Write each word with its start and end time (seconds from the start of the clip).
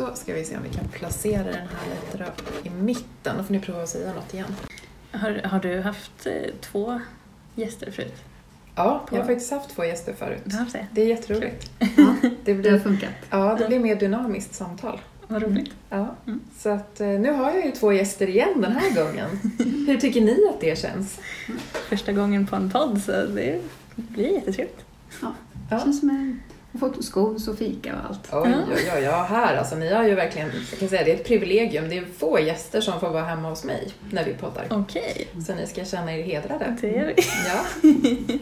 Då 0.00 0.14
ska 0.14 0.34
vi 0.34 0.44
se 0.44 0.56
om 0.56 0.62
vi 0.62 0.68
kan 0.68 0.88
placera 0.88 1.42
den 1.44 1.54
här 1.54 1.94
lite 2.12 2.18
då 2.24 2.68
i 2.68 2.70
mitten. 2.70 3.36
Då 3.38 3.44
får 3.44 3.52
ni 3.52 3.60
prova 3.60 3.82
att 3.82 3.88
säga 3.88 4.12
något 4.14 4.34
igen. 4.34 4.54
Har, 5.12 5.30
har 5.44 5.60
du 5.60 5.80
haft 5.80 6.26
eh, 6.26 6.32
två 6.60 7.00
gäster 7.54 7.90
förut? 7.90 8.14
Ja, 8.76 9.06
jag 9.10 9.16
har 9.16 9.22
Ja. 9.22 9.26
faktiskt 9.26 9.50
haft 9.50 9.70
två 9.70 9.84
gäster 9.84 10.12
förut. 10.14 10.42
Det? 10.44 10.86
Det 10.92 11.02
är 11.02 11.06
jätteroligt. 11.06 11.70
Ja, 11.78 11.86
Det 12.22 12.30
det 12.44 12.52
har 12.52 12.58
blir, 12.60 12.78
funkat. 12.78 13.10
ja, 13.30 13.56
det 13.58 13.66
blir 13.68 13.78
mer 13.80 13.96
dynamiskt 13.96 14.54
samtal. 14.54 15.00
Vad 15.28 15.42
roligt. 15.42 15.70
Ja. 15.90 16.14
Mm. 16.26 16.40
Så 16.58 16.68
att 16.68 17.00
eh, 17.00 17.08
nu 17.08 17.32
har 17.32 17.50
jag 17.50 17.64
ju 17.66 17.72
två 17.72 17.92
gäster 17.92 18.28
igen 18.28 18.60
den 18.60 18.72
här 18.72 18.94
gången. 18.94 19.28
Hur 19.86 19.96
tycker 19.96 20.20
ni 20.20 20.38
att 20.54 20.60
det 20.60 20.78
känns? 20.78 21.18
Första 21.88 22.12
gången 22.12 22.46
på 22.46 22.56
en 22.56 22.70
podd 22.70 23.02
så 23.02 23.12
det 23.12 23.60
blir 23.96 24.32
jättetrevligt. 24.32 24.84
Ja. 25.22 25.32
Ja. 25.70 25.76
Det 25.76 25.82
känns 25.82 26.00
som 26.00 26.10
en... 26.10 26.40
Fått 26.78 27.04
skos 27.04 27.48
och 27.48 27.58
fika 27.58 27.94
och 27.94 28.04
allt. 28.08 28.28
Oj, 28.32 28.54
oj, 28.76 28.90
oj, 28.96 29.02
ja, 29.02 29.26
här 29.30 29.56
alltså. 29.56 29.76
Ni 29.76 29.92
har 29.94 30.04
ju 30.04 30.14
verkligen, 30.14 30.50
jag 30.70 30.78
kan 30.78 30.88
säga 30.88 31.04
det 31.04 31.10
är 31.10 31.14
ett 31.14 31.26
privilegium. 31.26 31.88
Det 31.88 31.98
är 31.98 32.04
få 32.18 32.40
gäster 32.40 32.80
som 32.80 33.00
får 33.00 33.10
vara 33.10 33.22
hemma 33.24 33.48
hos 33.48 33.64
mig 33.64 33.88
när 34.10 34.24
vi 34.24 34.34
poddar. 34.34 34.66
Okej, 34.70 35.28
Så 35.46 35.54
ni 35.54 35.66
ska 35.66 35.84
känna 35.84 36.16
er 36.16 36.22
hedrade. 36.22 36.76
det 36.80 36.88
gör 36.90 37.06
vi. 37.16 37.22
Ja. 37.48 37.64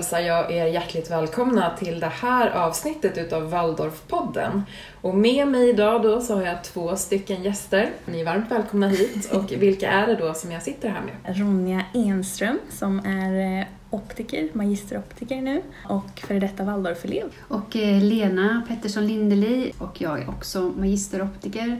hälsar 0.00 0.20
jag 0.20 0.52
er 0.52 0.66
hjärtligt 0.66 1.10
välkomna 1.10 1.76
till 1.76 2.00
det 2.00 2.06
här 2.06 2.50
avsnittet 2.50 3.18
utav 3.18 3.50
Waldorfpodden. 3.50 4.62
Och 5.00 5.14
med 5.14 5.48
mig 5.48 5.68
idag 5.68 6.02
då 6.02 6.20
så 6.20 6.34
har 6.34 6.42
jag 6.42 6.64
två 6.64 6.96
stycken 6.96 7.42
gäster. 7.42 7.90
Ni 8.06 8.20
är 8.20 8.24
varmt 8.24 8.50
välkomna 8.50 8.88
hit. 8.88 9.32
Och 9.34 9.52
vilka 9.52 9.90
är 9.90 10.06
det 10.06 10.14
då 10.14 10.34
som 10.34 10.52
jag 10.52 10.62
sitter 10.62 10.88
här 10.88 11.00
med? 11.00 11.38
Ronja 11.38 11.84
Enström 11.94 12.58
som 12.70 12.98
är 12.98 13.60
eh, 13.60 13.66
optiker, 13.90 14.48
magisteroptiker 14.52 15.42
nu 15.42 15.62
och 15.88 16.20
före 16.26 16.38
detta 16.38 16.64
Waldorfelev. 16.64 17.32
Och 17.48 17.76
eh, 17.76 18.02
Lena 18.02 18.62
Pettersson 18.68 19.06
Lindeli 19.06 19.72
och 19.78 20.00
jag 20.00 20.22
är 20.22 20.28
också 20.30 20.72
magisteroptiker 20.76 21.78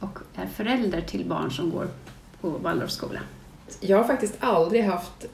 och 0.00 0.18
är 0.34 0.46
förälder 0.46 1.00
till 1.00 1.24
barn 1.24 1.50
som 1.50 1.70
går 1.70 1.88
på 2.40 2.48
Waldorfskola. 2.50 3.20
Jag 3.80 3.96
har 3.96 4.04
faktiskt 4.04 4.34
aldrig 4.40 4.84
haft 4.84 5.26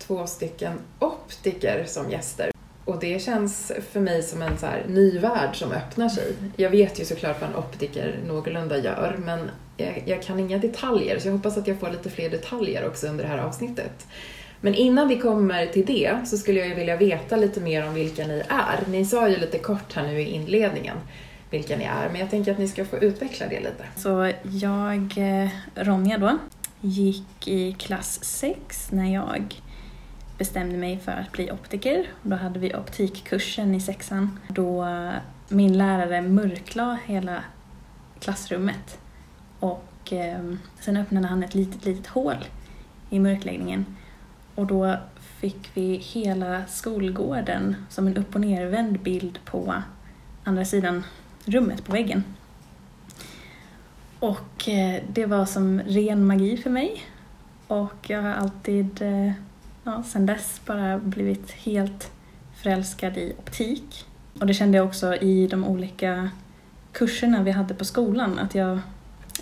två 0.00 0.26
stycken 0.26 0.72
optiker 0.98 1.84
som 1.86 2.10
gäster. 2.10 2.50
Och 2.84 3.00
det 3.00 3.22
känns 3.22 3.72
för 3.92 4.00
mig 4.00 4.22
som 4.22 4.42
en 4.42 4.58
så 4.58 4.66
här 4.66 4.84
ny 4.88 5.18
värld 5.18 5.56
som 5.56 5.72
öppnar 5.72 6.08
sig. 6.08 6.34
Jag 6.56 6.70
vet 6.70 7.00
ju 7.00 7.04
såklart 7.04 7.40
vad 7.40 7.50
en 7.50 7.56
optiker 7.56 8.18
någorlunda 8.26 8.78
gör, 8.78 9.16
men 9.24 9.50
jag, 9.76 10.02
jag 10.06 10.22
kan 10.22 10.38
inga 10.38 10.58
detaljer, 10.58 11.18
så 11.18 11.28
jag 11.28 11.32
hoppas 11.32 11.58
att 11.58 11.66
jag 11.66 11.80
får 11.80 11.90
lite 11.90 12.10
fler 12.10 12.30
detaljer 12.30 12.86
också 12.86 13.06
under 13.06 13.24
det 13.24 13.30
här 13.30 13.38
avsnittet. 13.38 14.06
Men 14.60 14.74
innan 14.74 15.08
vi 15.08 15.18
kommer 15.18 15.66
till 15.66 15.86
det 15.86 16.16
så 16.26 16.38
skulle 16.38 16.58
jag 16.58 16.68
ju 16.68 16.74
vilja 16.74 16.96
veta 16.96 17.36
lite 17.36 17.60
mer 17.60 17.86
om 17.86 17.94
vilka 17.94 18.26
ni 18.26 18.42
är. 18.48 18.84
Ni 18.88 19.04
sa 19.04 19.28
ju 19.28 19.36
lite 19.36 19.58
kort 19.58 19.92
här 19.92 20.06
nu 20.06 20.20
i 20.20 20.24
inledningen 20.24 20.96
vilka 21.50 21.76
ni 21.76 21.84
är, 21.84 22.08
men 22.08 22.20
jag 22.20 22.30
tänker 22.30 22.52
att 22.52 22.58
ni 22.58 22.68
ska 22.68 22.84
få 22.84 22.96
utveckla 22.96 23.46
det 23.46 23.60
lite. 23.60 23.84
Så 23.96 24.32
jag, 24.42 25.14
eh, 25.16 25.48
Ronja 25.74 26.18
då, 26.18 26.38
gick 26.80 27.48
i 27.48 27.72
klass 27.72 28.24
6 28.24 28.92
när 28.92 29.14
jag 29.14 29.60
bestämde 30.40 30.76
mig 30.76 30.98
för 30.98 31.12
att 31.12 31.32
bli 31.32 31.50
optiker. 31.50 32.06
Då 32.22 32.36
hade 32.36 32.58
vi 32.58 32.74
optikkursen 32.74 33.74
i 33.74 33.80
sexan 33.80 34.38
då 34.48 34.86
min 35.48 35.78
lärare 35.78 36.22
mörklade 36.22 36.98
hela 37.06 37.44
klassrummet 38.20 38.98
och 39.60 40.12
eh, 40.12 40.54
sen 40.80 40.96
öppnade 40.96 41.26
han 41.26 41.42
ett 41.42 41.54
litet, 41.54 41.84
litet 41.84 42.06
hål 42.06 42.36
i 43.10 43.20
mörkläggningen 43.20 43.96
och 44.54 44.66
då 44.66 44.96
fick 45.40 45.70
vi 45.74 45.96
hela 45.96 46.66
skolgården 46.66 47.76
som 47.88 48.06
en 48.06 48.16
upp 48.16 48.34
och 48.34 48.40
nervänd 48.40 49.00
bild 49.00 49.38
på 49.44 49.74
andra 50.44 50.64
sidan 50.64 51.04
rummet 51.44 51.84
på 51.84 51.92
väggen. 51.92 52.24
Och 54.18 54.68
eh, 54.68 55.02
det 55.12 55.26
var 55.26 55.46
som 55.46 55.80
ren 55.80 56.26
magi 56.26 56.56
för 56.56 56.70
mig. 56.70 57.02
Och 57.66 58.10
jag 58.10 58.22
har 58.22 58.32
alltid, 58.32 59.02
eh, 59.02 59.32
ja, 59.90 60.02
sen 60.02 60.26
dess 60.26 60.60
bara 60.66 60.98
blivit 60.98 61.50
helt 61.50 62.10
förälskad 62.62 63.16
i 63.16 63.34
optik. 63.38 64.04
Och 64.40 64.46
det 64.46 64.54
kände 64.54 64.78
jag 64.78 64.86
också 64.86 65.14
i 65.14 65.46
de 65.46 65.64
olika 65.64 66.30
kurserna 66.92 67.42
vi 67.42 67.50
hade 67.50 67.74
på 67.74 67.84
skolan, 67.84 68.38
att 68.38 68.54
jag, 68.54 68.78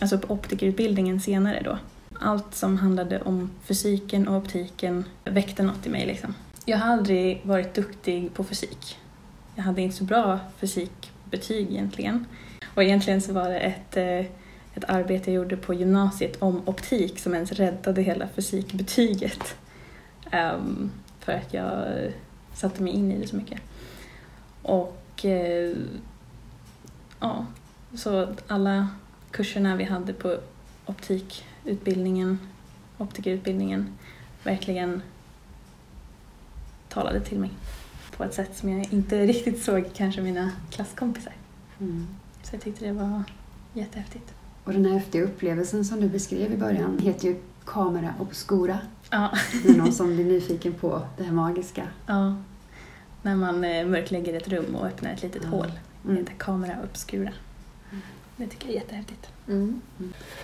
alltså 0.01 0.19
på 0.19 0.35
optikerutbildningen 0.35 1.21
senare 1.21 1.63
då. 1.65 1.79
Allt 2.21 2.55
som 2.55 2.79
handlade 2.79 3.21
om 3.21 3.51
fysiken 3.65 4.29
och 4.29 4.37
optiken 4.37 5.05
väckte 5.25 5.63
något 5.63 5.87
i 5.87 5.91
mig 5.91 6.07
liksom. 6.07 6.35
Jag 6.65 6.79
har 6.79 6.93
aldrig 6.93 7.41
varit 7.45 7.75
duktig 7.75 8.35
på 8.35 8.45
fysik. 8.45 8.99
Jag 9.55 9.63
hade 9.63 9.83
inte 9.83 9.97
så 9.97 10.05
bra 10.05 10.39
fysikbetyg 10.59 11.71
egentligen. 11.71 12.25
Och 12.75 12.83
egentligen 12.83 13.21
så 13.21 13.33
var 13.33 13.49
det 13.49 13.59
ett, 13.59 13.97
eh, 13.97 14.33
ett 14.75 14.85
arbete 14.89 15.31
jag 15.31 15.43
gjorde 15.43 15.57
på 15.57 15.75
gymnasiet 15.75 16.43
om 16.43 16.63
optik 16.69 17.19
som 17.19 17.35
ens 17.35 17.53
räddade 17.53 18.03
hela 18.03 18.29
fysikbetyget. 18.29 19.57
Ehm, 20.31 20.91
för 21.21 21.33
att 21.33 21.55
jag 21.55 21.87
satte 22.55 22.83
mig 22.83 22.93
in 22.93 23.13
i 23.13 23.19
det 23.19 23.27
så 23.27 23.37
mycket. 23.37 23.61
Och 24.63 25.25
eh, 25.25 25.77
ja, 27.21 27.47
så 27.95 28.29
alla 28.47 28.89
kurserna 29.31 29.77
vi 29.77 29.85
hade 29.85 30.13
på 30.13 30.37
optikutbildningen, 30.87 32.39
optikerutbildningen, 32.99 33.95
verkligen 34.45 35.03
talade 36.89 37.21
till 37.21 37.39
mig 37.39 37.51
på 38.17 38.25
ett 38.25 38.35
sätt 38.35 38.57
som 38.57 38.69
jag 38.69 38.93
inte 38.93 39.27
riktigt 39.27 39.63
såg 39.63 39.85
kanske 39.95 40.21
mina 40.21 40.53
klasskompisar. 40.71 41.33
Mm. 41.81 42.07
Så 42.43 42.55
jag 42.55 42.63
tyckte 42.63 42.85
det 42.85 42.93
var 42.93 43.23
jättehäftigt. 43.73 44.35
Och 44.65 44.73
den 44.73 44.85
här 44.85 44.93
häftiga 44.93 45.23
upplevelsen 45.23 45.85
som 45.85 46.01
du 46.01 46.09
beskrev 46.09 46.53
i 46.53 46.57
början 46.57 46.99
heter 46.99 47.29
ju 47.29 47.37
Camera 47.65 48.15
Obscura. 48.19 48.79
Ja, 49.11 49.31
Det 49.63 49.69
är 49.69 49.77
någon 49.77 49.93
som 49.93 50.15
blir 50.15 50.25
nyfiken 50.25 50.75
på 50.75 51.03
det 51.19 51.25
här 51.25 51.33
magiska. 51.33 51.89
ja. 52.07 52.37
När 53.23 53.37
man 53.37 53.65
eh, 53.65 53.87
mörklägger 53.87 54.35
ett 54.35 54.49
rum 54.49 54.75
och 54.75 54.87
öppnar 54.87 55.13
ett 55.13 55.23
litet 55.23 55.43
Ja. 55.45 55.49
hål. 55.51 55.67
Det 56.03 56.09
Mm. 56.11 56.17
heter 56.17 56.33
kamera 56.39 56.77
obscura. 56.85 57.31
Det 58.37 58.47
tycker 58.47 58.67
jag 58.67 58.75
är 58.77 58.81
jättehäftigt. 58.81 59.27
Mm. 59.49 59.81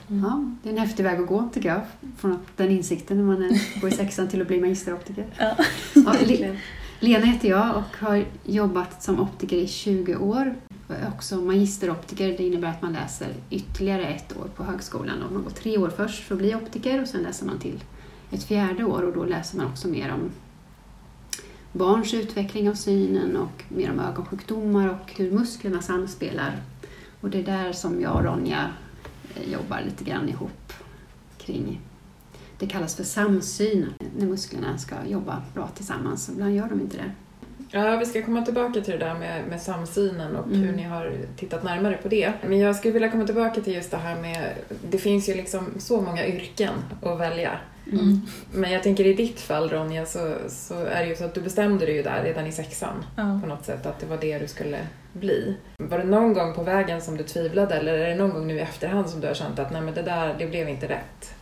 Ja, 0.09 0.45
det 0.63 0.69
är 0.69 0.73
en 0.73 0.79
häftig 0.79 1.03
väg 1.03 1.21
att 1.21 1.27
gå 1.27 1.49
tycker 1.55 1.69
jag. 1.69 1.81
Från 2.19 2.33
att 2.33 2.57
den 2.57 2.71
insikten 2.71 3.17
när 3.17 3.25
man 3.25 3.43
är- 3.43 3.81
går 3.81 3.91
i 3.91 3.93
sexan 3.93 4.29
till 4.29 4.41
att 4.43 4.49
bli 4.49 4.61
magisteroptiker. 4.61 5.27
Ja. 5.39 5.57
Ja, 5.95 6.15
Le- 6.27 6.59
Lena 7.01 7.27
heter 7.27 7.49
jag 7.49 7.77
och 7.77 8.07
har 8.07 8.25
jobbat 8.45 9.03
som 9.03 9.21
optiker 9.21 9.57
i 9.57 9.67
20 9.67 10.17
år. 10.17 10.55
Jag 10.89 10.97
är 10.99 11.09
också 11.09 11.37
magisteroptiker. 11.37 12.29
Det 12.29 12.47
innebär 12.47 12.69
att 12.69 12.83
man 12.83 12.93
läser 12.93 13.29
ytterligare 13.51 14.05
ett 14.07 14.37
år 14.37 14.49
på 14.57 14.65
högskolan. 14.65 15.23
Och 15.23 15.33
man 15.33 15.43
går 15.43 15.51
tre 15.51 15.79
år 15.79 15.93
först 15.97 16.25
för 16.25 16.35
att 16.35 16.39
bli 16.41 16.55
optiker 16.55 17.03
och 17.03 17.09
sen 17.09 17.23
läser 17.23 17.47
man 17.47 17.59
till 17.59 17.83
ett 18.31 18.45
fjärde 18.45 18.85
år 18.85 19.03
och 19.03 19.13
då 19.13 19.25
läser 19.25 19.57
man 19.57 19.67
också 19.67 19.89
mer 19.89 20.13
om 20.13 20.31
barns 21.73 22.15
utveckling 22.15 22.69
av 22.69 22.75
synen 22.75 23.37
och 23.37 23.63
mer 23.69 23.91
om 23.91 24.01
ögonsjukdomar 24.01 24.89
och 24.89 25.13
hur 25.17 25.31
musklerna 25.31 25.83
samspelar. 25.83 26.53
Och 27.21 27.31
det 27.31 27.39
är 27.39 27.43
där 27.43 27.73
som 27.73 28.01
jag 28.01 28.15
och 28.17 28.25
Ronja 28.25 28.71
eh, 29.35 29.53
jobbar 29.53 29.81
lite 29.85 30.05
grann 30.05 30.29
ihop 30.29 30.73
kring 31.39 31.81
det 32.59 32.67
kallas 32.67 32.97
för 32.97 33.05
samsyn 33.05 33.87
när 34.19 34.27
musklerna 34.27 34.79
ska 34.79 34.95
jobba 35.07 35.43
bra 35.55 35.69
tillsammans. 35.75 36.29
Ibland 36.29 36.55
gör 36.57 36.69
de 36.69 36.81
inte 36.81 36.97
det. 36.97 37.11
Ja, 37.71 37.97
vi 37.97 38.07
ska 38.07 38.23
komma 38.23 38.43
tillbaka 38.43 38.81
till 38.81 38.93
det 38.93 38.99
där 38.99 39.15
med, 39.15 39.49
med 39.49 39.63
samsynen 39.63 40.37
och 40.37 40.47
Mm. 40.47 40.61
hur 40.61 40.73
ni 40.73 40.83
har 40.83 41.13
tittat 41.37 41.65
närmare 41.65 41.97
på 41.97 42.09
det. 42.09 42.33
Men 42.49 42.59
jag 42.59 42.77
skulle 42.77 42.93
vilja 42.95 43.11
komma 43.11 43.27
tillbaka 43.27 43.61
till 43.61 43.75
just 43.75 43.91
det 43.91 43.97
här 43.97 44.21
med, 44.21 44.55
det 44.91 44.99
finns 44.99 45.29
ju 45.29 45.35
liksom 45.35 45.67
så 45.79 46.01
många 46.01 46.27
yrken 46.27 46.75
att 47.03 47.21
välja. 47.21 47.59
Mm. 47.93 48.21
Men 48.53 48.71
jag 48.73 48.83
tänker 48.83 49.07
i 49.07 49.15
ditt 49.15 49.41
fall 49.41 49.71
Ronja 49.71 50.07
så, 50.07 50.37
så 50.49 50.85
är 50.85 51.01
det 51.03 51.07
ju 51.07 51.17
så 51.17 51.25
att 51.25 51.35
du 51.35 51.41
bestämde 51.41 51.87
dig 51.87 51.95
ju 51.95 52.03
där 52.03 52.23
redan 52.25 52.47
i 52.47 52.53
sexan 52.53 53.05
Ja. 53.17 53.39
på 53.43 53.47
något 53.47 53.65
sätt 53.65 53.87
att 53.87 53.99
det 54.01 54.07
var 54.07 54.17
det 54.17 54.39
du 54.39 54.49
skulle 54.49 54.79
bli. 55.13 55.57
Var 55.79 55.99
det 55.99 56.05
någon 56.05 56.35
gång 56.35 56.55
på 56.55 56.63
vägen 56.63 57.01
som 57.03 57.17
du 57.17 57.25
tvivlade 57.25 57.75
eller 57.75 57.93
är 57.99 58.09
det 58.09 58.15
någon 58.15 58.31
gång 58.31 58.47
nu 58.47 58.55
i 58.57 58.61
efterhand 58.61 59.11
som 59.11 59.21
du 59.21 59.27
har 59.27 59.35
känt 59.35 59.59
att 59.59 59.73
nej 59.73 59.81
men 59.83 59.95
det 59.95 60.03
där, 60.03 60.35
det 60.39 60.47
blev 60.47 60.69
inte 60.69 60.89
rätt? 60.89 61.35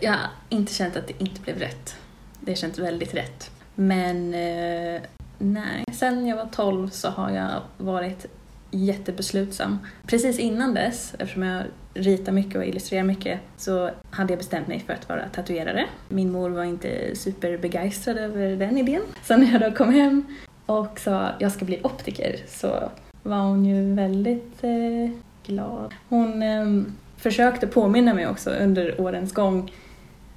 Jag 0.00 0.12
har 0.12 0.20
inte 0.48 0.74
känt 0.74 0.96
att 0.96 1.06
det 1.06 1.14
inte 1.22 1.40
blev 1.40 1.58
rätt. 1.58 1.96
Det 2.40 2.50
har 2.50 2.56
känts 2.56 2.78
väldigt 2.78 3.14
rätt. 3.14 3.50
Men 3.74 4.34
eh, 4.34 5.00
nej, 5.38 5.84
sen 5.92 6.26
jag 6.26 6.36
var 6.36 6.48
12 6.52 6.90
så 6.90 7.08
har 7.08 7.30
jag 7.30 7.60
varit 7.76 8.26
jättebeslutsam. 8.70 9.78
Precis 10.06 10.38
innan 10.38 10.74
dess, 10.74 11.14
eftersom 11.18 11.42
jag 11.42 11.64
ritar 11.94 12.32
mycket 12.32 12.56
och 12.56 12.64
illustrerar 12.64 13.04
mycket, 13.04 13.40
så 13.56 13.90
hade 14.10 14.32
jag 14.32 14.38
bestämt 14.38 14.68
mig 14.68 14.82
för 14.86 14.92
att 14.92 15.08
vara 15.08 15.28
tatuerare. 15.28 15.86
Min 16.08 16.32
mor 16.32 16.50
var 16.50 16.64
inte 16.64 17.16
superbegeistrad 17.16 18.18
över 18.18 18.56
den 18.56 18.78
idén. 18.78 19.02
Så 19.24 19.36
när 19.36 19.52
jag 19.52 19.60
då 19.60 19.76
kom 19.76 19.92
hem 19.92 20.24
och 20.66 21.00
sa 21.00 21.20
att 21.20 21.40
jag 21.40 21.52
ska 21.52 21.64
bli 21.64 21.80
optiker 21.82 22.36
så 22.48 22.90
var 23.22 23.40
hon 23.40 23.64
ju 23.64 23.94
väldigt 23.94 24.64
eh, 24.64 25.10
glad. 25.46 25.94
Hon 26.08 26.42
eh, 26.42 26.82
försökte 27.16 27.66
påminna 27.66 28.14
mig 28.14 28.26
också 28.26 28.50
under 28.50 29.00
årens 29.00 29.32
gång 29.32 29.72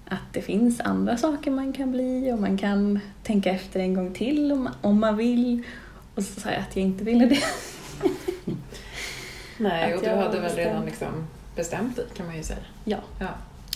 att 0.05 0.33
det 0.33 0.41
finns 0.41 0.81
andra 0.81 1.17
saker 1.17 1.51
man 1.51 1.73
kan 1.73 1.91
bli 1.91 2.31
och 2.31 2.39
man 2.39 2.57
kan 2.57 2.99
tänka 3.23 3.51
efter 3.51 3.79
en 3.79 3.93
gång 3.93 4.13
till 4.13 4.51
om, 4.51 4.69
om 4.81 4.99
man 4.99 5.17
vill. 5.17 5.63
Och 6.15 6.23
så 6.23 6.41
sa 6.41 6.49
jag 6.49 6.59
att 6.59 6.75
jag 6.75 6.85
inte 6.85 7.03
ville 7.03 7.25
det. 7.25 7.39
Nej, 9.61 9.95
och 9.95 10.01
du 10.03 10.09
hade 10.09 10.29
väl 10.29 10.41
bestämt. 10.41 10.57
redan 10.57 10.85
liksom 10.85 11.27
bestämt 11.55 11.95
dig 11.95 12.05
kan 12.17 12.25
man 12.25 12.35
ju 12.37 12.43
säga. 12.43 12.59
Ja. 12.83 12.97
Ja. 13.19 13.27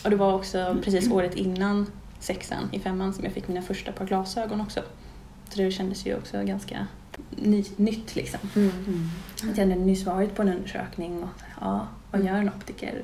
Och 0.04 0.10
det 0.10 0.16
var 0.16 0.34
också 0.34 0.76
precis 0.84 1.10
året 1.10 1.34
innan 1.34 1.86
sexan, 2.20 2.68
i 2.72 2.78
femman, 2.80 3.14
som 3.14 3.24
jag 3.24 3.32
fick 3.32 3.48
mina 3.48 3.62
första 3.62 3.92
par 3.92 4.04
glasögon 4.06 4.60
också. 4.60 4.82
Så 5.48 5.58
det 5.62 5.70
kändes 5.70 6.06
ju 6.06 6.16
också 6.16 6.42
ganska 6.42 6.86
ny, 7.30 7.64
nytt 7.76 8.16
liksom. 8.16 8.40
Mm. 8.56 8.70
Mm. 8.86 9.08
Att 9.50 9.58
jag 9.58 9.64
hade 9.68 9.80
nyss 9.80 10.04
varit 10.04 10.34
på 10.34 10.42
en 10.42 10.48
undersökning 10.48 11.22
och 11.22 11.28
ja, 11.60 11.86
vad 12.10 12.20
Mm. 12.20 12.32
gör 12.34 12.40
en 12.40 12.48
optiker? 12.48 13.02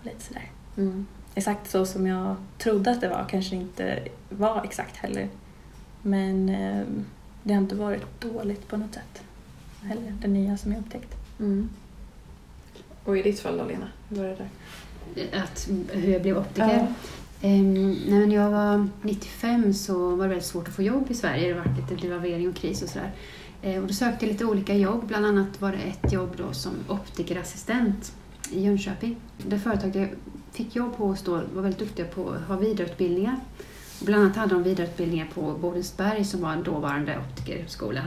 Och 0.00 0.06
lite 0.06 0.22
sådär. 0.24 0.50
Mm. 0.76 1.06
Exakt 1.34 1.70
så 1.70 1.86
som 1.86 2.06
jag 2.06 2.36
trodde 2.58 2.90
att 2.90 3.00
det 3.00 3.08
var 3.08 3.26
kanske 3.30 3.56
inte 3.56 3.98
var 4.28 4.64
exakt 4.64 4.96
heller. 4.96 5.28
Men 6.02 6.48
eh, 6.48 6.82
det 7.42 7.52
har 7.54 7.60
inte 7.60 7.74
varit 7.74 8.20
dåligt 8.20 8.68
på 8.68 8.76
något 8.76 8.94
sätt. 8.94 9.22
Heller, 9.82 10.12
det 10.20 10.28
nya 10.28 10.56
som 10.56 10.72
jag 10.72 10.80
upptäckt. 10.80 11.14
Mm. 11.40 11.68
Och 13.10 13.18
i 13.18 13.22
ditt 13.22 13.40
fall 13.40 13.58
då 13.58 13.64
Lena, 13.64 13.88
hur 14.08 14.16
var 14.16 14.24
det 14.24 14.36
där? 15.14 15.42
Att, 15.42 15.68
hur 15.92 16.12
jag 16.12 16.22
blev 16.22 16.38
optiker. 16.38 16.86
Ehm, 17.42 17.92
nej, 17.92 18.20
men 18.20 18.30
jag 18.30 18.50
var 18.50 18.88
95 19.02 19.74
så 19.74 20.16
var 20.16 20.22
det 20.22 20.28
väldigt 20.28 20.46
svårt 20.46 20.68
att 20.68 20.74
få 20.74 20.82
jobb 20.82 21.10
i 21.10 21.14
Sverige. 21.14 21.48
Det 21.48 21.54
var 21.54 21.66
lite 21.76 22.06
devalvering 22.06 22.48
och 22.48 22.54
kris 22.54 22.82
och 22.82 22.88
sådär. 22.88 23.10
Ehm, 23.62 23.82
och 23.82 23.88
då 23.88 23.94
sökte 23.94 24.24
jag 24.24 24.32
lite 24.32 24.44
olika 24.44 24.74
jobb. 24.74 25.06
Bland 25.06 25.26
annat 25.26 25.60
var 25.60 25.72
det 25.72 25.78
ett 25.78 26.12
jobb 26.12 26.34
då 26.36 26.52
som 26.52 26.72
optikerassistent 26.88 28.12
i 28.50 28.64
Jönköping. 28.64 29.16
Det 29.46 29.58
företaget 29.58 29.94
jag 29.94 30.08
fick 30.52 30.76
jobb 30.76 30.94
hos 30.96 31.22
då 31.22 31.32
var 31.54 31.62
väldigt 31.62 31.78
duktiga 31.78 32.06
på 32.06 32.30
att 32.30 32.42
ha 32.42 32.56
vidareutbildningar. 32.56 33.36
Bland 34.00 34.24
annat 34.24 34.36
hade 34.36 34.54
de 34.54 34.62
vidareutbildningar 34.62 35.28
på 35.34 35.54
Bodensberg 35.60 36.24
som 36.24 36.40
var 36.40 36.52
en 36.52 36.62
dåvarande 36.62 37.18
optikerskola. 37.18 38.02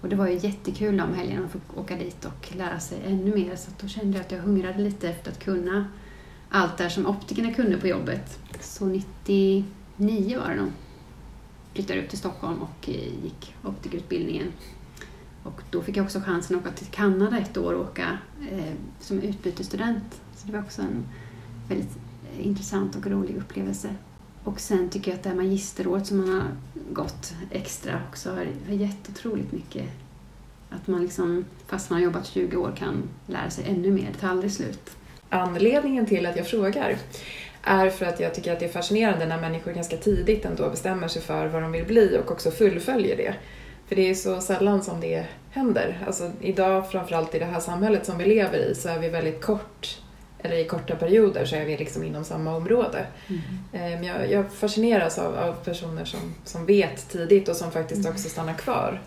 Och 0.00 0.08
det 0.08 0.16
var 0.16 0.28
ju 0.28 0.38
jättekul 0.38 0.96
de 0.96 1.14
helgerna 1.14 1.46
att 1.46 1.52
få 1.52 1.80
åka 1.80 1.96
dit 1.96 2.24
och 2.24 2.56
lära 2.56 2.80
sig 2.80 2.98
ännu 3.06 3.34
mer. 3.34 3.56
Så 3.56 3.70
då 3.80 3.88
kände 3.88 4.16
jag 4.16 4.24
att 4.24 4.32
jag 4.32 4.38
hungrade 4.38 4.78
lite 4.78 5.08
efter 5.08 5.30
att 5.30 5.44
kunna 5.44 5.86
allt 6.48 6.78
där 6.78 6.88
som 6.88 7.06
optikerna 7.06 7.54
kunde 7.54 7.76
på 7.76 7.86
jobbet. 7.86 8.38
Så 8.60 8.86
99 8.86 10.38
var 10.38 10.48
det 10.48 10.56
nog. 10.56 10.70
Flyttade 11.74 12.02
upp 12.02 12.08
till 12.08 12.18
Stockholm 12.18 12.62
och 12.62 12.88
eh, 12.88 13.24
gick 13.24 13.54
optikerutbildningen. 13.64 14.52
Och 15.42 15.62
då 15.70 15.82
fick 15.82 15.96
jag 15.96 16.04
också 16.04 16.20
chansen 16.20 16.56
att 16.56 16.62
åka 16.62 16.72
till 16.72 16.86
Kanada 16.86 17.38
ett 17.38 17.56
år 17.56 17.72
och 17.72 17.80
åka 17.80 18.18
eh, 18.50 18.74
som 19.00 19.20
utbytesstudent. 19.20 20.20
Så 20.36 20.46
det 20.46 20.52
var 20.52 20.60
också 20.60 20.82
en 20.82 21.06
väldigt 21.68 21.98
eh, 22.32 22.46
intressant 22.46 22.96
och 22.96 23.06
rolig 23.06 23.36
upplevelse. 23.36 23.94
Och 24.48 24.60
sen 24.60 24.90
tycker 24.90 25.10
jag 25.10 25.18
att 25.18 25.22
det 25.22 25.28
här 25.28 25.36
magisteråret 25.36 26.06
som 26.06 26.16
man 26.16 26.28
har 26.28 26.50
gått 26.92 27.34
extra 27.50 28.00
också 28.08 28.30
har, 28.30 28.46
har 28.66 28.74
gett 28.74 29.08
otroligt 29.10 29.52
mycket. 29.52 29.84
Att 30.70 30.86
man 30.86 31.02
liksom, 31.02 31.44
fast 31.66 31.90
man 31.90 31.98
har 31.98 32.04
jobbat 32.04 32.26
20 32.26 32.56
år, 32.56 32.72
kan 32.78 33.02
lära 33.26 33.50
sig 33.50 33.64
ännu 33.68 33.90
mer. 33.90 34.08
Det 34.12 34.18
tar 34.18 34.28
aldrig 34.28 34.52
slut. 34.52 34.90
Anledningen 35.28 36.06
till 36.06 36.26
att 36.26 36.36
jag 36.36 36.46
frågar 36.46 36.96
är 37.62 37.90
för 37.90 38.06
att 38.06 38.20
jag 38.20 38.34
tycker 38.34 38.52
att 38.52 38.60
det 38.60 38.66
är 38.66 38.72
fascinerande 38.72 39.26
när 39.26 39.40
människor 39.40 39.72
ganska 39.72 39.96
tidigt 39.96 40.44
ändå 40.44 40.70
bestämmer 40.70 41.08
sig 41.08 41.22
för 41.22 41.46
vad 41.46 41.62
de 41.62 41.72
vill 41.72 41.84
bli 41.84 42.18
och 42.24 42.30
också 42.30 42.50
fullföljer 42.50 43.16
det. 43.16 43.34
För 43.88 43.96
det 43.96 44.10
är 44.10 44.14
så 44.14 44.40
sällan 44.40 44.82
som 44.82 45.00
det 45.00 45.26
händer. 45.50 46.04
Alltså 46.06 46.32
idag, 46.40 46.90
framförallt 46.90 47.34
i 47.34 47.38
det 47.38 47.44
här 47.44 47.60
samhället 47.60 48.06
som 48.06 48.18
vi 48.18 48.24
lever 48.24 48.58
i, 48.58 48.74
så 48.74 48.88
är 48.88 48.98
vi 48.98 49.08
väldigt 49.08 49.42
kort, 49.42 49.98
eller 50.42 50.56
i 50.56 50.64
korta 50.64 50.96
perioder 50.96 51.44
så 51.44 51.56
är 51.56 51.64
vi 51.64 51.76
liksom 51.76 52.04
inom 52.04 52.24
samma 52.24 52.56
område. 52.56 53.06
Eh, 53.28 53.80
Men 53.80 54.04
jag, 54.04 54.30
jag 54.30 54.52
fascineras 54.52 55.18
av, 55.18 55.34
av 55.38 55.52
personer 55.52 56.04
som, 56.04 56.20
som 56.44 56.66
vet 56.66 57.08
tidigt 57.08 57.48
och 57.48 57.56
som 57.56 57.70
faktiskt 57.70 58.00
Mm. 58.00 58.12
också 58.12 58.28
stannar 58.28 58.54
kvar 58.54 59.00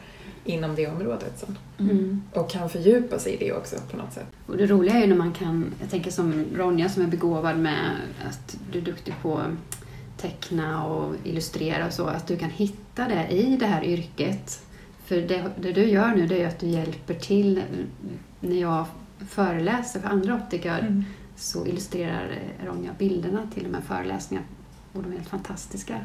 inom 0.45 0.75
det 0.75 0.87
området 0.87 1.33
sen. 1.35 1.57
Mm. 1.79 2.23
Och 2.33 2.49
kan 2.49 2.69
fördjupa 2.69 3.19
sig 3.19 3.33
i 3.33 3.37
det 3.37 3.53
också 3.53 3.75
på 3.91 3.97
något 3.97 4.13
sätt. 4.13 4.25
Och 4.47 4.57
det 4.57 4.65
roliga 4.65 4.95
är 4.95 4.99
ju 5.01 5.07
när 5.07 5.15
man 5.15 5.33
kan, 5.33 5.73
jag 5.81 5.89
tänker 5.89 6.11
som 6.11 6.45
Ronja 6.55 6.89
som 6.89 7.03
är 7.03 7.07
begåvad 7.07 7.57
med 7.59 7.91
att 8.29 8.57
du 8.71 8.79
är 8.79 8.83
duktig 8.83 9.13
på 9.21 9.37
att 9.37 9.77
teckna 10.21 10.85
och 10.85 11.15
illustrera 11.23 11.85
och 11.87 11.93
så, 11.93 12.05
att 12.05 12.27
du 12.27 12.37
kan 12.37 12.49
hitta 12.49 13.07
det 13.07 13.27
i 13.29 13.57
det 13.57 13.65
här 13.65 13.83
yrket. 13.83 14.61
För 15.05 15.15
det, 15.15 15.43
det 15.59 15.71
du 15.71 15.83
gör 15.83 16.07
nu 16.15 16.27
det 16.27 16.43
är 16.43 16.47
att 16.47 16.59
du 16.59 16.67
hjälper 16.67 17.13
till 17.13 17.61
när 18.39 18.61
jag 18.61 18.85
föreläser 19.29 19.99
för 19.99 20.09
andra 20.09 20.35
optiker 20.35 20.79
Mm. 20.79 21.03
Så 21.41 21.65
illustrerar 21.65 22.29
eh, 22.29 22.65
Ronja 22.65 22.91
bilderna 22.97 23.47
till 23.53 23.63
de 23.63 23.73
här 23.73 23.81
föreläsningarna 23.81 24.47
och 24.93 25.03
de 25.03 25.11
är 25.11 25.15
helt 25.15 25.29
fantastiska. 25.29 25.99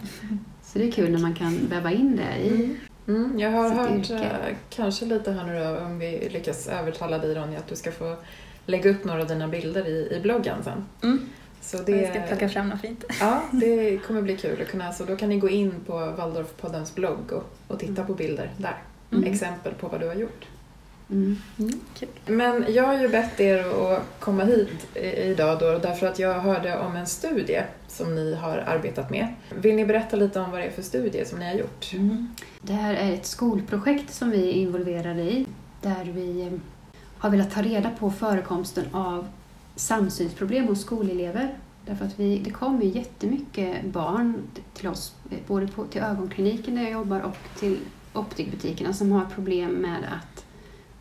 Så 0.62 0.78
det 0.78 0.88
är 0.88 0.92
kul 0.92 1.12
när 1.12 1.18
man 1.18 1.34
kan 1.34 1.66
väva 1.70 1.92
in 1.92 2.16
det 2.16 2.36
i 2.46 2.76
Mm, 3.08 3.38
jag 3.38 3.50
har 3.50 3.70
hört 3.70 3.90
yrke. 3.90 4.14
eh, 4.14 4.56
kanske 4.70 5.04
lite 5.04 5.32
här 5.32 5.46
nu 5.46 5.64
då, 5.64 5.84
om 5.84 5.98
vi 5.98 6.28
lyckas 6.32 6.68
övertala 6.68 7.18
dig 7.18 7.34
Ronja 7.34 7.58
att 7.58 7.66
du 7.68 7.76
ska 7.76 7.92
få 7.92 8.16
lägga 8.66 8.90
upp 8.90 9.04
några 9.04 9.22
av 9.22 9.28
dina 9.28 9.48
bilder 9.48 9.86
i, 9.88 10.16
i 10.16 10.20
bloggen 10.20 10.56
sen. 10.64 10.84
Mm. 11.02 11.28
Så 11.60 11.78
Det... 11.82 11.92
Jag 11.92 12.10
ska 12.10 12.20
plocka 12.20 12.48
fram 12.48 12.68
något 12.68 12.80
fint. 12.80 13.04
ja, 13.20 13.42
det 13.52 13.98
kommer 13.98 14.22
bli 14.22 14.36
kul 14.36 14.62
att 14.62 14.68
kunna, 14.68 14.92
så 14.92 15.04
då 15.04 15.16
kan 15.16 15.28
ni 15.28 15.38
gå 15.38 15.48
in 15.48 15.74
på 15.86 15.92
Waldorfpoddens 15.92 16.94
blogg 16.94 17.32
och, 17.32 17.56
och 17.68 17.78
titta 17.78 18.04
på 18.04 18.14
bilder 18.14 18.50
där. 18.56 18.76
Mm. 19.12 19.24
Exempel 19.32 19.74
på 19.74 19.88
vad 19.88 20.00
du 20.00 20.06
har 20.06 20.14
gjort. 20.14 20.46
Mm. 21.10 21.36
mm 21.58 21.80
Men 22.26 22.64
jag 22.74 22.84
har 22.84 23.00
ju 23.00 23.08
bett 23.08 23.40
er 23.40 23.58
att 23.58 24.20
komma 24.20 24.44
hit 24.44 24.96
idag 25.24 25.58
då 25.58 25.78
därför 25.78 26.06
att 26.06 26.18
jag 26.18 26.34
hörde 26.40 26.78
om 26.78 26.96
en 26.96 27.06
studie 27.06 27.62
som 27.88 28.14
ni 28.14 28.34
har 28.34 28.58
arbetat 28.58 29.10
med. 29.10 29.28
Vill 29.54 29.76
ni 29.76 29.84
berätta 29.84 30.16
lite 30.16 30.40
om 30.40 30.50
vad 30.50 30.60
det 30.60 30.66
är 30.66 30.70
för 30.70 30.82
studie 30.82 31.24
som 31.24 31.38
ni 31.38 31.44
har 31.44 31.54
gjort? 31.54 31.92
Mm. 31.92 32.28
Det 32.62 32.72
här 32.72 32.94
är 32.94 33.12
ett 33.12 33.26
skolprojekt 33.26 34.14
som 34.14 34.30
vi 34.30 34.48
är 34.48 34.52
involverade 34.52 35.22
i 35.22 35.46
där 35.82 36.04
vi 36.04 36.42
eh, 36.42 36.52
har 37.18 37.30
velat 37.30 37.50
ta 37.50 37.62
reda 37.62 37.90
på 37.90 38.10
förekomsten 38.10 38.84
av 38.92 39.28
samsynsproblem 39.76 40.66
hos 40.66 40.80
skolelever. 40.80 41.58
Därför 41.86 42.04
att 42.04 42.20
vi, 42.20 42.38
det 42.38 42.50
kommer 42.50 42.82
ju 42.84 42.90
jättemycket 42.90 43.84
barn 43.84 44.42
till 44.74 44.88
oss, 44.88 45.14
eh, 45.30 45.38
både 45.46 45.68
på, 45.68 45.84
till 45.84 46.02
ögonkliniken 46.02 46.74
där 46.74 46.82
jag 46.82 46.92
jobbar 46.92 47.20
och 47.20 47.58
till 47.58 47.78
optikbutikerna 48.12 48.92
som 48.92 49.12
har 49.12 49.24
problem 49.24 49.70
med 49.70 49.98
att 49.98 50.35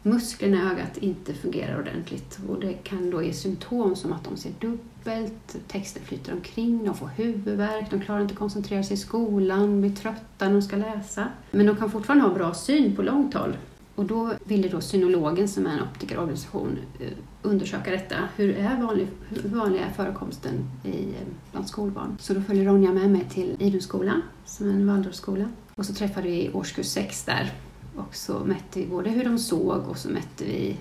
musklerna 0.06 0.58
i 0.58 0.72
ögat 0.72 0.98
inte 0.98 1.34
fungerar 1.34 1.80
ordentligt. 1.80 2.40
Och 2.50 2.60
det 2.60 2.74
kan 2.74 3.10
då 3.10 3.24
ge 3.24 3.34
symptom 3.34 3.96
som 3.96 4.14
att 4.14 4.24
de 4.24 4.38
ser 4.38 4.52
dubbelt, 4.60 5.56
texten 5.68 6.04
flyter 6.04 6.34
omkring, 6.34 6.86
de 6.86 6.96
får 6.96 7.08
huvudvärk, 7.08 7.92
de 7.92 8.02
klarar 8.02 8.22
inte 8.22 8.34
att 8.34 8.40
koncentrera 8.40 8.84
sig 8.84 8.94
i 8.94 8.98
skolan, 8.98 9.82
blir 9.82 9.92
trötta 9.92 10.46
när 10.46 10.54
de 10.54 10.62
ska 10.62 10.76
läsa. 10.76 11.28
Men 11.52 11.66
de 11.66 11.76
kan 11.76 11.92
fortfarande 11.92 12.26
ha 12.26 12.34
bra 12.34 12.54
syn 12.54 12.96
på 12.96 13.02
långt 13.02 13.34
håll. 13.34 13.58
Och 13.96 14.06
då 14.06 14.34
ville 14.46 14.68
då 14.68 14.82
synologen, 14.82 15.48
som 15.48 15.66
är 15.66 15.70
en 15.70 15.84
optikerorganisation, 15.84 16.78
eh, 17.00 17.08
undersöka 17.42 17.92
detta. 17.92 18.16
Hur 18.36 18.58
är 18.58 18.82
vanlig, 18.82 19.08
hur 19.30 19.50
vanlig 19.50 19.80
är 19.80 19.90
förekomsten 19.90 20.54
i, 20.84 20.90
eh, 20.90 21.28
bland 21.52 21.68
skolbarn? 21.68 22.18
Så 22.20 22.34
då 22.34 22.42
följer 22.42 22.66
Ronja 22.66 22.94
med 22.94 23.10
mig 23.10 23.26
till 23.30 23.56
Idunskolan, 23.60 24.22
som 24.46 24.70
är 24.70 24.74
en 24.74 24.88
Waldorfskola. 24.88 25.50
Och 25.76 25.86
så 25.86 25.94
träffade 25.94 26.28
vi 26.28 26.52
årskurs 26.54 26.86
6 26.86 27.24
där. 27.24 27.54
Och 27.96 28.16
så 28.16 28.40
mätte 28.40 28.80
vi 28.80 28.86
både 28.86 29.10
hur 29.10 29.24
de 29.24 29.40
såg 29.40 29.88
och 29.88 29.98
så 29.98 30.10
mätte 30.10 30.44
vi 30.44 30.78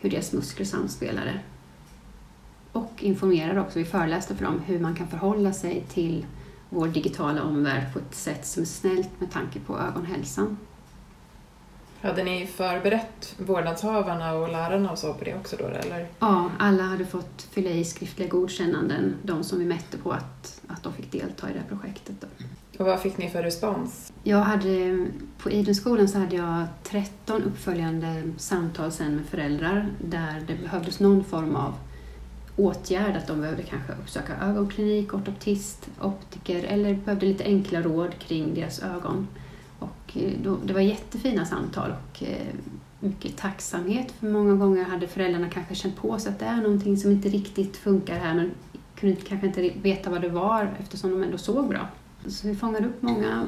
hur 0.00 0.10
deras 0.10 0.32
muskler 0.32 0.66
samspelade. 0.66 1.40
Och 2.72 2.92
informerade 2.98 3.60
också, 3.60 3.78
vi 3.78 3.84
föreläste 3.84 4.36
för 4.36 4.44
dem 4.44 4.60
hur 4.66 4.78
man 4.78 4.94
kan 4.94 5.08
förhålla 5.08 5.52
sig 5.52 5.84
till 5.88 6.26
vår 6.70 6.88
digitala 6.88 7.42
omvärld 7.42 7.92
på 7.92 7.98
ett 7.98 8.14
sätt 8.14 8.46
som 8.46 8.62
är 8.62 8.66
snällt 8.66 9.20
med 9.20 9.30
tanke 9.30 9.60
på 9.60 9.78
ögonhälsan. 9.78 10.56
Hade 12.02 12.24
ni 12.24 12.46
förberett 12.46 13.34
vårdnadshavarna 13.38 14.34
och 14.34 14.48
lärarna 14.48 14.90
och 14.90 14.98
så 14.98 15.14
på 15.14 15.24
det 15.24 15.34
också 15.34 15.56
då 15.56 15.64
eller? 15.64 16.08
Ja, 16.18 16.50
alla 16.58 16.82
hade 16.82 17.06
fått 17.06 17.42
fylla 17.50 17.70
i 17.70 17.84
skriftliga 17.84 18.28
godkännanden, 18.28 19.14
de 19.22 19.44
som 19.44 19.58
vi 19.58 19.64
mätte 19.64 19.98
på 19.98 20.12
att, 20.12 20.60
att 20.66 20.82
de 20.82 20.92
fick 20.92 21.12
delta 21.12 21.50
i 21.50 21.52
det 21.52 21.58
här 21.58 21.68
projektet. 21.68 22.14
Då. 22.20 22.26
Och 22.82 22.88
vad 22.88 23.00
fick 23.00 23.18
ni 23.18 23.30
för 23.30 23.42
respons? 23.42 24.12
Jag 24.22 24.38
hade, 24.38 25.06
på 25.38 25.50
Idunskolan 25.50 26.08
så 26.08 26.18
hade 26.18 26.36
jag 26.36 26.64
13 26.82 27.42
uppföljande 27.42 28.22
samtal 28.36 28.92
sen 28.92 29.16
med 29.16 29.24
föräldrar 29.26 29.88
där 29.98 30.42
det 30.46 30.54
behövdes 30.54 31.00
någon 31.00 31.24
form 31.24 31.56
av 31.56 31.74
åtgärd, 32.56 33.16
att 33.16 33.26
de 33.26 33.40
behövde 33.40 33.62
kanske 33.62 33.92
uppsöka 33.92 34.36
ögonklinik, 34.36 35.14
ortoptist, 35.14 35.88
optiker 36.00 36.64
eller 36.64 36.94
behövde 36.94 37.26
lite 37.26 37.44
enkla 37.44 37.82
råd 37.82 38.18
kring 38.18 38.54
deras 38.54 38.82
ögon. 38.82 39.28
Och 39.78 40.16
eh, 40.16 40.32
då, 40.44 40.56
det 40.64 40.72
var 40.72 40.80
jättefina 40.80 41.46
samtal 41.46 41.90
och 41.90 42.22
eh, 42.22 42.54
mycket 43.00 43.36
tacksamhet. 43.36 44.12
För 44.12 44.26
många 44.26 44.54
gånger 44.54 44.84
hade 44.84 45.08
föräldrarna 45.08 45.48
kanske 45.48 45.74
känt 45.74 45.96
på 45.96 46.18
sig 46.18 46.32
att 46.32 46.38
det 46.38 46.46
är 46.46 46.56
någonting 46.56 46.96
som 46.96 47.10
inte 47.10 47.28
riktigt 47.28 47.76
funkar 47.76 48.18
här 48.18 48.34
men 48.34 48.50
kunde 48.96 49.16
kanske 49.16 49.46
inte 49.46 49.70
veta 49.82 50.10
vad 50.10 50.20
det 50.20 50.28
var 50.28 50.74
eftersom 50.80 51.10
de 51.10 51.22
ändå 51.22 51.38
såg 51.38 51.68
bra. 51.68 51.88
Så 52.28 52.48
vi 52.48 52.54
fångade 52.54 52.86
upp 52.86 53.02
många, 53.02 53.46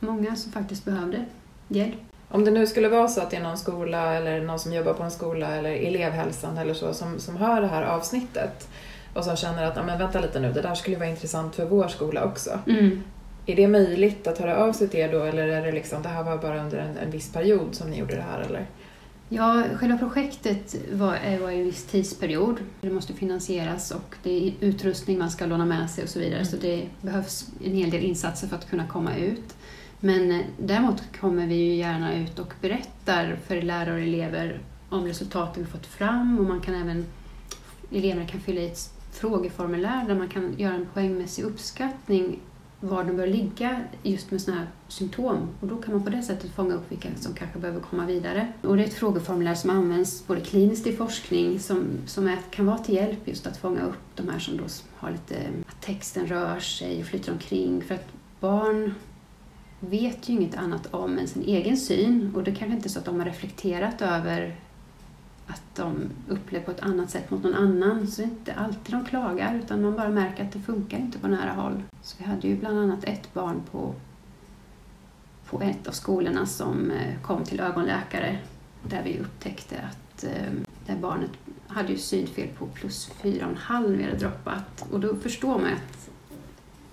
många 0.00 0.36
som 0.36 0.52
faktiskt 0.52 0.84
behövde 0.84 1.24
hjälp. 1.68 1.96
Om 2.28 2.44
det 2.44 2.50
nu 2.50 2.66
skulle 2.66 2.88
vara 2.88 3.08
så 3.08 3.20
att 3.20 3.30
det 3.30 3.36
är 3.36 3.42
någon 3.42 3.58
skola 3.58 4.14
eller 4.14 4.40
någon 4.40 4.58
som 4.58 4.72
jobbar 4.72 4.92
på 4.92 5.02
en 5.02 5.10
skola 5.10 5.56
eller 5.56 5.70
elevhälsan 5.70 6.58
eller 6.58 6.74
så 6.74 6.94
som, 6.94 7.18
som 7.18 7.36
hör 7.36 7.60
det 7.60 7.66
här 7.66 7.82
avsnittet 7.82 8.68
och 9.14 9.24
som 9.24 9.36
känner 9.36 9.64
att, 9.64 9.86
men 9.86 9.98
vänta 9.98 10.20
lite 10.20 10.40
nu, 10.40 10.52
det 10.52 10.62
där 10.62 10.74
skulle 10.74 10.96
vara 10.96 11.08
intressant 11.08 11.54
för 11.54 11.66
vår 11.66 11.88
skola 11.88 12.24
också. 12.24 12.58
Mm. 12.66 13.02
Är 13.46 13.56
det 13.56 13.68
möjligt 13.68 14.26
att 14.26 14.38
höra 14.38 14.56
av 14.56 14.72
sig 14.72 14.88
till 14.88 15.00
er 15.00 15.12
då 15.12 15.22
eller 15.22 15.48
är 15.48 15.62
det 15.62 15.72
liksom, 15.72 16.02
det 16.02 16.08
här 16.08 16.22
var 16.22 16.36
bara 16.38 16.64
under 16.64 16.78
en, 16.78 16.96
en 16.96 17.10
viss 17.10 17.32
period 17.32 17.74
som 17.74 17.90
ni 17.90 17.98
gjorde 17.98 18.14
det 18.14 18.24
här 18.32 18.40
eller? 18.40 18.66
Ja, 19.30 19.64
själva 19.74 19.98
projektet 19.98 20.76
var, 20.92 21.38
var 21.40 21.50
en 21.50 21.64
viss 21.64 21.84
tidsperiod. 21.84 22.56
Det 22.80 22.90
måste 22.90 23.12
finansieras 23.12 23.90
och 23.90 24.14
det 24.22 24.48
är 24.48 24.52
utrustning 24.60 25.18
man 25.18 25.30
ska 25.30 25.46
låna 25.46 25.66
med 25.66 25.90
sig 25.90 26.04
och 26.04 26.10
så 26.10 26.18
vidare. 26.18 26.40
Mm. 26.40 26.50
Så 26.50 26.56
det 26.56 26.88
behövs 27.02 27.50
en 27.64 27.74
hel 27.74 27.90
del 27.90 28.04
insatser 28.04 28.48
för 28.48 28.56
att 28.56 28.70
kunna 28.70 28.86
komma 28.86 29.16
ut. 29.16 29.56
Men 30.00 30.30
eh, 30.30 30.46
däremot 30.58 31.02
kommer 31.20 31.46
vi 31.46 31.54
ju 31.54 31.74
gärna 31.74 32.14
ut 32.14 32.38
och 32.38 32.54
berättar 32.60 33.38
för 33.46 33.62
lärare 33.62 33.94
och 33.94 34.00
elever 34.00 34.60
om 34.88 35.04
resultaten 35.04 35.64
vi 35.64 35.70
fått 35.70 35.86
fram 35.86 36.38
och 36.38 36.44
man 36.44 36.60
kan 36.60 36.74
även, 36.74 37.06
eleverna 37.92 38.26
kan 38.26 38.40
fylla 38.40 38.60
i 38.60 38.66
ett 38.66 38.92
frågeformulär 39.12 40.08
där 40.08 40.14
man 40.14 40.28
kan 40.28 40.54
göra 40.58 40.74
en 40.74 40.86
poängmässig 40.94 41.42
uppskattning 41.42 42.38
var 42.80 43.04
de 43.04 43.16
bör 43.16 43.26
ligga 43.26 43.80
just 44.02 44.30
med 44.30 44.40
sådana 44.40 44.60
här 44.60 44.68
symptom. 44.88 45.48
Och 45.60 45.68
då 45.68 45.76
kan 45.76 45.94
man 45.94 46.04
på 46.04 46.10
det 46.10 46.22
sättet 46.22 46.50
fånga 46.50 46.74
upp 46.74 46.92
vilka 46.92 47.08
som 47.16 47.34
kanske 47.34 47.58
behöver 47.58 47.80
komma 47.80 48.06
vidare. 48.06 48.52
Och 48.62 48.76
det 48.76 48.82
är 48.82 48.86
ett 48.86 48.94
frågeformulär 48.94 49.54
som 49.54 49.70
används 49.70 50.26
både 50.26 50.40
kliniskt 50.40 50.86
i 50.86 50.92
forskning 50.92 51.60
som, 51.60 51.86
som 52.06 52.26
är, 52.26 52.38
kan 52.50 52.66
vara 52.66 52.78
till 52.78 52.94
hjälp 52.94 53.28
just 53.28 53.46
att 53.46 53.56
fånga 53.56 53.82
upp 53.82 54.16
de 54.16 54.28
här 54.28 54.38
som 54.38 54.56
då 54.56 54.64
har 54.96 55.10
lite, 55.10 55.34
att 55.66 55.80
texten 55.80 56.26
rör 56.26 56.60
sig 56.60 57.00
och 57.00 57.06
flyter 57.06 57.32
omkring. 57.32 57.82
För 57.82 57.94
att 57.94 58.08
barn 58.40 58.94
vet 59.80 60.28
ju 60.28 60.32
inget 60.32 60.56
annat 60.56 60.94
om 60.94 61.18
än 61.18 61.28
sin 61.28 61.42
egen 61.42 61.76
syn 61.76 62.32
och 62.34 62.44
det 62.44 62.54
kanske 62.54 62.76
inte 62.76 62.88
är 62.88 62.90
så 62.90 62.98
att 62.98 63.04
de 63.04 63.18
har 63.18 63.26
reflekterat 63.26 64.02
över 64.02 64.56
att 65.48 65.62
de 65.74 66.10
upplever 66.28 66.64
på 66.64 66.70
ett 66.70 66.82
annat 66.82 67.10
sätt 67.10 67.30
mot 67.30 67.42
någon 67.42 67.54
annan. 67.54 68.06
Så 68.06 68.20
det 68.20 68.26
är 68.26 68.30
inte 68.30 68.54
alltid 68.54 68.94
de 68.94 69.04
klagar 69.04 69.54
utan 69.54 69.82
man 69.82 69.96
bara 69.96 70.08
märker 70.08 70.44
att 70.44 70.52
det 70.52 70.60
funkar 70.60 70.98
inte 70.98 71.18
på 71.18 71.28
nära 71.28 71.52
håll. 71.52 71.82
Så 72.02 72.16
vi 72.18 72.24
hade 72.24 72.48
ju 72.48 72.56
bland 72.56 72.78
annat 72.78 73.04
ett 73.04 73.34
barn 73.34 73.62
på, 73.70 73.94
på 75.50 75.62
ett 75.62 75.88
av 75.88 75.92
skolorna 75.92 76.46
som 76.46 76.90
eh, 76.90 77.20
kom 77.22 77.44
till 77.44 77.60
ögonläkare 77.60 78.38
där 78.82 79.02
vi 79.04 79.18
upptäckte 79.18 79.76
att 79.76 80.24
eh, 80.24 80.52
det 80.86 80.92
det 80.92 81.00
barnet 81.00 81.30
hade 81.66 81.92
ju 81.92 81.98
synfel 81.98 82.48
på 82.48 82.66
plus 82.66 83.06
fyra 83.06 83.44
och 83.46 83.52
en 83.52 83.58
halv 83.58 83.96
vi 83.96 84.04
hade 84.04 84.16
droppat. 84.16 84.86
Och 84.90 85.00
då 85.00 85.16
förstår 85.16 85.58
man 85.58 85.72
att 85.72 86.10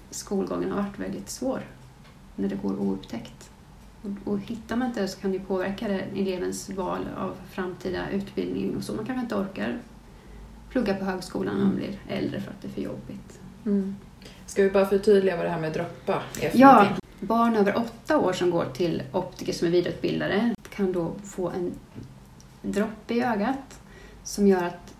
skolgången 0.09 0.71
har 0.71 0.81
varit 0.81 0.99
väldigt 0.99 1.29
svår 1.29 1.61
när 2.35 2.49
det 2.49 2.55
går 2.55 2.79
oupptäckt. 2.79 3.44
Och, 4.25 4.39
hittar 4.39 4.75
man 4.75 4.87
inte 4.87 5.01
det 5.01 5.07
så 5.07 5.19
kan 5.19 5.31
det 5.31 5.39
påverka 5.39 5.87
elevens 5.99 6.69
val 6.69 7.07
av 7.17 7.35
framtida 7.51 8.09
utbildning 8.09 8.77
och 8.77 8.83
så. 8.83 8.93
Man 8.93 9.05
kanske 9.05 9.21
inte 9.21 9.35
orkar 9.35 9.79
plugga 10.69 10.93
på 10.93 11.05
högskolan 11.05 11.57
när 11.57 11.65
man 11.65 11.75
blir 11.75 11.99
äldre 12.07 12.41
för 12.41 12.51
att 12.51 12.61
det 12.61 12.67
är 12.67 12.71
för 12.71 12.81
jobbigt. 12.81 13.39
Mm. 13.65 13.95
Ska 14.45 14.63
vi 14.63 14.69
bara 14.69 14.85
förtydliga 14.85 15.35
vad 15.35 15.45
det 15.45 15.49
här 15.49 15.61
med 15.61 15.73
droppa 15.73 16.21
är 16.41 16.49
för 16.49 16.57
Ja, 16.59 16.73
någonting? 16.73 16.97
barn 17.19 17.55
över 17.55 17.77
åtta 17.77 18.17
år 18.17 18.33
som 18.33 18.49
går 18.51 18.65
till 18.65 19.03
optiker 19.11 19.53
som 19.53 19.67
är 19.67 19.71
vidareutbildade 19.71 20.55
kan 20.69 20.91
då 20.91 21.11
få 21.23 21.49
en 21.49 21.71
droppe 22.61 23.13
i 23.13 23.21
ögat 23.23 23.79
som 24.23 24.47
gör 24.47 24.63
att 24.63 24.93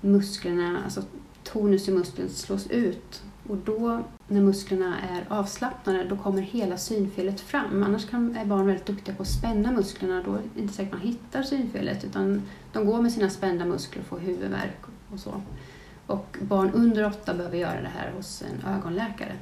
musklerna, 0.00 0.80
alltså 0.84 1.02
tonus 1.42 1.88
i 1.88 1.92
muskeln 1.92 2.28
slås 2.28 2.66
ut 2.66 3.22
och 3.48 3.56
då 3.56 4.02
när 4.28 4.40
musklerna 4.40 5.00
är 5.00 5.24
avslappnade 5.28 6.04
då 6.04 6.16
kommer 6.16 6.42
hela 6.42 6.76
synfelet 6.76 7.40
fram. 7.40 7.82
Annars 7.82 8.08
kan, 8.10 8.36
är 8.36 8.44
barn 8.44 8.66
väldigt 8.66 8.86
duktiga 8.86 9.14
på 9.14 9.22
att 9.22 9.28
spänna 9.28 9.72
musklerna. 9.72 10.22
Då 10.24 10.34
är 10.34 10.40
det 10.54 10.60
inte 10.60 10.74
säkert 10.74 10.94
att 10.94 10.98
man 10.98 11.08
hittar 11.08 11.42
synfelet 11.42 12.04
utan 12.04 12.42
de 12.72 12.86
går 12.86 13.02
med 13.02 13.12
sina 13.12 13.30
spända 13.30 13.64
muskler 13.64 14.02
och 14.02 14.08
får 14.08 14.18
huvudvärk 14.18 14.80
och 15.12 15.20
så. 15.20 15.42
Och 16.06 16.36
barn 16.42 16.70
under 16.74 17.06
åtta 17.06 17.34
behöver 17.34 17.56
göra 17.58 17.80
det 17.80 17.90
här 17.96 18.12
hos 18.16 18.42
en 18.42 18.74
ögonläkare. 18.74 19.32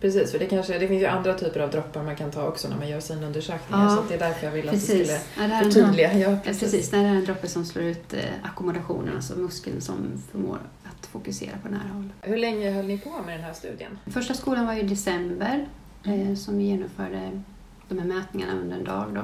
Precis, 0.00 0.32
för 0.32 0.38
det, 0.38 0.46
kanske, 0.46 0.78
det 0.78 0.88
finns 0.88 1.02
ju 1.02 1.06
andra 1.06 1.34
typer 1.34 1.60
av 1.60 1.70
droppar 1.70 2.02
man 2.02 2.16
kan 2.16 2.30
ta 2.30 2.46
också 2.48 2.68
när 2.68 2.76
man 2.76 2.88
gör 2.88 3.00
synundersökningar 3.00 3.84
Ja, 3.84 3.96
så 3.96 4.02
det 4.08 4.14
är 4.14 4.18
därför 4.18 4.46
jag 4.46 4.52
ville 4.52 4.70
att 4.70 4.74
du 4.76 4.80
skulle 4.80 5.20
Ja, 5.36 5.42
en- 5.42 5.64
förtydliga. 5.64 6.18
Ja, 6.18 6.36
precis. 6.44 6.60
precis. 6.62 6.90
Det 6.90 6.96
här 6.96 7.04
är 7.04 7.08
en 7.08 7.24
droppe 7.24 7.48
som 7.48 7.64
slår 7.64 7.84
ut 7.84 8.12
eh, 8.14 8.20
ackommodationen, 8.42 9.14
alltså 9.16 9.38
muskeln 9.38 9.80
som 9.80 9.96
förmår 10.32 10.58
att 10.84 11.06
fokusera 11.06 11.52
på 11.62 11.68
nära 11.68 11.88
håll. 11.94 12.08
Hur 12.20 12.36
länge 12.36 12.70
höll 12.70 12.86
ni 12.86 12.98
på 12.98 13.10
med 13.26 13.34
den 13.38 13.44
här 13.44 13.52
studien? 13.52 13.98
Första 14.06 14.34
skolan 14.34 14.66
var 14.66 14.74
i 14.74 14.82
december 14.82 15.68
eh, 16.04 16.34
som 16.34 16.58
vi 16.58 16.64
genomförde 16.64 17.42
de 17.88 17.98
här 17.98 18.06
mätningarna 18.06 18.52
under 18.60 18.76
en 18.76 18.84
dag. 18.84 19.06
Då. 19.14 19.22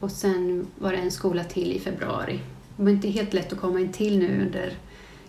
Och 0.00 0.10
sen 0.10 0.66
var 0.78 0.92
det 0.92 0.98
en 0.98 1.10
skola 1.10 1.44
till 1.44 1.72
i 1.72 1.80
februari. 1.80 2.40
Det 2.76 2.82
var 2.82 2.90
inte 2.90 3.08
helt 3.08 3.32
lätt 3.32 3.52
att 3.52 3.58
komma 3.60 3.80
in 3.80 3.92
till 3.92 4.18
nu 4.18 4.42
under 4.42 4.72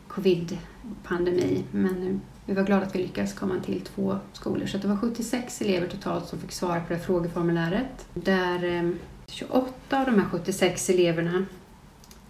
covid-pandemi 0.08 1.64
men 1.72 2.22
vi 2.46 2.54
var 2.54 2.64
glada 2.64 2.86
att 2.86 2.96
vi 2.96 3.00
lyckades 3.00 3.34
komma 3.34 3.60
till 3.66 3.82
två 3.82 4.18
skolor. 4.34 4.66
Så 4.66 4.78
det 4.78 4.88
var 4.88 4.98
76 4.98 5.62
elever 5.62 5.88
totalt 5.88 6.28
som 6.28 6.40
fick 6.40 6.52
svara 6.52 6.80
på 6.80 6.86
det 6.90 6.96
här 6.96 7.04
frågeformuläret. 7.04 8.08
Där 8.14 8.64
eh, 8.64 8.90
28 9.28 10.00
av 10.00 10.06
de 10.06 10.20
här 10.20 10.30
76 10.30 10.90
eleverna 10.90 11.46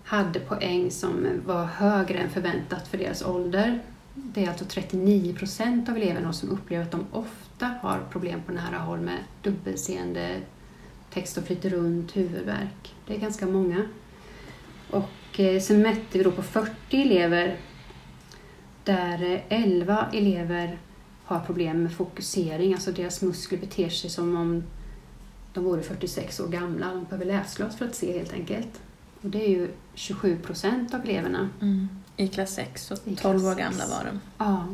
hade 0.03 0.39
poäng 0.39 0.91
som 0.91 1.27
var 1.45 1.65
högre 1.65 2.17
än 2.17 2.29
förväntat 2.29 2.87
för 2.87 2.97
deras 2.97 3.25
ålder. 3.25 3.79
Det 4.13 4.45
är 4.45 4.49
alltså 4.49 4.65
39 4.65 5.35
procent 5.35 5.89
av 5.89 5.97
eleverna 5.97 6.33
som 6.33 6.49
upplever 6.49 6.83
att 6.83 6.91
de 6.91 7.05
ofta 7.11 7.65
har 7.81 7.99
problem 8.11 8.41
på 8.45 8.51
nära 8.51 8.77
håll 8.77 8.99
med 8.99 9.17
dubbelseende, 9.41 10.41
text 11.13 11.33
som 11.33 11.43
flyter 11.43 11.69
runt, 11.69 12.15
huvudvärk. 12.15 12.95
Det 13.07 13.15
är 13.15 13.19
ganska 13.19 13.45
många. 13.45 13.85
Och 14.89 15.39
eh, 15.39 15.61
sen 15.61 15.81
mätte 15.81 16.17
vi 16.17 16.23
då 16.23 16.31
på 16.31 16.43
40 16.43 16.71
elever 16.91 17.57
där 18.83 19.23
eh, 19.33 19.39
11 19.63 20.07
elever 20.13 20.77
har 21.25 21.39
problem 21.39 21.83
med 21.83 21.93
fokusering, 21.93 22.73
alltså 22.73 22.91
deras 22.91 23.21
muskler 23.21 23.59
beter 23.59 23.89
sig 23.89 24.09
som 24.09 24.37
om 24.37 24.63
de 25.53 25.63
vore 25.63 25.81
46 25.81 26.39
år 26.39 26.47
gamla. 26.47 26.87
De 26.93 27.03
behöver 27.03 27.25
läsglas 27.25 27.75
för 27.77 27.85
att 27.85 27.95
se 27.95 28.17
helt 28.17 28.33
enkelt. 28.33 28.81
Och 29.21 29.29
det 29.29 29.45
är 29.45 29.49
ju 29.49 29.69
27 29.93 30.37
procent 30.37 30.93
av 30.93 31.01
eleverna. 31.03 31.49
Mm. 31.61 31.89
I 32.17 32.27
klass 32.27 32.53
6 32.55 32.91
och 32.91 32.97
I 33.05 33.15
12 33.15 33.35
år 33.47 33.55
klass 33.55 33.57
gamla 33.57 33.83
sex. 33.83 33.91
var 33.91 34.05
de. 34.05 34.19
Ja, 34.37 34.67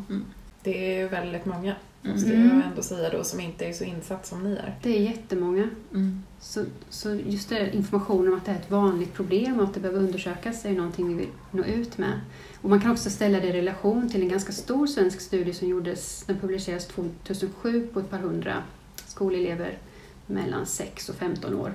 Det 0.63 0.93
är 0.95 0.99
ju 1.01 1.07
väldigt 1.07 1.45
många, 1.45 1.75
Mm. 2.03 2.15
måste 2.15 2.33
Mm. 2.33 2.57
jag 2.59 2.67
ändå 2.67 2.81
säga 2.81 3.09
då, 3.09 3.23
som 3.23 3.39
inte 3.39 3.65
är 3.65 3.73
så 3.73 3.83
insatt 3.83 4.25
som 4.27 4.43
ni 4.43 4.51
är. 4.51 4.75
det 4.83 4.97
är 4.97 5.01
jättemånga. 5.01 5.69
Mm. 5.93 6.23
Så, 6.39 6.65
så 6.89 7.09
just 7.15 7.49
det, 7.49 7.75
informationen 7.75 8.27
om 8.33 8.37
att 8.37 8.45
det 8.45 8.51
är 8.51 8.55
ett 8.55 8.71
vanligt 8.71 9.13
problem 9.13 9.59
och 9.59 9.65
att 9.65 9.73
det 9.73 9.79
behöver 9.79 9.99
undersökas 9.99 10.65
är 10.65 10.71
någonting 10.71 11.07
vi 11.07 11.13
vill 11.13 11.27
nå 11.51 11.63
ut 11.63 11.97
med. 11.97 12.19
Och 12.61 12.69
man 12.69 12.81
kan 12.81 12.91
också 12.91 13.09
ställa 13.09 13.39
det 13.39 13.47
i 13.47 13.51
relation 13.51 14.09
till 14.09 14.21
en 14.21 14.29
ganska 14.29 14.51
stor 14.51 14.87
svensk 14.87 15.21
studie 15.21 15.53
som 15.53 15.67
gjordes, 15.67 16.23
den 16.27 16.39
publicerades 16.39 16.87
2007 16.87 17.87
på 17.93 17.99
ett 17.99 18.09
par 18.09 18.17
hundra 18.17 18.63
skolelever 18.95 19.77
mellan 20.25 20.65
6 20.65 21.09
och 21.09 21.15
15 21.15 21.53
år. 21.53 21.73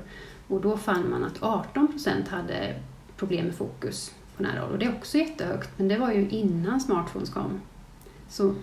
Och 0.48 0.60
då 0.60 0.76
fann 0.76 1.10
man 1.10 1.24
att 1.24 1.42
18 1.42 1.88
procent 1.88 2.28
hade 2.28 2.74
problem 3.16 3.46
med 3.46 3.54
fokus 3.54 4.14
på 4.36 4.42
nära 4.42 4.60
håll. 4.60 4.72
Och 4.72 4.78
det 4.78 4.86
är 4.86 4.96
också 4.96 5.18
jättehögt, 5.18 5.70
men 5.76 5.88
det 5.88 5.98
var 5.98 6.12
ju 6.12 6.28
innan 6.28 6.80
smartphones 6.80 7.30
kom. 7.30 7.60
Så 8.28 8.54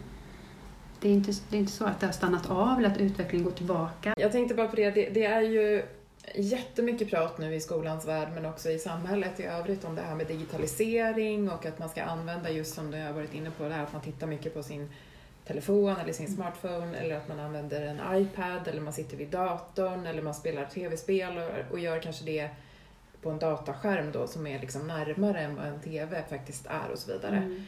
det 1.00 1.10
är 1.10 1.14
inte, 1.14 1.32
det 1.50 1.56
är 1.56 1.60
inte 1.60 1.72
så 1.72 1.86
att 1.86 2.00
det 2.00 2.06
har 2.06 2.14
stannat 2.14 2.50
av 2.50 2.78
eller 2.78 2.90
att 2.90 2.98
utvecklingen 2.98 3.46
går 3.46 3.52
tillbaka. 3.52 4.14
Jag 4.18 4.32
tänkte 4.32 4.56
bara 4.56 4.68
på 4.68 4.76
det, 4.76 4.92
det, 4.92 5.10
det 5.10 5.26
är 5.26 5.42
ju 5.42 5.84
jättemycket 6.36 7.10
prat 7.10 7.38
nu 7.38 7.56
i 7.56 7.60
skolans 7.60 8.08
värld 8.08 8.28
men 8.34 8.46
också 8.46 8.70
i 8.70 8.80
samhället 8.80 9.40
i 9.40 9.44
övrigt 9.44 9.84
om 9.84 9.96
det 9.96 10.02
här 10.02 10.16
med 10.16 10.28
digitalisering 10.28 11.50
och 11.50 11.66
att 11.66 11.80
man 11.80 11.90
ska 11.90 12.04
använda 12.04 12.50
just 12.50 12.76
som 12.76 12.92
du 12.92 12.98
har 12.98 13.14
varit 13.14 13.34
inne 13.34 13.52
på 13.52 13.64
det 13.64 13.74
här 13.74 13.84
att 13.84 13.94
man 13.94 14.02
tittar 14.02 14.28
mycket 14.28 14.54
på 14.54 14.64
sin 14.64 14.90
telefon 15.46 15.96
eller 15.98 16.14
sin 16.14 16.28
smartphone 16.28 16.98
eller 16.98 17.16
att 17.16 17.28
man 17.28 17.40
använder 17.40 17.82
en 17.82 18.22
iPad 18.22 18.68
eller 18.68 18.82
man 18.82 18.94
sitter 18.94 19.18
vid 19.18 19.30
datorn 19.30 20.06
eller 20.06 20.22
man 20.22 20.34
spelar 20.34 20.66
tv-spel 20.66 21.38
och, 21.38 21.72
och 21.72 21.80
gör 21.80 22.00
kanske 22.00 22.26
det 22.26 22.50
på 23.22 23.30
en 23.30 23.40
dataskärm 23.40 24.12
då 24.12 24.28
som 24.28 24.48
är 24.48 24.60
liksom 24.60 24.88
närmare 24.88 25.40
än 25.40 25.56
vad 25.56 25.66
en 25.66 25.82
tv 25.82 26.24
faktiskt 26.30 26.66
är 26.66 26.92
och 26.92 27.00
så 27.00 27.12
vidare. 27.14 27.38
Mm. 27.38 27.64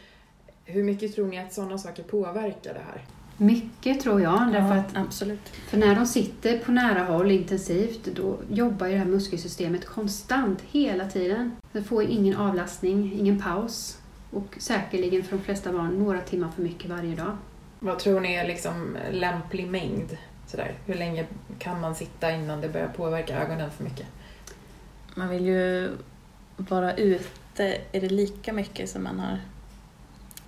Hur 0.65 0.83
mycket 0.83 1.15
tror 1.15 1.27
ni 1.27 1.39
att 1.39 1.53
sådana 1.53 1.77
saker 1.77 2.03
påverkar 2.03 2.74
det 2.74 2.79
här? 2.79 3.05
Mycket 3.38 4.02
tror 4.02 4.22
jag, 4.22 4.48
därför 4.52 4.75
Ja, 4.75 4.82
att 4.82 4.98
absolut. 4.98 5.50
för 5.68 5.78
när 5.78 5.96
de 5.96 6.06
sitter 6.06 6.58
på 6.58 6.72
nära 6.72 7.04
håll 7.04 7.32
intensivt 7.32 8.06
då 8.16 8.38
jobbar 8.50 8.88
ju 8.88 8.94
det 8.94 9.00
här 9.00 9.06
muskelsystemet 9.06 9.86
konstant 9.86 10.60
hela 10.72 11.10
tiden. 11.10 11.52
Det 11.72 11.84
får 11.84 12.04
ingen 12.04 12.38
avlastning, 12.38 13.13
ingen 13.20 13.42
paus 13.42 13.98
och 14.32 14.56
säkerligen 14.58 15.24
för 15.24 15.38
de 15.38 15.44
flesta 15.44 15.72
barn 15.72 16.00
några 16.00 16.22
timmar 16.22 16.50
för 16.56 16.62
mycket 16.62 16.90
varje 16.90 17.16
dag. 17.16 17.38
Vad 17.80 18.00
tror 18.00 18.20
ni 18.20 18.34
är 18.34 18.48
liksom 18.48 18.98
lämplig 19.12 19.68
mängd? 19.68 20.18
Sådär. 20.48 20.74
Hur 20.86 20.96
länge 20.96 21.25
kan 21.60 21.82
man 21.82 21.96
sitta 21.96 22.32
innan 22.32 22.62
det 22.62 22.70
börjar 22.70 22.88
påverka 22.88 23.42
ögonen 23.42 23.72
för 23.72 23.84
mycket? 23.84 24.06
Man 25.16 25.30
vill 25.30 25.46
ju 25.46 25.92
vara 26.58 26.96
ute, 26.96 27.78
är 27.92 28.02
det 28.02 28.10
lika 28.10 28.54
mycket 28.54 28.90
som 28.90 29.04
man 29.04 29.20
har... 29.20 29.38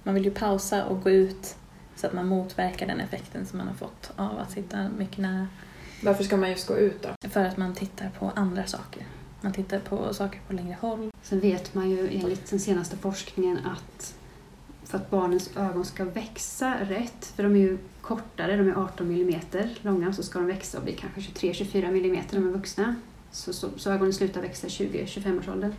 Man 0.03 0.15
vill 0.15 0.25
ju 0.25 0.31
pausa 0.31 0.85
och 0.85 1.03
gå 1.03 1.09
ut 1.09 1.55
så 1.95 2.07
att 2.07 2.13
man 2.13 2.27
motverkar 2.27 2.87
den 2.87 2.99
effekten 2.99 3.45
som 3.45 3.57
man 3.57 3.67
har 3.67 3.75
fått 3.75 4.11
av 4.15 4.39
att 4.39 4.51
sitta 4.51 4.89
mycket 4.97 5.17
nära. 5.17 5.47
Varför 6.03 6.23
ska 6.23 6.37
man 6.37 6.49
just 6.49 6.67
gå 6.67 6.77
ut 6.77 7.03
då? 7.03 7.29
För 7.29 7.45
att 7.45 7.57
man 7.57 7.73
tittar 7.73 8.09
på 8.19 8.31
andra 8.35 8.65
saker. 8.65 9.05
Man 9.41 9.53
tittar 9.53 9.79
på 9.79 10.13
saker 10.13 10.39
på 10.47 10.53
längre 10.53 10.77
håll. 10.81 11.11
Sen 11.21 11.39
vet 11.39 11.73
man 11.73 11.89
ju 11.89 12.09
enligt 12.11 12.49
den 12.49 12.59
senaste 12.59 12.97
forskningen 12.97 13.57
att 13.65 14.15
för 14.85 14.97
att 14.97 15.09
barnens 15.09 15.57
ögon 15.57 15.85
ska 15.85 16.05
växa 16.05 16.75
rätt, 16.81 17.25
för 17.35 17.43
de 17.43 17.55
är 17.55 17.59
ju 17.59 17.77
kortare, 18.01 18.57
de 18.57 18.69
är 18.69 18.83
18 18.83 19.11
mm 19.11 19.39
långa, 19.81 20.13
så 20.13 20.23
ska 20.23 20.39
de 20.39 20.47
växa 20.47 20.77
och 20.77 20.83
bli 20.83 20.93
kanske 20.93 21.19
23-24 21.21 21.85
mm 21.85 22.11
när 22.11 22.39
de 22.39 22.47
är 22.47 22.51
vuxna. 22.51 22.95
Så, 23.31 23.53
så, 23.53 23.69
så 23.77 23.91
ögonen 23.91 24.13
slutar 24.13 24.41
växa 24.41 24.67
i 24.67 24.69
20-25 24.69 25.39
års 25.39 25.47
ålder. 25.47 25.73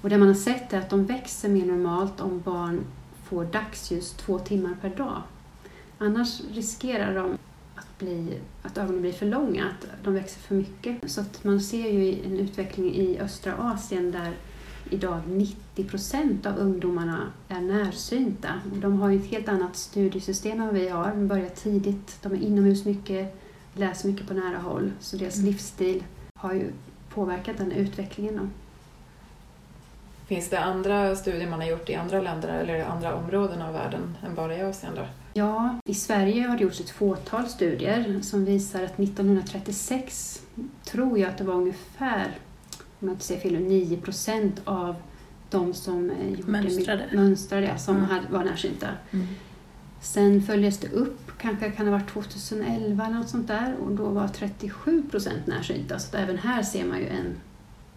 Och 0.00 0.10
det 0.10 0.18
man 0.18 0.28
har 0.28 0.34
sett 0.34 0.72
är 0.72 0.78
att 0.78 0.90
de 0.90 1.06
växer 1.06 1.48
mer 1.48 1.66
normalt 1.66 2.20
om 2.20 2.40
barn 2.40 2.84
får 3.24 3.44
dagsljus 3.44 4.12
två 4.12 4.38
timmar 4.38 4.76
per 4.80 4.90
dag. 4.90 5.22
Annars 6.02 6.40
riskerar 6.52 7.14
de 7.14 7.38
att, 7.74 7.98
bli, 7.98 8.38
att 8.62 8.78
ögonen 8.78 9.00
blir 9.00 9.12
för 9.12 9.26
långa, 9.26 9.64
att 9.64 9.86
de 10.04 10.14
växer 10.14 10.40
för 10.40 10.54
mycket. 10.54 11.10
Så 11.10 11.20
att 11.20 11.44
man 11.44 11.60
ser 11.60 11.90
ju 11.90 12.24
en 12.26 12.38
utveckling 12.38 12.94
i 12.94 13.18
östra 13.18 13.54
Asien 13.54 14.10
där 14.10 14.32
idag 14.90 15.20
90 15.26 15.84
procent 15.84 16.46
av 16.46 16.58
ungdomarna 16.58 17.32
är 17.48 17.60
närsynta. 17.60 18.48
De 18.74 19.00
har 19.00 19.10
ju 19.10 19.18
ett 19.18 19.30
helt 19.30 19.48
annat 19.48 19.76
studiesystem 19.76 20.60
än 20.60 20.74
vi 20.74 20.88
har. 20.88 21.08
De 21.10 21.28
börjar 21.28 21.48
tidigt, 21.48 22.18
de 22.22 22.32
är 22.32 22.36
inomhus 22.42 22.84
mycket, 22.84 23.40
läser 23.74 24.08
mycket 24.08 24.28
på 24.28 24.34
nära 24.34 24.58
håll. 24.58 24.92
Så 25.00 25.16
deras 25.16 25.36
Mm. 25.36 25.46
livsstil 25.50 26.04
har 26.34 26.52
ju 26.52 26.72
påverkat 27.14 27.58
den 27.58 27.72
utvecklingen. 27.72 28.36
Då. 28.36 28.48
Finns 30.26 30.48
det 30.50 30.60
andra 30.60 31.16
studier 31.16 31.50
man 31.50 31.60
har 31.60 31.66
gjort 31.66 31.90
i 31.90 31.94
andra 31.94 32.20
länder 32.20 32.48
eller 32.48 32.84
andra 32.84 33.14
områden 33.14 33.62
av 33.62 33.72
världen 33.72 34.16
än 34.26 34.34
bara 34.34 34.56
i 34.56 34.62
Asien 34.62 34.92
då? 34.96 35.06
Ja, 35.40 35.74
i 35.84 35.94
Sverige 35.94 36.42
har 36.48 36.56
det 36.56 36.62
gjorts 36.62 36.80
ett 36.80 36.90
fåtal 36.90 37.46
studier 37.48 38.18
som 38.22 38.44
visar 38.44 38.82
att 38.82 38.98
1936 39.00 40.42
tror 40.84 41.18
jag 41.18 41.30
att 41.30 41.38
det 41.38 41.44
var 41.44 41.54
ungefär, 41.54 42.38
om 43.00 43.08
jag 43.08 43.14
inte 43.14 43.24
säger 43.24 43.40
fel, 43.40 43.60
9 43.62 43.96
procent 43.96 44.60
av 44.64 44.94
de 45.50 45.74
som 45.74 46.10
eh, 46.10 46.30
gjorde 46.30 46.50
Mönstrade. 46.52 47.04
mönstrade 47.12 47.66
ja, 47.66 47.78
som 47.78 47.96
Mm. 47.96 48.08
hade, 48.08 48.26
var 48.30 48.44
närsynta. 48.44 48.88
Sen 50.00 50.42
följdes 50.42 50.78
det 50.78 50.88
upp, 50.88 51.32
kanske 51.38 51.70
kan 51.70 51.86
det 51.86 51.92
ha 51.92 51.98
varit 51.98 52.10
2011 52.10 53.06
eller 53.06 53.16
något 53.18 53.28
sånt 53.28 53.48
där, 53.48 53.74
och 53.84 53.92
då 53.92 54.04
var 54.08 54.28
37 54.28 55.02
procent 55.10 55.46
närsynta. 55.46 55.98
Så 55.98 56.16
även 56.16 56.38
här 56.38 56.62
ser 56.62 56.84
man 56.86 56.98
ju 56.98 57.06
en 57.08 57.36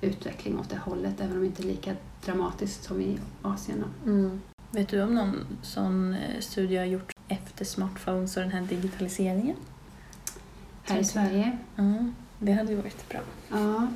utveckling 0.01 0.59
åt 0.59 0.69
det 0.69 0.77
hållet, 0.77 1.21
även 1.21 1.37
om 1.37 1.43
inte 1.43 1.63
lika 1.63 1.91
dramatiskt 2.25 2.83
som 2.83 3.01
i 3.01 3.17
Asien. 3.41 3.83
Mm. 4.05 4.41
Vet 4.71 4.89
du 4.89 5.01
om 5.03 5.15
någon 5.15 5.35
sån 5.61 6.13
eh, 6.13 6.39
studie 6.39 6.77
har 6.77 6.85
gjorts 6.85 7.12
efter 7.27 7.65
smartphones 7.65 8.37
och 8.37 8.43
den 8.43 8.51
här 8.51 8.61
digitaliseringen? 8.61 9.55
Här 10.83 10.99
i 10.99 11.03
Sverige 11.03 11.57
Ja, 11.75 12.05
det 12.39 12.51
hade 12.51 12.69
ju 12.71 12.75
varit 12.75 13.09
bra. 13.09 13.19
Ja, 13.49 13.87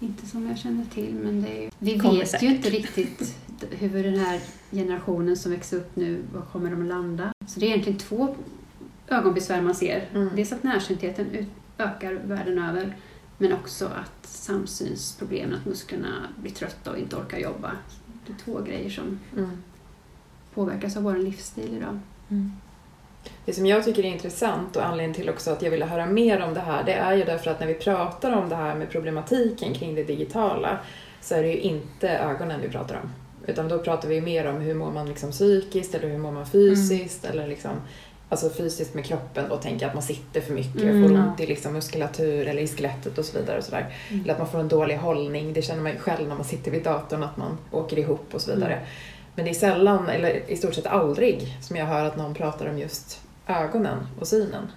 inte 0.00 0.26
som 0.26 0.46
jag 0.48 0.58
känner 0.58 0.84
till, 0.84 1.14
men 1.14 1.42
det 1.42 1.58
är 1.58 1.62
ju... 1.62 1.70
Vi 1.78 1.98
Kommer 1.98 2.18
vet 2.18 2.28
säkert. 2.28 2.42
ju 2.50 2.56
inte 2.56 2.70
riktigt 2.70 3.36
hur 3.70 4.02
den 4.04 4.18
här 4.18 4.40
generationen 4.70 5.36
som 5.36 5.52
växer 5.52 5.76
upp 5.76 5.96
nu, 5.96 6.22
var 6.34 6.42
kommer 6.42 6.70
de 6.70 6.82
att 6.82 6.88
landa? 6.88 7.32
Så 7.46 7.60
det 7.60 7.66
är 7.66 7.70
egentligen 7.70 7.98
två 7.98 8.36
ögonbesvär 9.08 9.62
man 9.62 9.74
ser. 9.74 10.08
Mm. 10.14 10.30
Dels 10.36 10.52
att 10.52 10.62
närsyntheten 10.62 11.46
ökar 11.78 12.12
världen 12.12 12.58
över, 12.58 12.96
men 13.38 13.52
också 13.52 13.86
att 13.86 14.26
samsynsproblemen, 14.26 15.54
att 15.58 15.66
musklerna 15.66 16.28
blir 16.42 16.52
trötta 16.52 16.90
och 16.90 16.98
inte 16.98 17.16
orkar 17.16 17.38
jobba. 17.38 17.72
Det 18.26 18.32
är 18.32 18.36
två 18.36 18.60
grejer 18.62 18.90
som 18.90 19.18
Mm. 19.36 19.50
påverkas 20.54 20.96
av 20.96 21.02
vår 21.02 21.16
livsstil 21.16 21.76
idag. 21.76 21.98
Det 23.44 23.52
som 23.52 23.66
jag 23.66 23.84
tycker 23.84 24.04
är 24.04 24.08
intressant 24.08 24.76
och 24.76 24.86
anledningen 24.86 25.14
till 25.14 25.30
också 25.30 25.50
att 25.50 25.62
jag 25.62 25.70
ville 25.70 25.84
höra 25.84 26.06
mer 26.06 26.42
om 26.42 26.54
det 26.54 26.60
här, 26.60 26.84
det 26.84 26.92
är 26.92 27.14
ju 27.14 27.24
därför 27.24 27.50
att 27.50 27.60
när 27.60 27.66
vi 27.66 27.74
pratar 27.74 28.36
om 28.36 28.48
det 28.48 28.56
här 28.56 28.74
med 28.74 28.90
problematiken 28.90 29.74
kring 29.74 29.94
det 29.94 30.04
digitala 30.04 30.78
så 31.20 31.34
är 31.34 31.42
det 31.42 31.48
ju 31.48 31.58
inte 31.58 32.08
ögonen 32.08 32.60
vi 32.60 32.68
pratar 32.68 32.94
om. 32.94 33.10
Utan 33.46 33.68
då 33.68 33.78
pratar 33.78 34.08
vi 34.08 34.20
mer 34.20 34.46
om 34.46 34.60
hur 34.60 34.74
mår 34.74 34.92
man 34.92 35.08
liksom 35.08 35.30
psykiskt 35.30 35.94
eller 35.94 36.08
hur 36.08 36.18
mår 36.18 36.32
man 36.32 36.46
fysiskt 36.46 37.24
eller 37.24 37.46
liksom 37.46 37.72
Alltså 38.30 38.50
fysiskt 38.50 38.94
med 38.94 39.04
kroppen 39.04 39.48
då 39.48 39.56
tänker 39.56 39.82
jag 39.82 39.88
att 39.88 39.94
man 39.94 40.02
sitter 40.02 40.40
för 40.40 40.52
mycket 40.52 40.82
Mm, 40.82 41.02
och 41.04 41.08
får 41.08 41.18
ja. 41.18 41.24
ont 41.24 41.40
i 41.40 41.46
liksom 41.46 41.72
muskulatur 41.72 42.48
eller 42.48 42.62
i 42.62 42.68
skelettet 42.68 43.18
och 43.18 43.24
så 43.24 43.38
vidare. 43.38 43.58
Och 43.58 43.64
sådär. 43.64 43.94
Mm. 44.08 44.22
Eller 44.22 44.32
att 44.32 44.38
man 44.38 44.48
får 44.48 44.60
en 44.60 44.68
dålig 44.68 44.96
hållning, 44.96 45.52
det 45.52 45.62
känner 45.62 45.82
man 45.82 45.92
ju 45.92 45.98
själv 45.98 46.28
när 46.28 46.34
man 46.34 46.44
sitter 46.44 46.70
vid 46.70 46.82
datorn 46.82 47.22
att 47.22 47.36
man 47.36 47.58
åker 47.70 47.98
ihop 47.98 48.34
och 48.34 48.40
så 48.40 48.54
vidare. 48.54 48.80
Mm. 49.30 49.34
Men 49.34 49.44
det 49.44 49.50
är 49.50 49.54
sällan, 49.54 50.08
eller 50.08 50.50
i 50.50 50.56
stort 50.56 50.74
sett 50.74 50.86
aldrig, 50.86 51.56
som 51.62 51.76
jag 51.76 51.86
hör 51.86 52.04
att 52.04 52.16
någon 52.16 52.34
pratar 52.34 52.66
om 52.70 52.78
just 52.78 53.20
ögonen 53.46 53.98
och 54.20 54.26
synen. 54.28 54.68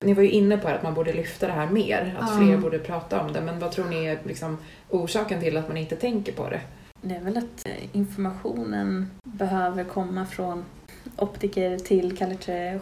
Ni 0.00 0.14
var 0.14 0.22
ju 0.22 0.30
inne 0.30 0.58
på 0.58 0.68
att 0.68 0.82
man 0.82 0.94
borde 0.94 1.12
lyfta 1.12 1.46
det 1.46 1.52
här 1.52 1.70
mer, 1.70 2.16
att 2.20 2.30
Ja. 2.30 2.36
fler 2.36 2.56
borde 2.58 2.78
prata 2.78 3.20
om 3.20 3.32
det. 3.32 3.40
Men 3.40 3.58
vad 3.58 3.70
tror 3.72 3.84
ni 3.84 4.04
är 4.06 4.18
liksom 4.24 4.58
orsaken 4.90 5.40
till 5.40 5.56
att 5.56 5.68
man 5.68 5.76
inte 5.76 5.96
tänker 5.96 6.32
på 6.32 6.48
det? 6.50 6.60
Det 7.02 7.14
är 7.14 7.20
väl 7.20 7.36
att 7.36 7.66
eh, 7.66 7.96
informationen 7.96 9.10
behöver 9.24 9.84
komma 9.84 10.26
från 10.26 10.64
optiker 11.16 11.78
till 11.78 12.16
kanske 12.16 12.80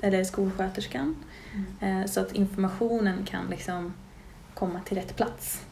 eller 0.00 0.24
skolsköterskan. 0.24 1.16
Eh, 1.80 2.04
Så 2.06 2.20
att 2.20 2.32
informationen 2.32 3.24
kan 3.26 3.46
liksom 3.50 3.94
komma 4.54 4.80
till 4.84 4.96
rätt 4.96 5.16
plats. 5.16 5.64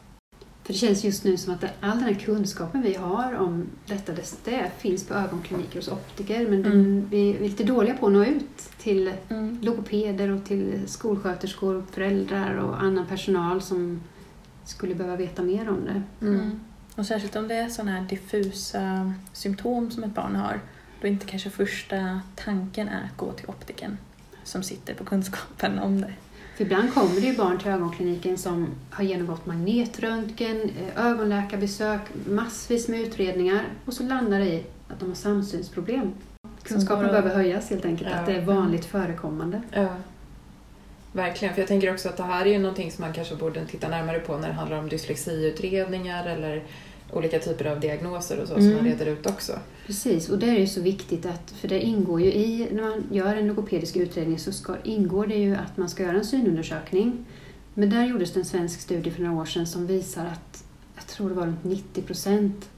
För 0.67 0.73
det 0.73 0.79
känns 0.79 1.03
just 1.03 1.23
nu 1.23 1.37
som 1.37 1.53
att 1.53 1.63
all 1.81 1.97
den 1.97 1.99
här 2.03 2.13
kunskapen 2.13 2.81
vi 2.81 2.93
har 2.93 3.33
om 3.33 3.67
detta, 3.85 4.11
det, 4.11 4.45
det 4.45 4.71
finns 4.77 5.07
på 5.07 5.13
ögonkliniker 5.13 5.75
hos 5.79 5.87
optiker, 5.87 6.47
men 6.49 6.63
den, 6.63 6.71
Mm. 6.71 7.07
vi 7.09 7.35
är 7.35 7.39
lite 7.39 7.63
dåliga 7.63 7.97
på 7.97 8.07
att 8.07 8.13
nå 8.13 8.25
ut 8.25 8.57
till 8.77 9.13
Mm. 9.29 9.57
logopeder 9.61 10.29
och 10.29 10.45
till 10.45 10.79
skolsköterskor, 10.87 11.83
föräldrar 11.91 12.55
och 12.57 12.81
annan 12.83 13.05
personal 13.05 13.61
som 13.61 14.01
skulle 14.65 14.95
behöva 14.95 15.15
veta 15.15 15.43
mer 15.43 15.69
om 15.69 15.85
det. 15.85 16.25
Mm. 16.25 16.59
Och 16.95 17.05
särskilt 17.05 17.35
om 17.35 17.47
det 17.47 17.55
är 17.55 17.69
sådana 17.69 17.91
här 17.91 18.01
diffusa 18.09 19.13
symptom 19.33 19.91
som 19.91 20.03
ett 20.03 20.15
barn 20.15 20.35
har, 20.35 20.59
då 21.01 21.07
inte 21.07 21.25
kanske 21.25 21.49
första 21.49 22.21
tanken 22.35 22.87
är 22.87 23.03
att 23.03 23.17
gå 23.17 23.31
till 23.31 23.49
optiken 23.49 23.97
som 24.43 24.63
sitter 24.63 24.93
på 24.93 25.05
kunskapen 25.05 25.79
om 25.79 26.01
det. 26.01 26.13
För 26.57 26.63
ibland 26.63 26.93
kommer 26.93 27.15
det 27.21 27.27
ju 27.27 27.37
barn 27.37 27.57
till 27.59 27.67
ögonkliniken 27.71 28.37
som 28.37 28.67
har 28.91 29.03
genomgått 29.03 29.45
magnetröntgen, 29.45 30.61
eh, 30.61 31.05
ögonläkarbesök, 31.05 32.01
massvis 32.29 32.87
med 32.87 32.99
utredningar 33.01 33.63
och 33.85 33.93
så 33.93 34.03
landar 34.03 34.39
det 34.39 34.45
i 34.45 34.63
att 34.87 34.99
de 34.99 35.05
har 35.09 35.15
samsynsproblem. 35.15 36.11
Kunskapen 36.63 37.03
bara- 37.07 37.21
behöver 37.21 37.35
höjas 37.43 37.69
helt 37.69 37.85
enkelt, 37.85 38.09
Ja. 38.11 38.17
att 38.17 38.25
det 38.25 38.35
är 38.35 38.45
vanligt 38.45 38.85
förekommande. 38.85 39.61
Ja. 39.71 39.87
Verkligen, 41.11 41.53
för 41.53 41.61
jag 41.61 41.67
tänker 41.67 41.93
också 41.93 42.09
att 42.09 42.17
det 42.17 42.23
här 42.23 42.45
är 42.45 42.49
ju 42.49 42.59
någonting 42.59 42.91
som 42.91 43.01
man 43.01 43.13
kanske 43.13 43.35
borde 43.35 43.65
titta 43.65 43.87
närmare 43.87 44.19
på 44.19 44.37
när 44.37 44.47
det 44.47 44.53
handlar 44.53 44.77
om 44.79 44.89
dyslexiutredningar 44.89 46.25
eller 46.27 46.63
olika 47.13 47.39
typer 47.39 47.65
av 47.65 47.79
diagnoser 47.79 48.41
och 48.41 48.47
så 48.47 48.53
som 48.53 48.63
Mm. 48.63 48.75
man 48.75 48.85
reder 48.85 49.05
ut 49.05 49.25
också. 49.25 49.59
Precis, 49.85 50.29
och 50.29 50.39
det 50.39 50.49
är 50.49 50.59
ju 50.59 50.67
så 50.67 50.81
viktigt 50.81 51.25
att, 51.25 51.51
för 51.51 51.67
det 51.67 51.81
ingår 51.81 52.21
ju 52.21 52.33
i, 52.33 52.67
när 52.71 52.83
man 52.83 53.03
gör 53.11 53.35
en 53.35 53.47
logopedisk 53.47 53.95
utredning 53.95 54.39
så 54.39 54.51
ska, 54.51 54.75
ingår 54.83 55.27
det 55.27 55.35
ju 55.35 55.55
att 55.55 55.77
man 55.77 55.89
ska 55.89 56.03
göra 56.03 56.17
en 56.17 56.25
synundersökning. 56.25 57.25
Men 57.73 57.89
där 57.89 58.05
gjordes 58.05 58.33
det 58.33 58.39
en 58.39 58.45
svensk 58.45 58.79
studie 58.79 59.11
för 59.11 59.23
några 59.23 59.41
år 59.41 59.45
sedan 59.45 59.67
som 59.67 59.87
visar 59.87 60.25
att, 60.25 60.63
jag 60.95 61.07
tror 61.07 61.29
det 61.29 61.35
var 61.35 61.45
runt 61.45 61.63
90 61.63 62.01
procent, 62.01 62.69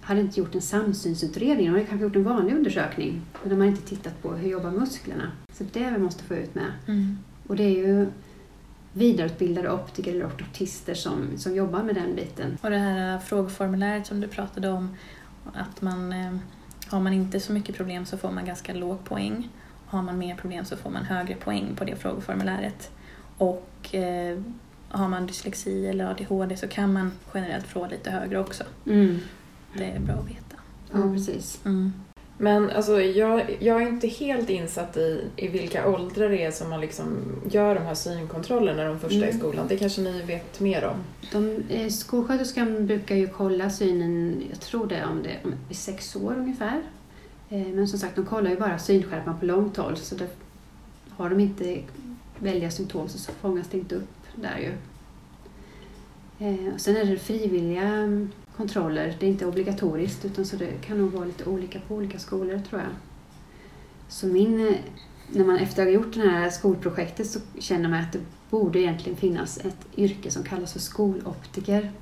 hade 0.00 0.20
inte 0.20 0.40
gjort 0.40 0.54
en 0.54 0.60
samsynsutredning, 0.62 1.66
de 1.66 1.72
hade 1.72 1.84
kanske 1.84 2.04
gjort 2.04 2.16
en 2.16 2.24
vanlig 2.24 2.54
undersökning, 2.54 3.20
men 3.42 3.50
de 3.50 3.60
har 3.60 3.66
inte 3.66 3.82
tittat 3.82 4.22
på 4.22 4.32
hur 4.34 4.50
jobbar 4.50 4.70
musklerna. 4.70 5.32
Så 5.52 5.64
det 5.72 5.80
är 5.80 5.84
det 5.90 5.96
vi 5.98 6.02
måste 6.04 6.24
få 6.24 6.34
ut 6.34 6.54
med. 6.54 6.72
Och 7.46 7.56
det 7.56 7.62
är 7.64 7.86
ju 7.86 8.06
vidareutbildade 8.96 9.72
optiker 9.72 10.14
eller 10.14 10.26
ortoptister 10.26 10.94
som, 10.94 11.38
som 11.38 11.54
jobbar 11.56 11.82
med 11.82 11.94
den 11.94 12.16
biten. 12.16 12.58
Och 12.62 12.70
det 12.70 12.78
här 12.78 13.18
frågeformuläret 13.18 14.06
som 14.06 14.20
du 14.20 14.28
pratade 14.28 14.68
om, 14.68 14.96
att 15.54 15.82
man, 15.82 16.12
eh, 16.12 16.36
har 16.88 17.00
man 17.00 17.12
inte 17.12 17.40
så 17.40 17.52
mycket 17.52 17.76
problem 17.76 18.06
så 18.06 18.18
får 18.18 18.30
man 18.30 18.44
ganska 18.44 18.74
låg 18.74 19.04
poäng. 19.04 19.48
Har 19.86 20.02
man 20.02 20.18
mer 20.18 20.36
problem 20.36 20.64
så 20.64 20.76
får 20.76 20.90
man 20.90 21.04
högre 21.04 21.34
poäng 21.34 21.76
på 21.76 21.84
det 21.84 21.96
frågeformuläret. 21.96 22.90
Och 23.38 23.94
eh, 23.94 24.38
har 24.88 25.08
man 25.08 25.26
dyslexi 25.26 25.86
eller 25.86 26.10
ADHD 26.10 26.56
så 26.56 26.68
kan 26.68 26.92
man 26.92 27.12
generellt 27.34 27.66
få 27.66 27.86
lite 27.86 28.10
högre 28.10 28.38
också. 28.38 28.64
Mm. 28.86 29.18
Det 29.78 29.84
är 29.84 30.00
bra 30.00 30.14
att 30.14 30.30
veta. 30.30 30.56
Ja, 30.92 30.98
Mm. 31.64 31.92
Men 32.38 32.70
alltså, 32.70 33.00
jag, 33.00 33.56
jag 33.60 33.82
är 33.82 33.88
inte 33.88 34.06
helt 34.08 34.50
insatt 34.50 34.96
i, 34.96 35.24
i 35.36 35.48
vilka 35.48 35.88
åldrar 35.88 36.28
det 36.28 36.42
är 36.42 36.50
som 36.50 36.70
man 36.70 36.80
liksom 36.80 37.06
gör 37.50 37.74
de 37.74 37.80
här 37.80 37.94
synkontrollerna 37.94 38.84
de 38.84 38.98
första 38.98 39.16
i 39.18 39.22
Mm. 39.22 39.38
skolan. 39.38 39.66
Det 39.68 39.76
kanske 39.76 40.00
ni 40.00 40.22
vet 40.22 40.60
mer 40.60 40.84
om? 40.84 40.96
De, 41.32 41.62
eh, 41.74 41.88
skolsköterskan 41.88 42.86
brukar 42.86 43.14
ju 43.16 43.26
kolla 43.28 43.70
synen, 43.70 44.42
jag 44.50 44.60
tror 44.60 44.86
det 44.86 44.96
är 44.96 45.06
om 45.06 45.22
det 45.22 45.36
om 45.44 45.54
vid 45.68 45.76
sex 45.78 46.16
år 46.16 46.34
ungefär. 46.38 46.82
Eh, 47.50 47.66
men 47.66 47.88
som 47.88 47.98
sagt, 47.98 48.16
de 48.16 48.24
kollar 48.26 48.50
ju 48.50 48.56
bara 48.56 48.78
synskärpan 48.78 49.38
på 49.40 49.46
långt 49.46 49.76
håll 49.76 49.96
så 49.96 50.14
det, 50.14 50.26
har 51.10 51.30
de 51.30 51.40
inte 51.40 51.78
välja 52.38 52.70
symptom 52.70 53.08
så 53.08 53.32
fångas 53.32 53.68
det 53.70 53.78
inte 53.78 53.94
upp 53.94 54.08
där 54.34 54.58
ju. 54.58 54.72
Eh, 56.46 56.74
och 56.74 56.80
sen 56.80 56.96
är 56.96 57.04
det 57.04 57.18
frivilliga 57.18 58.08
kontroller. 58.56 59.16
Det 59.20 59.26
är 59.26 59.30
inte 59.30 59.46
obligatoriskt 59.46 60.24
utan 60.24 60.44
så 60.44 60.56
det 60.56 60.72
kan 60.80 60.98
nog 60.98 61.12
vara 61.12 61.24
lite 61.24 61.44
olika 61.44 61.80
på 61.80 61.94
olika 61.94 62.18
skolor 62.18 62.58
tror 62.68 62.80
jag. 62.80 62.90
Så 64.08 64.26
min, 64.26 64.76
när 65.32 65.44
man 65.44 65.56
efter 65.56 65.82
att 65.82 65.88
ha 65.88 65.92
gjort 65.92 66.14
det 66.14 66.28
här 66.28 66.50
skolprojektet 66.50 67.26
så 67.30 67.40
känner 67.58 67.88
man 67.88 68.00
att 68.00 68.12
det 68.12 68.20
borde 68.50 68.78
egentligen 68.78 69.18
finnas 69.18 69.58
ett 69.58 69.86
yrke 69.96 70.30
som 70.30 70.42
kallas 70.42 70.72
för 70.72 70.80
skoloptiker. 70.80 71.92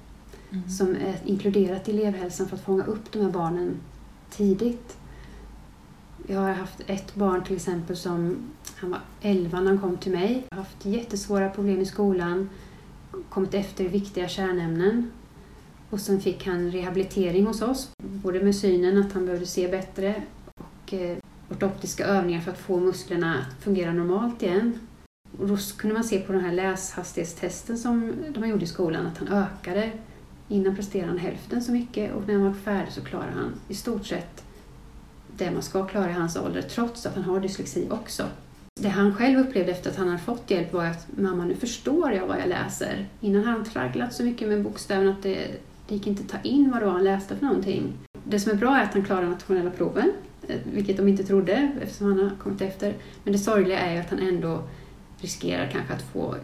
Mm. 0.51 0.69
Som 0.69 0.91
är 0.91 1.17
inkluderat 1.25 1.89
i 1.89 1.93
elevhälsan 1.93 2.49
för 2.49 2.57
att 2.57 2.65
fånga 2.65 2.85
upp 2.85 3.13
de 3.13 3.21
här 3.21 3.31
barnen 3.31 3.77
tidigt. 4.31 4.97
Jag 6.27 6.41
har 6.41 6.53
haft 6.53 6.81
ett 6.87 7.15
barn 7.15 7.45
till 7.45 7.57
exempel 7.57 7.97
som 7.97 8.37
han 8.77 8.91
var 8.91 9.01
11 9.21 9.61
när 9.61 9.71
han 9.71 9.79
kom 9.79 9.97
till 9.97 10.13
mig. 10.13 10.47
Har 10.51 10.59
haft 10.59 10.87
jättesvåra 10.87 11.51
problem 11.51 11.81
i 11.81 11.87
skolan. 11.87 12.51
Kommit 13.29 13.55
efter 13.55 13.85
i 13.85 13.89
viktiga 13.89 14.29
kärnämnen. 14.29 15.11
Och 15.95 16.01
sen 16.01 16.21
fick 16.21 16.47
han 16.47 16.71
rehabilitering 16.71 17.47
hos 17.47 17.63
oss. 17.63 17.91
Både 18.03 18.41
med 18.41 18.57
synen, 18.57 18.99
att 18.99 19.13
han 19.13 19.27
behövde 19.27 19.47
se 19.47 19.69
bättre 19.69 20.23
och 20.55 20.95
eh, 20.95 21.17
ortoptiska 21.51 22.07
övningar 22.07 22.41
för 22.41 22.51
att 22.51 22.59
få 22.59 22.81
musklerna 22.81 23.39
att 23.39 23.65
fungera 23.65 23.93
normalt 23.93 24.43
igen. 24.43 24.79
Och 25.39 25.49
då 25.49 25.57
kunde 25.79 25.95
man 25.95 26.05
se 26.05 26.21
på 26.21 26.33
den 26.33 26.45
här 26.45 26.53
läshastighetstesten 26.53 27.79
som 27.79 28.13
de 28.29 28.49
gjorde 28.49 28.65
i 28.65 28.67
skolan 28.67 29.07
att 29.07 29.19
han 29.19 29.29
ökade. 29.29 29.93
Innan 30.49 30.77
presterade 30.77 31.09
han 31.09 31.19
hälften 31.19 31.63
så 31.63 31.73
mycket 31.73 32.15
och 32.15 32.27
när 32.27 32.35
han 32.35 32.45
var 32.45 32.53
färdig 32.53 32.93
så 32.93 33.01
klarade 33.01 33.33
han 33.33 33.53
i 33.69 33.75
stort 33.75 34.07
sett 34.07 34.45
det 35.37 35.51
man 35.51 35.63
ska 35.63 35.87
klara 35.87 36.11
i 36.11 36.13
hans 36.13 36.37
ålder 36.37 36.63
trots 36.63 37.07
att 37.07 37.15
han 37.15 37.25
har 37.25 37.41
dyslexi 37.41 37.89
också. 37.91 38.25
Det 38.81 38.89
han 38.89 39.15
själv 39.15 39.39
upplevde 39.39 39.73
efter 39.73 39.91
att 39.91 39.97
han 39.97 40.09
hade 40.09 40.23
fått 40.23 40.51
hjälp 40.51 40.73
var 40.73 40.85
att 40.85 41.07
mamma 41.17 41.45
nu 41.45 41.55
förstår 41.55 42.13
jag 42.13 42.27
vad 42.27 42.41
jag 42.41 42.49
läser. 42.49 43.07
Innan 43.21 43.45
hade 43.45 43.57
han 43.57 43.65
tragglat 43.65 44.15
så 44.15 44.23
mycket 44.23 44.49
med 44.49 44.63
bokstäverna 44.63 45.11
att 45.11 45.23
det, 45.23 45.61
det 45.89 45.95
gick 45.95 46.07
inte 46.07 46.23
att 46.23 46.43
ta 46.43 46.49
in 46.49 46.71
vad 46.71 46.81
det 46.83 46.87
var 46.87 46.93
han 46.93 47.05
läste 47.05 47.37
för 47.37 47.47
någonting. 47.47 47.93
Det 48.25 48.41
som 48.41 48.53
är 48.53 48.57
bra 48.57 48.77
är 48.77 48.83
att 48.83 48.95
han 48.95 49.05
klarar 49.05 49.27
nationella 49.27 49.71
proven, 49.71 50.13
eh, 50.49 50.57
vilket 50.73 50.97
de 50.97 51.09
inte 51.09 51.25
trodde 51.25 51.71
eftersom 51.83 52.07
han 52.07 52.19
har 52.29 52.37
kommit 52.37 52.61
efter. 52.61 52.95
Men 53.25 53.33
det 53.33 53.39
sorgliga 53.39 53.79
är 53.79 53.95
ju 53.95 54.01
att 54.01 54.11
han 54.11 54.19
ändå 54.19 54.63
riskerar 55.19 55.69
kanske 55.73 55.95
att 55.95 56.03
få 56.03 56.35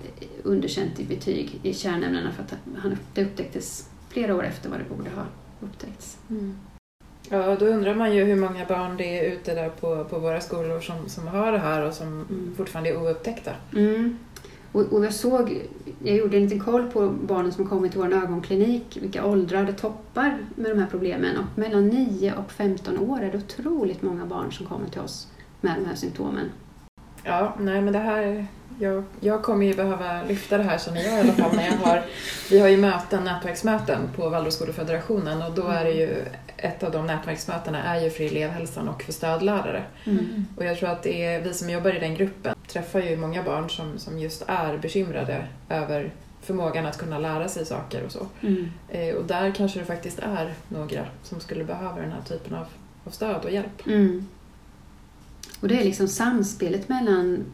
underkänt 0.43 1.01
i 1.01 1.05
betyg 1.05 1.61
i 1.63 1.75
kärnämnena 1.75 2.33
för 2.33 2.43
att 2.43 2.55
han, 2.83 2.97
det 3.15 3.25
upptäcktes 3.25 3.89
flera 4.09 4.35
år 4.37 4.45
efter 4.45 4.71
vad 4.71 4.79
det 4.79 4.97
borde 4.97 5.11
ha 5.11 5.25
upptäckts. 5.61 6.19
Ja, 7.29 7.57
då 7.57 7.67
undrar 7.67 7.95
man 7.95 8.15
ju 8.17 8.25
hur 8.25 8.37
många 8.37 8.65
barn 8.65 8.97
det 8.97 9.19
är 9.21 9.33
ute 9.33 9.55
där 9.55 9.69
på, 9.69 10.05
på 10.05 10.19
våra 10.19 10.41
skolor 10.41 10.81
som, 10.81 11.09
som 11.09 11.27
har 11.27 11.53
det 11.53 11.59
här 11.59 11.85
och 11.87 11.95
som 11.95 12.07
Mm. 12.09 12.55
fortfarande 12.57 12.91
är 12.91 12.97
oupptäckta. 13.11 13.51
Mm. 13.77 14.19
Och, 14.73 14.83
och 14.83 15.05
jag 15.05 15.15
såg, 15.15 15.63
jag 16.03 16.17
gjorde 16.17 16.37
en 16.37 16.43
liten 16.43 16.61
koll 16.61 16.91
på 16.91 17.09
barnen 17.09 17.53
som 17.53 17.69
kommit 17.69 17.93
till 17.93 18.01
vår 18.01 18.13
ögonklinik, 18.13 18.99
vilka 19.03 19.27
åldrar 19.27 19.65
det 19.65 19.73
toppar 19.73 20.39
med 20.57 20.71
de 20.71 20.79
här 20.79 20.87
problemen. 20.91 21.37
Och 21.37 21.59
mellan 21.59 21.87
9 21.87 22.35
och 22.35 22.53
15 22.53 22.99
år 22.99 23.23
är 23.23 23.33
det 23.33 23.39
otroligt 23.39 24.03
många 24.03 24.27
barn 24.27 24.53
som 24.53 24.67
kommer 24.67 24.89
till 24.89 25.01
oss 25.01 25.29
med 25.61 25.77
de 25.79 25.85
här 25.85 25.95
symptomen. 25.95 26.47
Ja, 27.23 27.55
nej 27.59 27.83
men 27.83 27.93
det 27.93 27.99
här... 27.99 28.47
Jag, 28.81 29.05
jag 29.21 29.43
kommer 29.43 29.67
ju 29.67 29.75
behöva 29.75 30.23
lyfta 30.23 30.59
det 30.59 30.65
här 30.65 30.79
känner 30.79 31.03
jag 31.03 31.17
i 31.17 31.21
alla 31.21 31.33
fall 31.33 31.57
när 31.57 31.67
jag 31.67 31.73
har... 31.73 32.03
Vi 32.51 32.59
har 32.59 32.69
ju 32.69 32.77
möten, 32.77 33.25
nätverksmöten 33.25 34.09
på 34.17 34.29
Waldorfskolefederationen 34.29 35.43
och 35.43 35.53
då 35.55 35.67
är 35.67 35.85
det 35.85 35.91
ju 35.91 36.25
ett 36.57 36.83
av 36.83 36.93
de 36.93 37.07
nätverksmötena 37.07 37.83
är 37.83 38.01
ju 38.01 38.11
för 38.11 38.25
elevhälsan 38.25 38.89
och 38.89 39.03
för 39.03 39.13
stödlärare. 39.13 39.85
Mm. 40.05 40.47
Och 40.57 40.65
jag 40.65 40.79
tror 40.79 40.89
att 40.89 41.03
det 41.03 41.25
är, 41.25 41.41
vi 41.41 41.55
som 41.55 41.71
jobbar 41.71 41.97
i 41.97 41.99
den 41.99 42.15
gruppen 42.15 42.55
träffar 42.67 43.01
ju 43.01 43.17
många 43.17 43.43
barn 43.43 43.71
som, 43.71 43.99
som 43.99 44.19
just 44.19 44.43
är 44.47 44.79
bekymrade 44.79 45.47
över 45.69 46.11
förmågan 46.43 46.87
att 46.87 46.99
kunna 46.99 47.19
lära 47.19 47.49
sig 47.49 47.67
saker 47.67 48.05
och 48.05 48.13
så. 48.13 48.27
Mm. 48.41 48.71
Eh, 48.89 49.15
och 49.15 49.25
där 49.25 49.53
kanske 49.57 49.79
det 49.79 49.85
faktiskt 49.85 50.19
är 50.19 50.55
några 50.69 51.07
som 51.23 51.41
skulle 51.41 51.65
behöva 51.65 52.01
den 52.01 52.13
här 52.13 52.23
typen 52.29 52.55
av, 52.55 52.67
av 53.05 53.11
stöd 53.11 53.45
och 53.45 53.51
hjälp. 53.51 53.87
Mm. 53.87 54.29
Och 55.61 55.69
det 55.69 55.81
är 55.81 55.85
liksom 55.85 56.09
samspelet 56.09 56.89
mellan 56.89 57.45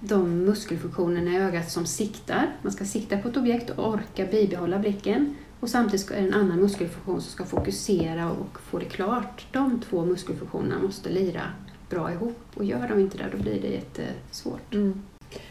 de 0.00 0.44
muskelfunktionerna 0.44 1.30
i 1.30 1.36
ögat 1.36 1.70
som 1.70 1.86
siktar. 1.86 2.52
Man 2.62 2.72
ska 2.72 2.84
sikta 2.84 3.18
på 3.18 3.28
ett 3.28 3.36
objekt 3.36 3.70
och 3.70 3.88
orka 3.88 4.26
bibehålla 4.30 4.78
blicken. 4.78 5.36
Och 5.60 5.68
samtidigt 5.68 6.10
är 6.10 6.14
det 6.14 6.28
en 6.28 6.34
annan 6.34 6.60
muskelfunktion 6.60 7.20
som 7.20 7.32
ska 7.32 7.44
fokusera 7.44 8.30
och 8.30 8.60
få 8.60 8.78
det 8.78 8.84
klart. 8.84 9.46
De 9.52 9.80
två 9.80 10.04
muskelfunktionerna 10.04 10.78
måste 10.78 11.08
lira 11.10 11.42
bra 11.90 12.12
ihop 12.12 12.38
och 12.54 12.64
gör 12.64 12.88
de 12.88 13.00
inte 13.00 13.18
det 13.18 13.26
då 13.32 13.38
blir 13.38 13.60
det 13.60 13.68
jättesvårt. 13.68 14.74
Mm. 14.74 15.02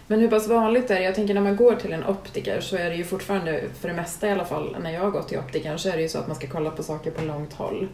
Men 0.08 0.20
hur 0.20 0.28
pass 0.28 0.48
vanligt 0.48 0.92
är 0.92 0.96
det? 0.96 1.04
Jag 1.04 1.16
tänker 1.16 1.34
när 1.34 1.42
man 1.42 1.56
går 1.56 1.76
till 1.76 1.94
en 1.94 2.06
optiker 2.06 2.62
så 2.62 2.76
är 2.76 2.90
det 2.90 2.96
ju 2.96 3.04
fortfarande, 3.04 3.64
för 3.80 3.88
det 3.88 3.94
mesta 3.94 4.28
i 4.28 4.32
alla 4.32 4.46
fall, 4.46 4.78
när 4.84 4.92
jag 4.92 5.02
har 5.02 5.12
gått 5.12 5.28
till 5.28 5.40
optikern 5.40 5.80
så 5.80 5.90
är 5.90 5.96
det 5.96 6.02
ju 6.02 6.10
så 6.10 6.20
att 6.20 6.28
man 6.28 6.36
ska 6.36 6.48
kolla 6.48 6.72
på 6.72 6.84
saker 6.84 7.12
på 7.12 7.26
långt 7.26 7.54
håll. 7.54 7.88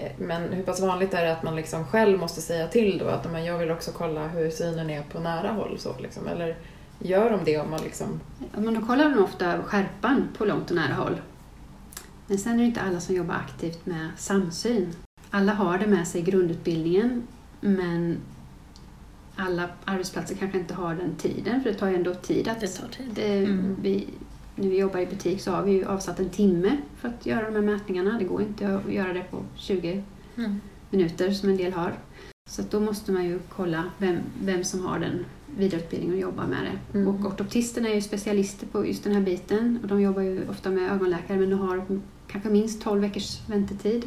Eh, 0.00 0.12
Men 0.18 0.42
hur 0.52 0.62
pass 0.62 0.80
vanligt 0.80 1.14
är 1.14 1.24
det 1.24 1.32
att 1.32 1.42
man 1.42 1.56
liksom 1.56 1.84
själv 1.84 2.18
måste 2.18 2.40
säga 2.40 2.66
till 2.68 2.98
då 2.98 3.04
att 3.08 3.32
men 3.32 3.44
jag 3.44 3.58
vill 3.58 3.70
också 3.70 3.90
kolla 3.94 4.28
hur 4.28 4.50
synen 4.50 4.90
är 4.90 5.02
på 5.02 5.20
nära 5.20 5.52
håll? 5.52 5.78
Så 5.78 5.94
liksom. 5.98 6.26
Eller 6.26 6.56
gör 6.98 7.30
de 7.30 7.40
det 7.44 7.58
om 7.58 7.70
man 7.70 7.80
liksom... 7.82 8.20
Ja, 8.38 8.60
Men 8.60 8.74
då 8.74 8.80
kollar 8.86 9.10
de 9.10 9.18
ofta 9.24 9.62
skärpan 9.62 10.28
på 10.38 10.44
långt 10.44 10.70
och 10.70 10.76
nära 10.76 10.94
håll. 10.94 11.20
Men 12.26 12.38
sen 12.38 12.52
är 12.52 12.58
det 12.58 12.64
inte 12.64 12.80
alla 12.80 13.00
som 13.00 13.14
jobbar 13.14 13.34
aktivt 13.34 13.86
med 13.86 14.08
samsyn. 14.16 14.92
Alla 15.30 15.52
har 15.52 15.78
det 15.78 15.86
med 15.86 16.08
sig 16.08 16.20
i 16.20 16.24
grundutbildningen 16.24 17.26
men 17.60 18.16
alla 19.36 19.68
arbetsplatser 19.84 20.34
kanske 20.34 20.58
inte 20.58 20.74
har 20.74 20.94
den 20.94 21.14
tiden 21.16 21.62
för 21.62 21.70
det 21.70 21.76
tar 21.78 21.88
ju 21.88 21.94
ändå 21.94 22.14
tid 22.14 22.48
att 22.48 22.60
Det 22.60 22.66
tar 22.66 22.88
tid. 22.88 23.10
det, 23.14 23.38
Mm. 23.38 23.76
vi, 23.82 24.06
när 24.60 24.68
vi 24.68 24.78
jobbar 24.78 25.00
i 25.00 25.06
butik 25.06 25.40
så 25.40 25.50
har 25.50 25.62
vi 25.62 25.72
ju 25.72 25.84
avsatt 25.86 26.20
en 26.20 26.30
timme 26.30 26.76
för 26.96 27.08
att 27.08 27.26
göra 27.26 27.44
de 27.50 27.54
här 27.54 27.62
mätningarna. 27.62 28.18
Det 28.18 28.24
går 28.24 28.42
inte 28.42 28.68
att 28.74 28.92
göra 28.92 29.12
det 29.12 29.22
på 29.30 29.44
20 29.56 30.02
Mm. 30.36 30.60
minuter 30.90 31.30
som 31.30 31.48
en 31.48 31.56
del 31.56 31.72
har. 31.72 31.92
Så 32.50 32.62
att 32.62 32.70
då 32.70 32.80
måste 32.80 33.12
man 33.12 33.24
ju 33.24 33.38
kolla 33.48 33.84
vem, 33.98 34.18
vem 34.42 34.64
som 34.64 34.86
har 34.86 34.98
den 34.98 35.24
vidareutbildningen 35.56 36.14
och 36.14 36.20
jobbar 36.20 36.44
med 36.46 36.58
det. 36.64 36.98
Mm. 36.98 37.08
Och 37.08 37.26
ortoptisterna 37.32 37.88
är 37.88 37.94
ju 37.94 38.00
specialister 38.02 38.66
på 38.66 38.86
just 38.86 39.04
den 39.04 39.14
här 39.14 39.20
biten 39.20 39.78
och 39.82 39.88
de 39.88 40.00
jobbar 40.00 40.22
ju 40.22 40.48
ofta 40.48 40.70
med 40.70 40.92
ögonläkare 40.92 41.38
men 41.38 41.50
de 41.50 41.58
har 41.58 41.84
kanske 42.28 42.50
minst 42.50 42.82
12 42.82 43.00
veckors 43.00 43.48
väntetid. 43.48 44.04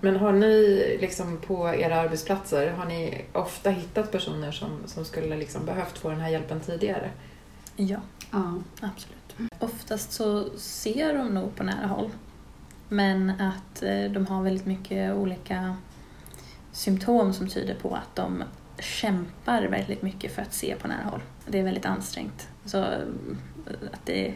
Men 0.00 0.16
har 0.16 0.32
ni 0.32 0.96
liksom 1.00 1.36
på 1.46 1.68
era 1.68 2.00
arbetsplatser, 2.00 2.70
har 2.70 2.84
ni 2.86 3.24
ofta 3.32 3.70
hittat 3.70 4.12
personer 4.12 4.52
som, 4.52 4.68
som 4.86 5.04
skulle 5.04 5.36
liksom 5.36 5.64
behövt 5.66 5.98
få 5.98 6.10
den 6.10 6.20
här 6.20 6.30
hjälpen 6.30 6.60
tidigare? 6.60 7.10
Ja, 7.76 7.98
Ja. 8.30 8.54
absolut. 8.80 9.50
Oftast 9.58 10.12
så 10.12 10.58
ser 10.58 11.14
de 11.14 11.34
nog 11.34 11.56
på 11.56 11.62
nära 11.62 11.86
håll. 11.86 12.10
Men 12.88 13.30
att 13.30 13.82
eh, 13.82 14.04
de 14.04 14.26
har 14.26 14.42
väldigt 14.42 14.66
mycket 14.66 15.14
olika 15.14 15.76
symptom 16.72 17.32
som 17.32 17.48
tyder 17.48 17.74
på 17.74 17.94
att 17.94 18.16
de 18.16 18.44
kämpar 18.78 19.62
väldigt 19.62 20.02
mycket 20.02 20.34
för 20.34 20.42
att 20.42 20.54
se 20.54 20.76
på 20.76 20.88
nära 20.88 21.04
håll. 21.04 21.20
Det 21.46 21.58
är 21.58 21.64
väldigt 21.64 21.86
ansträngt. 21.86 22.48
Så 22.64 22.78
eh, 22.78 22.98
att 23.92 24.06
det 24.06 24.34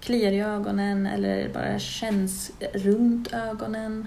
kliar 0.00 0.32
i 0.32 0.40
ögonen 0.40 1.06
eller 1.06 1.48
bara 1.48 1.78
känns 1.78 2.52
runt 2.74 3.32
ögonen. 3.32 4.06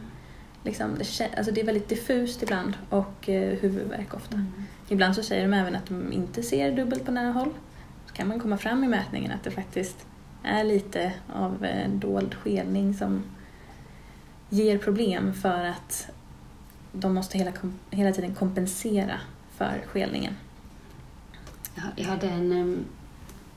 Liksom, 0.63 0.91
det, 0.97 1.29
alltså 1.37 1.51
det 1.51 1.61
är 1.61 1.65
väldigt 1.65 1.89
diffust 1.89 2.43
ibland 2.43 2.73
och 2.89 3.29
eh, 3.29 3.59
huvudvärk 3.59 4.13
ofta. 4.13 4.45
Ibland 4.89 5.15
så 5.15 5.23
säger 5.23 5.43
de 5.43 5.53
även 5.53 5.75
att 5.75 5.85
de 5.85 6.13
inte 6.13 6.43
ser 6.43 6.71
dubbelt 6.71 7.05
på 7.05 7.11
nära 7.11 7.31
håll. 7.31 7.49
Kan 8.13 8.27
man 8.27 8.39
komma 8.39 8.57
fram 8.57 8.83
i 8.83 8.87
mätningen 8.87 9.31
att 9.31 9.43
det 9.43 9.51
faktiskt 9.51 10.05
är 10.43 10.63
lite 10.63 11.13
av 11.33 11.65
en 11.65 11.99
dold 11.99 12.35
skelning 12.35 12.93
som 12.93 13.23
ger 14.49 14.77
problem 14.77 15.33
för 15.33 15.63
att 15.63 16.07
de 16.91 17.13
måste 17.13 17.37
hela, 17.37 17.51
hela 17.89 18.11
tiden 18.11 18.35
kompensera 18.35 19.19
för 19.57 19.81
skelningen. 19.87 20.33
Jag- 21.95 22.05
hade 22.05 22.27
en 22.29 22.85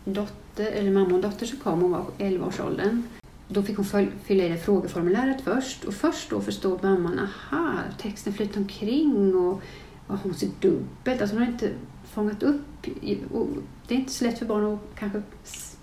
dotter, 0.04 0.66
eller 0.72 0.90
mamma 0.90 1.14
och 1.14 1.20
dotter 1.22 1.46
som 1.46 1.58
kom, 1.58 1.80
hon 1.80 1.90
var 1.90 2.04
11-årsåldern. 2.18 3.02
Då 3.48 3.62
fick 3.62 3.76
hon 3.76 4.10
fylla 4.24 4.44
i 4.44 4.48
det 4.48 4.58
frågeformuläret 4.58 5.40
först 5.40 5.84
och 5.84 5.94
först 5.94 6.30
då 6.30 6.40
förstod 6.40 6.84
mamman, 6.84 7.18
aha, 7.18 7.72
texten 7.98 8.32
flyter 8.32 8.60
omkring 8.60 9.34
och, 9.36 9.62
och 10.06 10.18
hon 10.18 10.34
ser 10.34 10.48
dubbelt. 10.60 11.20
Alltså 11.20 11.36
hon 11.36 11.42
har 11.44 11.52
inte 11.52 11.70
fångat 12.10 12.42
upp, 12.42 12.86
och 13.32 13.48
det 13.88 13.94
är 13.94 13.98
inte 13.98 14.12
så 14.12 14.24
lätt 14.24 14.38
för 14.38 14.46
barn 14.46 14.74
att 14.74 14.98
kanske 14.98 15.22
s- 15.44 15.76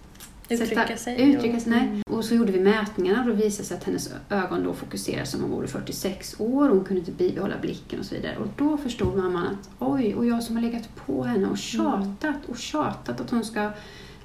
Uttrycka 0.50 0.76
sätta- 0.82 0.98
sig. 0.98 1.34
Uttrycka 1.34 1.60
sig, 1.60 1.72
nej. 1.72 1.88
Mm. 1.88 2.02
Och 2.12 2.26
så 2.26 2.36
gjorde 2.36 2.52
vi 2.52 2.60
mätningarna 2.60 3.22
och 3.22 3.28
då 3.28 3.34
visade 3.34 3.48
det 3.64 3.68
sig 3.68 3.78
att 3.78 3.84
hennes 3.84 4.10
ögon 4.30 4.64
då 4.64 4.74
fokuserade 4.74 5.26
som 5.26 5.44
om 5.44 5.50
hon 5.50 5.56
vore 5.60 5.68
46 5.68 6.36
år 6.40 6.70
och 6.70 6.76
hon 6.76 6.86
kunde 6.86 7.00
inte 7.00 7.12
bibehålla 7.12 7.56
blicken 7.62 8.00
och 8.00 8.06
så 8.06 8.16
vidare. 8.16 8.38
Och 8.38 8.48
då 8.58 8.78
förstod 8.78 9.18
mamman 9.18 9.48
att 9.48 9.70
oj, 9.80 10.16
och 10.16 10.26
jag 10.26 10.44
som 10.44 10.56
har 10.56 10.64
legat 10.64 10.96
på 10.96 11.24
henne 11.24 11.48
och 11.48 11.58
tjatat 11.58 12.36
och 12.48 12.58
tjatat 12.58 13.22
att 13.22 13.30
hon 13.30 13.44
ska 13.46 13.72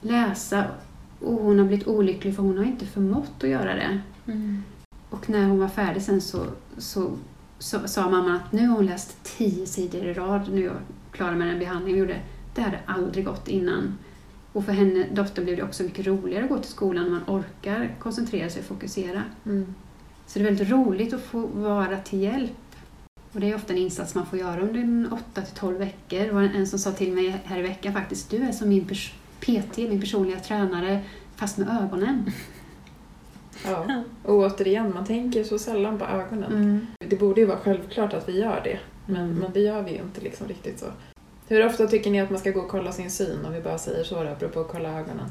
läsa 0.01 0.65
och 1.21 1.35
hon 1.35 1.59
har 1.59 1.67
blivit 1.67 1.87
olycklig 1.87 2.37
för 2.37 2.43
hon 2.43 2.59
har 2.59 2.65
inte 2.65 2.87
förmått 2.87 3.33
att 3.45 3.49
göra 3.49 3.75
det. 3.75 4.01
Mm. 4.27 4.63
Och 5.11 5.31
när 5.31 5.45
hon 5.47 5.59
var 5.59 5.69
färdig 5.69 6.03
sen 6.03 6.21
så, 6.21 6.45
så, 6.79 7.11
så 7.59 7.89
sa 7.89 8.11
mamman 8.11 8.37
att 8.37 8.53
nu 8.53 8.67
har 8.67 8.77
hon 8.77 8.87
läst 8.87 9.25
tio 9.37 9.67
sidor 9.67 10.05
i 10.05 10.15
rad, 10.15 10.49
nu 10.53 10.61
är 10.61 10.67
jag 10.67 10.77
klar 11.13 11.33
med 11.33 11.47
den 11.47 11.59
behandling 11.59 11.95
vi 11.95 12.01
gjorde. 12.01 12.21
Det 12.55 12.61
hade 12.61 12.79
aldrig 12.87 13.25
gått 13.25 13.49
innan. 13.49 13.99
Och 14.53 14.65
för 14.65 14.73
henne, 14.73 15.07
dottern 15.13 15.45
blev 15.45 15.57
det 15.57 15.63
också 15.63 15.83
mycket 15.83 16.07
roligare 16.07 16.45
att 16.45 16.51
gå 16.51 16.59
till 16.59 16.71
skolan 16.71 17.05
när 17.05 17.11
man 17.11 17.23
orkar 17.27 17.97
koncentrera 17.99 18.51
sig 18.51 18.61
och 18.61 18.67
fokusera. 18.67 19.23
Mm. 19.47 19.75
Så 20.27 20.39
det 20.39 20.43
är 20.43 20.51
väldigt 20.51 20.71
roligt 20.71 21.13
att 21.13 21.23
få 21.23 21.47
vara 21.47 21.99
till 21.99 22.23
hjälp. 22.23 22.77
Och 23.33 23.41
det 23.41 23.51
är 23.51 23.55
ofta 23.55 23.73
en 23.73 23.79
insats 23.79 24.15
man 24.15 24.27
får 24.27 24.39
göra 24.39 24.61
under 24.61 25.13
8 25.13 25.43
till 25.43 25.55
12 25.55 25.79
veckor. 25.79 26.19
Det 26.19 26.33
var 26.33 26.43
en 26.43 26.67
som 26.67 26.79
sa 26.79 26.93
till 26.93 27.13
mig 27.13 27.43
här 27.45 27.59
i 27.59 27.63
veckan 27.63 27.93
faktiskt, 27.93 28.31
du 28.31 28.37
är 28.37 28.53
som 28.53 28.69
min 28.69 28.87
PT, 29.41 29.77
min 29.77 30.01
personliga 30.01 30.41
tränare, 30.41 31.05
fast 31.37 31.59
med 31.59 31.69
ögonen. 31.83 32.31
Ja. 33.65 34.03
Och 34.23 34.35
återigen, 34.35 34.95
man 34.95 35.05
tänker 35.07 35.45
så 35.45 35.59
sällan 35.59 35.99
på 35.99 36.05
ögonen. 36.05 36.53
Mm. 36.53 36.87
Det 36.99 37.17
borde 37.17 37.41
ju 37.41 37.47
vara 37.47 37.59
självklart 37.59 38.13
att 38.15 38.29
vi 38.29 38.39
gör 38.41 38.61
det, 38.65 38.79
men, 39.07 39.17
Mm. 39.25 39.35
men 39.39 39.53
det 39.53 39.61
gör 39.61 39.83
vi 39.83 39.91
ju 39.91 40.03
inte 40.03 40.21
liksom 40.21 40.49
riktigt 40.49 40.79
så. 40.81 40.87
Hur 41.49 41.67
ofta 41.67 41.87
tycker 41.87 42.11
ni 42.11 42.21
att 42.21 42.31
man 42.31 42.39
ska 42.39 42.51
gå 42.51 42.61
och 42.61 42.69
kolla 42.69 42.93
sin 42.93 43.11
syn, 43.11 43.45
om 43.47 43.53
vi 43.53 43.61
bara 43.61 43.79
säger 43.79 44.05
så 44.05 44.23
då, 44.25 44.29
apropå 44.31 44.61
att 44.61 44.69
kolla 44.69 44.89
ögonen? 44.89 45.27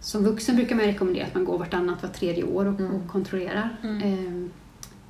Som 0.00 0.24
vuxen 0.24 0.56
brukar 0.56 0.76
man 0.76 0.84
rekommendera 0.84 1.26
att 1.26 1.34
man 1.34 1.44
går 1.44 1.58
vartannat, 1.58 2.02
var 2.02 2.10
tredje 2.10 2.44
år 2.44 2.66
och, 2.66 2.80
Mm. 2.80 2.94
och 2.94 3.08
kontrollerar. 3.08 3.76
Eh, 3.82 4.46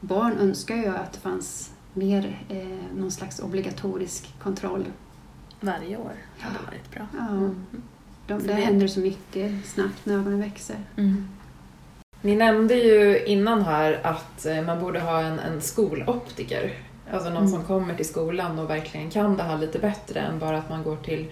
barn 0.01 0.33
önskar 0.39 0.77
ju 0.77 0.87
att 0.87 1.13
det 1.13 1.19
fanns 1.21 1.71
mer 1.95 2.39
eh, 2.49 2.97
någon 2.97 3.11
slags 3.11 3.41
obligatorisk 3.41 4.35
kontroll. 4.43 4.85
Varje 5.61 5.97
år 5.97 6.13
Ja. 6.39 6.45
hade 6.47 6.59
varit 6.67 6.91
bra. 6.91 7.07
Ja, 7.19 7.29
Mm. 7.29 7.55
de, 8.27 8.39
där 8.39 8.47
det- 8.47 8.55
händer 8.55 8.87
så 8.89 9.01
mycket 9.01 9.67
snabbt 9.67 10.07
när 10.07 10.15
ögonen 10.15 10.41
växer. 10.41 10.77
Mm. 10.97 11.29
Ni 12.25 12.37
nämnde 12.37 12.75
ju 12.75 13.25
innan 13.25 13.63
här 13.63 14.01
att 14.03 14.47
eh, 14.47 14.63
man 14.63 14.81
borde 14.81 15.01
ha 15.01 15.21
en, 15.21 15.39
en 15.39 15.61
skoloptiker. 15.61 16.73
Alltså 17.13 17.29
någon 17.29 17.39
Mm. 17.39 17.51
som 17.51 17.63
kommer 17.65 17.95
till 17.95 18.09
skolan 18.09 18.59
och 18.59 18.71
verkligen 18.71 19.11
kan 19.11 19.37
det 19.37 19.43
här 19.43 19.59
lite 19.59 19.79
bättre 19.79 20.21
än 20.21 20.39
bara 20.39 20.59
att 20.59 20.71
man 20.71 20.83
går 20.83 20.97
till, 20.97 21.27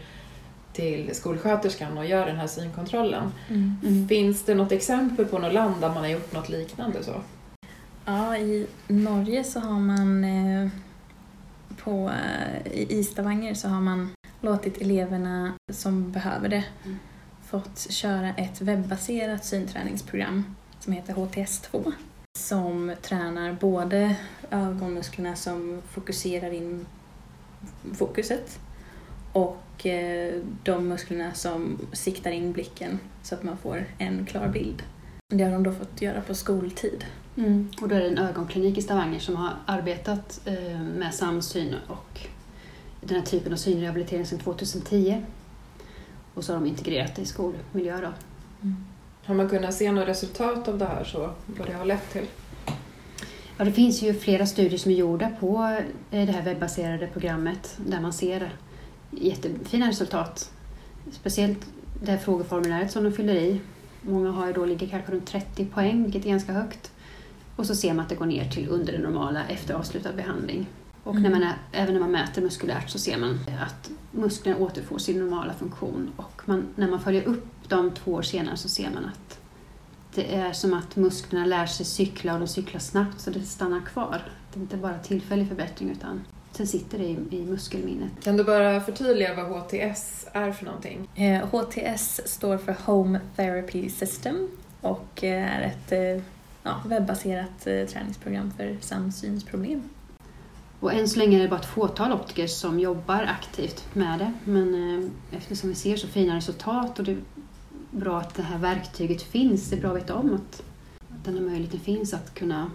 till 0.73 1.11
skolsköterskan 1.15 1.99
och 1.99 2.07
gör 2.07 2.27
den 2.27 2.37
här 2.37 2.47
synkontrollen. 2.47 3.33
Mm. 3.49 3.77
Mm. 3.87 4.09
Finns 4.09 4.45
det 4.45 4.55
något 4.55 4.73
exempel 4.73 5.25
på 5.25 5.39
något 5.39 5.53
land 5.53 5.75
där 5.81 5.89
man 5.89 5.97
har 5.99 6.09
gjort 6.09 6.33
något 6.33 6.49
liknande 6.49 7.03
så? 7.05 7.15
Ja, 8.05 8.37
i 8.37 8.67
Norge 8.89 9.45
så 9.45 9.61
har 9.61 9.81
man 9.81 10.25
eh, 10.25 10.69
på, 11.85 12.11
eh, 12.11 12.73
i 12.73 13.05
Stavanger 13.05 13.55
så 13.55 13.69
har 13.69 13.81
man 13.81 14.11
låtit 14.41 14.81
eleverna 14.83 15.53
som 15.73 16.13
behöver 16.13 16.49
det 16.49 16.65
Mm. 16.85 16.99
fått 17.47 17.91
köra 17.91 18.29
ett 18.37 18.61
webbaserat 18.61 19.45
synträningsprogram 19.45 20.45
som 20.83 20.93
heter 20.93 21.15
HTS2 21.15 21.93
som 22.39 22.95
tränar 23.03 23.53
både 23.53 24.17
ögonmusklerna 24.51 25.37
som 25.37 25.83
fokuserar 25.91 26.51
in 26.51 26.87
fokuset 27.95 28.59
och 29.33 29.87
eh, 29.87 30.35
de 30.63 30.89
musklerna 30.89 31.35
som 31.35 31.79
siktar 31.93 32.31
in 32.31 32.53
blicken 32.53 32.99
så 33.23 33.35
att 33.35 33.43
man 33.43 33.57
får 33.57 33.85
en 33.99 34.27
klar 34.27 34.49
bild. 34.49 34.83
Det 35.29 35.45
har 35.45 35.53
de 35.53 35.63
då 35.63 35.73
fått 35.73 36.03
göra 36.03 36.21
på 36.21 36.35
skoltid. 36.35 37.05
Mm. 37.37 37.71
Och 37.81 37.89
då 37.89 37.95
är 37.95 38.01
det 38.01 38.09
en 38.09 38.19
ögonklinik 38.19 38.79
i 38.79 38.83
Stavanger 38.83 39.21
som 39.21 39.37
har 39.37 39.53
arbetat 39.67 40.41
eh, 40.45 40.81
med 40.81 41.15
samsyn 41.15 41.75
och 41.89 42.21
den 43.01 43.19
här 43.19 43.27
typen 43.27 43.53
av 43.53 43.57
synrehabilitering 43.57 44.27
sedan 44.27 44.39
2010. 44.39 45.23
Och 46.35 46.45
så 46.45 46.53
har 46.53 46.61
de 46.61 46.67
integrerat 46.69 47.17
det 47.17 47.23
i 47.23 47.27
skolmiljö. 47.27 48.01
Då. 48.01 48.13
Har 49.25 49.35
man 49.35 49.49
kunnat 49.49 49.75
se 49.75 49.93
något 49.93 50.09
resultat 50.09 50.69
av 50.69 50.79
det 50.79 50.85
här 50.85 51.05
så, 51.05 51.31
vad 51.47 51.67
det 51.69 51.73
har 51.73 51.85
lett 51.85 52.11
till? 52.13 52.27
Ja, 53.59 53.65
det 53.65 53.73
finns 53.73 54.03
ju 54.03 54.15
flera 54.15 54.47
studier 54.47 54.79
som 54.79 54.91
är 54.91 54.95
gjorda 54.97 55.31
på 55.41 55.79
eh, 56.11 56.27
det 56.27 56.33
här 56.33 56.43
webbaserade 56.43 57.07
programmet 57.07 57.77
där 57.87 58.01
man 58.01 58.13
ser 58.13 58.53
jättefina 59.11 59.89
resultat. 59.89 60.51
Speciellt 61.13 61.59
det 62.03 62.11
här 62.11 62.19
frågeformuläret 62.19 62.91
som 62.93 63.05
de 63.05 63.13
fyller 63.13 63.35
i. 63.35 63.61
Många 64.03 64.31
har 64.31 64.47
ju 64.47 64.53
då, 64.53 64.65
ligger 64.65 64.87
kanske 64.89 65.13
runt 65.13 65.27
30 65.27 65.65
poäng, 65.65 66.03
vilket 66.03 66.25
är 66.27 66.31
ganska 66.31 66.53
högt. 66.53 66.93
Och 67.57 67.67
så 67.67 67.75
ser 67.75 67.95
man 67.95 68.03
att 68.03 68.09
det 68.09 68.15
går 68.15 68.27
ner 68.27 68.51
till 68.51 68.69
under 68.69 68.93
det 68.93 68.99
normala 68.99 69.45
efter 69.49 69.75
avslutad 69.75 70.13
behandling. 70.13 70.67
Och 71.05 71.15
när 71.15 71.29
Mm. 71.29 71.41
man 71.41 71.49
även 71.73 71.95
när 71.95 72.01
man 72.01 72.11
mäter 72.11 72.43
muskulärt 72.43 72.91
så 72.91 72.99
ser 72.99 73.19
man 73.19 73.39
att 73.61 73.91
musklerna 74.11 74.59
återfår 74.59 74.99
sin 74.99 75.19
normala 75.19 75.53
funktion. 75.55 76.11
Och 76.17 76.43
man, 76.45 76.67
när 76.77 76.89
man 76.91 77.01
följer 77.01 77.23
upp 77.25 77.62
dem 77.77 77.91
två 77.91 78.13
år 78.13 78.23
senare 78.23 78.57
så 78.57 78.69
ser 78.69 78.91
man 78.91 79.05
att 79.05 79.39
det 80.15 80.35
är 80.35 80.53
som 80.53 80.75
att 80.75 80.97
musklerna 80.97 81.47
lär 81.47 81.67
sig 81.67 81.87
cykla 81.87 82.35
och 82.35 82.41
de 82.41 82.49
cyklar 82.49 82.81
snabbt 82.81 83.21
så 83.21 83.31
det 83.31 83.43
stannar 83.43 83.81
kvar. 83.81 84.23
Det 84.53 84.59
är 84.59 84.63
inte 84.63 84.77
bara 84.77 84.99
tillfällig 84.99 85.49
förbättring 85.49 85.91
utan 85.91 86.25
sen 86.53 86.67
sitter 86.67 86.99
det 86.99 87.05
i, 87.05 87.19
i 87.31 87.47
muskelminnet. 87.47 88.13
Kan 88.25 88.37
du 88.37 88.45
bara 88.45 88.81
förtydliga 88.81 89.35
vad 89.35 89.63
HTS 89.63 90.27
är 90.33 90.53
för 90.53 90.65
någonting? 90.65 91.09
Eh, 91.15 91.47
HTS 91.47 92.21
står 92.25 92.59
för 92.59 92.77
Home 92.85 93.21
Therapy 93.37 93.89
System 93.89 94.49
och 94.81 95.25
eh, 95.25 95.57
är 95.57 95.63
ett 95.63 95.93
eh, 95.93 96.25
ja, 96.63 96.83
webbaserat 96.87 97.67
eh, 97.67 97.87
träningsprogram 97.87 98.53
för 98.57 98.77
samsynsproblem. 98.81 99.83
Och 100.81 100.93
än 100.93 101.09
så 101.09 101.19
länge 101.19 101.39
är 101.39 101.43
det 101.43 101.49
bara 101.49 101.61
ett 101.61 101.67
fåtal 101.67 102.13
optiker 102.13 102.47
som 102.47 102.81
jobbar 102.81 103.23
aktivt 103.23 103.85
med 103.95 104.19
det. 104.19 104.33
Men 104.45 104.75
eh, 104.75 105.39
eftersom 105.39 105.69
vi 105.69 105.75
ser 105.75 105.97
så 105.97 106.07
fina 106.07 106.37
resultat 106.37 106.99
och 106.99 107.05
det 107.05 107.17
bra 107.93 108.19
att 108.19 108.35
det 108.35 108.43
här 108.43 108.59
verktyget 108.59 109.23
finns, 109.23 109.71
det 109.71 109.77
är 109.77 109.81
bra 109.81 109.91
att 109.91 109.97
veta 109.97 110.15
om 110.15 110.35
att, 110.35 110.63
att 110.99 111.25
den 111.25 111.35
här 111.35 111.41
möjligheten 111.43 111.81
finns 111.81 112.15
att 112.15 112.35
kunna 112.35 112.71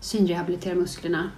synrehabilitera 0.00 0.74
musklerna. 0.74 1.30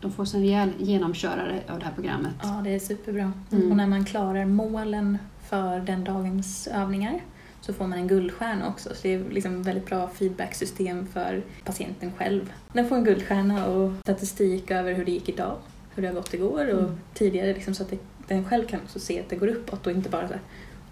De 0.00 0.12
får 0.12 0.24
sig 0.24 0.40
en 0.40 0.46
rejäl 0.46 0.70
genomkörare 0.78 1.62
av 1.68 1.78
det 1.78 1.84
här 1.84 1.92
programmet. 1.92 2.34
Ja, 2.42 2.60
det 2.64 2.70
är 2.74 2.78
superbra. 2.78 3.32
Mm. 3.52 3.70
Och 3.70 3.76
när 3.76 3.86
man 3.86 4.04
klarar 4.04 4.44
målen 4.44 5.18
för 5.48 5.80
den 5.80 6.04
dagens 6.04 6.66
övningar 6.66 7.20
så 7.60 7.72
får 7.72 7.86
man 7.86 7.98
en 7.98 8.08
guldstjärna 8.08 8.68
också. 8.68 8.88
Så 8.88 9.02
det 9.02 9.14
är 9.14 9.24
liksom 9.30 9.60
ett 9.60 9.66
väldigt 9.66 9.86
bra 9.86 10.08
feedbacksystem 10.08 11.06
för 11.06 11.42
patienten 11.64 12.12
själv. 12.18 12.52
Den 12.72 12.88
får 12.88 12.96
en 12.96 13.04
guldstjärna 13.04 13.66
och 13.66 13.92
statistik 14.00 14.70
över 14.70 14.92
hur 14.94 15.04
det 15.04 15.10
gick 15.10 15.28
idag, 15.28 15.56
hur 15.94 16.02
det 16.02 16.08
har 16.08 16.14
gått 16.14 16.34
igår 16.34 16.74
och 16.74 16.82
Mm. 16.82 16.98
tidigare 17.14 17.54
liksom, 17.54 17.74
så 17.74 17.82
att 17.82 17.92
den 18.28 18.44
själv 18.44 18.66
kan 18.66 18.80
också 18.80 18.98
se 18.98 19.20
att 19.20 19.28
det 19.28 19.36
går 19.36 19.48
uppåt 19.48 19.86
och 19.86 19.92
inte 19.92 20.10
bara 20.10 20.28
så 20.28 20.34
här 20.34 20.42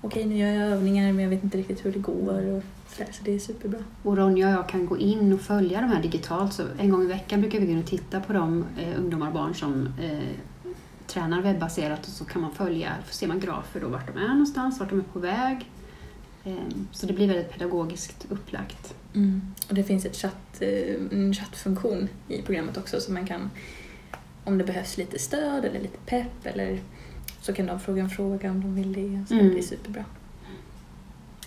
okej 0.04 0.24
nu 0.24 0.36
gör 0.36 0.48
jag 0.48 0.70
övningar 0.70 1.12
men 1.12 1.22
jag 1.22 1.30
vet 1.30 1.44
inte 1.44 1.58
riktigt 1.58 1.84
hur 1.84 1.92
det 1.92 1.98
går 1.98 2.46
och 2.46 2.62
så, 2.88 3.02
där, 3.02 3.12
så 3.12 3.24
det 3.24 3.34
är 3.34 3.38
superbra. 3.38 3.80
Och 4.02 4.16
Ronja 4.16 4.48
och 4.48 4.54
jag 4.54 4.68
kan 4.68 4.86
gå 4.86 4.98
in 4.98 5.32
och 5.32 5.40
följa 5.40 5.80
de 5.80 5.86
här 5.86 6.02
digitalt. 6.02 6.52
Så 6.52 6.62
en 6.78 6.90
gång 6.90 7.02
i 7.02 7.06
veckan 7.06 7.40
brukar 7.40 7.60
vi 7.60 7.66
gå 7.66 7.72
in 7.72 7.78
och 7.78 7.86
titta 7.86 8.20
på 8.20 8.32
de 8.32 8.64
eh, 8.78 8.98
ungdomar 8.98 9.26
och 9.26 9.32
barn 9.32 9.54
som 9.54 9.88
eh, 10.02 10.18
tränar 11.06 11.42
webbaserat 11.42 12.06
och 12.06 12.12
så 12.12 12.24
kan 12.24 12.42
man 12.42 12.52
följa, 12.52 12.92
så 13.06 13.14
ser 13.14 13.26
man 13.26 13.40
grafer 13.40 13.80
då 13.80 13.88
vart 13.88 14.14
de 14.14 14.20
är 14.20 14.28
någonstans, 14.28 14.80
vart 14.80 14.90
de 14.90 14.98
är 14.98 15.04
på 15.12 15.18
väg. 15.18 15.70
Eh, 16.44 16.54
så 16.92 17.06
det 17.06 17.12
blir 17.12 17.26
väldigt 17.26 17.50
pedagogiskt 17.50 18.26
upplagt. 18.28 18.94
Mm. 19.14 19.42
Och 19.68 19.74
det 19.74 19.84
finns 19.84 20.04
ett 20.04 20.16
chatt, 20.16 20.60
eh, 20.60 20.94
en 21.12 21.34
chattfunktion 21.34 22.08
i 22.28 22.42
programmet 22.42 22.76
också 22.76 23.00
så 23.00 23.12
man 23.12 23.26
kan, 23.26 23.50
om 24.44 24.58
det 24.58 24.64
behövs 24.64 24.98
lite 24.98 25.18
stöd 25.18 25.64
eller 25.64 25.80
lite 25.80 25.98
pepp 26.06 26.46
eller 26.46 26.80
så 27.44 27.52
kan 27.52 27.66
de 27.66 27.80
fråga 27.80 28.02
en 28.02 28.10
fråga 28.10 28.50
om 28.50 28.60
de 28.60 28.74
vill 28.74 28.92
det. 28.92 29.24
Så 29.28 29.34
Mm. 29.34 29.48
det 29.52 29.58
är 29.58 29.62
superbra. 29.62 30.04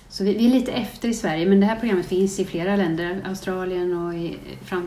Så 0.09 0.23
vi, 0.23 0.33
vi 0.37 0.45
är 0.45 0.49
lite 0.49 0.71
efter 0.71 1.09
i 1.09 1.13
Sverige 1.13 1.45
men 1.45 1.59
det 1.59 1.65
här 1.65 1.79
programmet 1.79 2.05
finns 2.05 2.39
i 2.39 2.45
flera 2.45 2.75
länder, 2.75 3.21
Australien 3.25 4.05
och 4.05 4.13
i, 4.13 4.37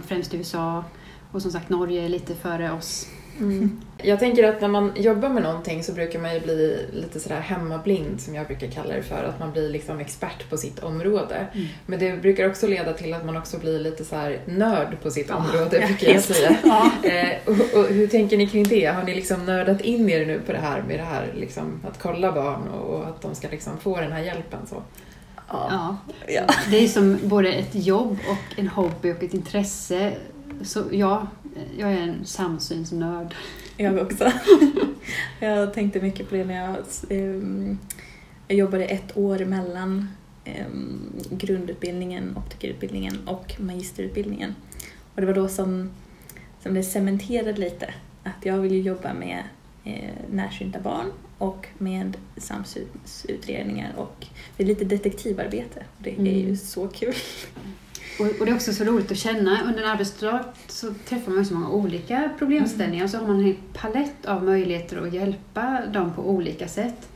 främst 0.06 0.34
USA. 0.34 0.84
Och 1.32 1.42
som 1.42 1.50
sagt 1.50 1.68
Norge 1.68 2.04
är 2.04 2.08
lite 2.08 2.34
före 2.34 2.72
oss. 2.72 3.06
Jag 4.02 4.18
tänker 4.18 4.44
att 4.44 4.60
när 4.60 4.68
man 4.68 4.92
jobbar 4.96 5.28
med 5.28 5.42
någonting 5.42 5.84
så 5.84 5.92
brukar 5.92 6.18
man 6.18 6.34
ju 6.34 6.40
bli 6.40 6.86
lite 6.92 7.20
sådär 7.20 7.40
hemmablind 7.40 8.20
som 8.20 8.34
jag 8.34 8.46
brukar 8.46 8.66
kalla 8.66 8.94
det 8.94 9.02
för. 9.02 9.24
Att 9.24 9.38
man 9.38 9.52
blir 9.52 9.68
liksom 9.68 10.00
expert 10.00 10.50
på 10.50 10.56
sitt 10.56 10.78
område. 10.78 11.46
Mm. 11.52 11.66
Men 11.86 11.98
det 11.98 12.22
brukar 12.22 12.48
också 12.48 12.66
leda 12.66 12.92
till 12.92 13.14
att 13.14 13.24
man 13.24 13.36
också 13.36 13.58
blir 13.58 13.78
lite 13.78 14.04
så 14.04 14.16
här 14.16 14.40
nörd 14.46 14.96
på 15.02 15.10
sitt 15.10 15.30
område 15.30 15.78
ja, 15.80 15.86
brukar 15.86 16.12
jag 16.12 16.22
säga. 16.22 16.56
Ja. 16.64 16.90
Eh, 17.08 17.36
och, 17.46 17.78
och 17.78 17.86
hur 17.86 18.06
tänker 18.06 18.36
ni 18.36 18.46
kring 18.46 18.64
det? 18.64 18.86
Har 18.86 19.02
ni 19.02 19.14
liksom 19.14 19.46
nördat 19.46 19.80
in 19.80 20.10
er 20.10 20.26
nu 20.26 20.40
på 20.46 20.52
det 20.52 20.58
här 20.58 20.82
med 20.82 20.98
det 20.98 21.04
här 21.04 21.32
liksom, 21.36 21.80
att 21.88 21.98
kolla 21.98 22.32
barn 22.32 22.68
och, 22.68 22.94
och 22.94 23.06
att 23.06 23.22
de 23.22 23.34
ska 23.34 23.48
liksom 23.48 23.78
få 23.78 24.00
den 24.00 24.12
här 24.12 24.22
hjälpen? 24.22 24.66
Så? 24.66 24.82
Ja. 25.48 25.96
Ja. 26.26 26.42
Det 26.70 26.84
är 26.84 26.88
som 26.88 27.18
både 27.22 27.52
ett 27.52 27.74
jobb 27.74 28.18
och 28.28 28.58
en 28.58 28.68
hobby 28.68 29.12
och 29.12 29.22
ett 29.22 29.34
intresse. 29.34 30.12
Så 30.62 30.82
ja, 30.90 31.26
jag 31.78 31.92
är 31.92 31.98
en 32.02 32.24
samsynsnörd. 32.24 33.34
Jag 33.76 33.98
också. 34.02 34.32
jag 35.40 35.74
tänkte 35.74 36.00
mycket 36.00 36.28
på 36.28 36.34
det 36.34 36.44
när 36.44 36.54
jag, 36.66 36.76
ehm, 37.10 37.78
jag 38.48 38.58
jobbade 38.58 38.84
ett 38.84 39.16
år 39.16 39.38
mellan 39.38 40.08
ehm, 40.44 41.12
grundutbildningen, 41.30 42.36
optikerutbildningen 42.36 43.28
och 43.28 43.56
magisterutbildningen. 43.60 44.54
Och 45.14 45.20
det 45.20 45.26
var 45.26 45.34
då 45.34 45.48
som, 45.48 45.90
som 46.62 46.74
det 46.74 46.82
cementerade 46.82 47.60
lite 47.60 47.94
att 48.22 48.46
jag 48.46 48.58
vill 48.58 48.86
jobba 48.86 49.14
med 49.14 49.42
eh, 49.84 50.10
närsynta 50.30 50.80
barn 50.80 51.06
och 51.38 51.66
med 51.78 52.16
samsynsutredningar 52.36 53.92
och 53.96 54.26
det 54.56 54.62
är 54.62 54.66
lite 54.66 54.84
detektivarbete. 54.84 55.82
Det 55.98 56.10
är 56.10 56.14
Mm. 56.18 56.26
ju 56.48 56.56
så 56.56 56.88
kul. 56.88 57.14
Och, 58.20 58.40
och 58.40 58.46
det 58.46 58.50
är 58.50 58.54
också 58.54 58.72
så 58.72 58.84
roligt 58.84 59.12
att 59.12 59.18
känna. 59.18 59.62
Under 59.62 59.82
en 59.82 59.90
arbetsdag 59.90 60.44
så 60.68 60.94
träffar 61.08 61.32
man 61.32 61.46
så 61.46 61.54
många 61.54 61.70
olika 61.70 62.30
problemställningar 62.38 63.04
och 63.04 63.10
så 63.10 63.18
har 63.18 63.26
man 63.26 63.38
en 63.38 63.44
hel 63.44 63.56
palett 63.72 64.26
av 64.26 64.44
möjligheter 64.44 65.06
att 65.06 65.14
hjälpa 65.14 65.86
dem 65.86 66.12
på 66.14 66.30
olika 66.30 66.68
sätt. 66.68 67.08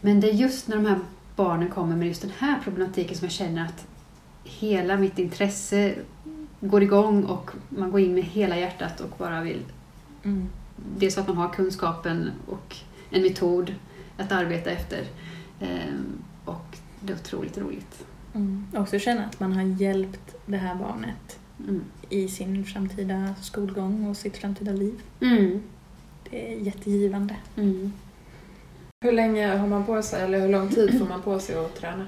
Men 0.00 0.20
det 0.20 0.30
är 0.30 0.34
just 0.34 0.68
när 0.68 0.76
de 0.76 0.86
här 0.86 0.98
barnen 1.36 1.70
kommer 1.70 1.96
med 1.96 2.08
just 2.08 2.22
den 2.22 2.32
här 2.38 2.60
problematiken 2.64 3.16
som 3.16 3.24
jag 3.24 3.32
känner 3.32 3.64
att 3.64 3.86
hela 4.44 4.96
mitt 4.96 5.18
intresse 5.18 5.94
går 6.60 6.82
igång 6.82 7.24
och 7.24 7.50
man 7.68 7.90
går 7.90 8.00
in 8.00 8.14
med 8.14 8.24
hela 8.24 8.58
hjärtat 8.58 9.00
och 9.00 9.10
bara 9.18 9.40
vill 9.40 9.62
Mm. 10.24 10.48
Dels 10.96 11.18
att 11.18 11.28
man 11.28 11.36
har 11.36 11.48
kunskapen 11.48 12.30
och 12.46 12.76
en 13.10 13.22
metod 13.22 13.74
att 14.16 14.32
arbeta 14.32 14.70
efter. 14.70 15.04
Ehm, 15.60 16.22
och 16.44 16.76
det 17.00 17.12
är 17.12 17.16
otroligt 17.16 17.58
roligt. 17.58 18.04
Mm. 18.34 18.66
Också 18.76 18.98
känna 18.98 19.24
att 19.24 19.40
man 19.40 19.52
har 19.52 19.62
hjälpt 19.62 20.34
det 20.46 20.56
här 20.56 20.74
barnet 20.74 21.38
Mm. 21.68 21.84
i 22.08 22.28
sin 22.28 22.64
framtida 22.64 23.34
skolgång 23.40 24.06
och 24.06 24.16
sitt 24.16 24.36
framtida 24.36 24.72
liv. 24.72 24.94
Mm. 25.20 25.62
Det 26.30 26.52
är 26.54 26.58
jättegivande. 26.58 27.36
Mm. 27.56 27.92
Hur 29.04 29.12
länge 29.12 29.46
har 29.56 29.66
man 29.66 29.86
på 29.86 30.02
sig, 30.02 30.22
eller 30.22 30.40
hur 30.40 30.48
lång 30.48 30.68
tid 30.68 30.98
får 30.98 31.06
man 31.06 31.22
på 31.22 31.38
sig 31.38 31.56
att 31.56 31.74
träna? 31.76 32.06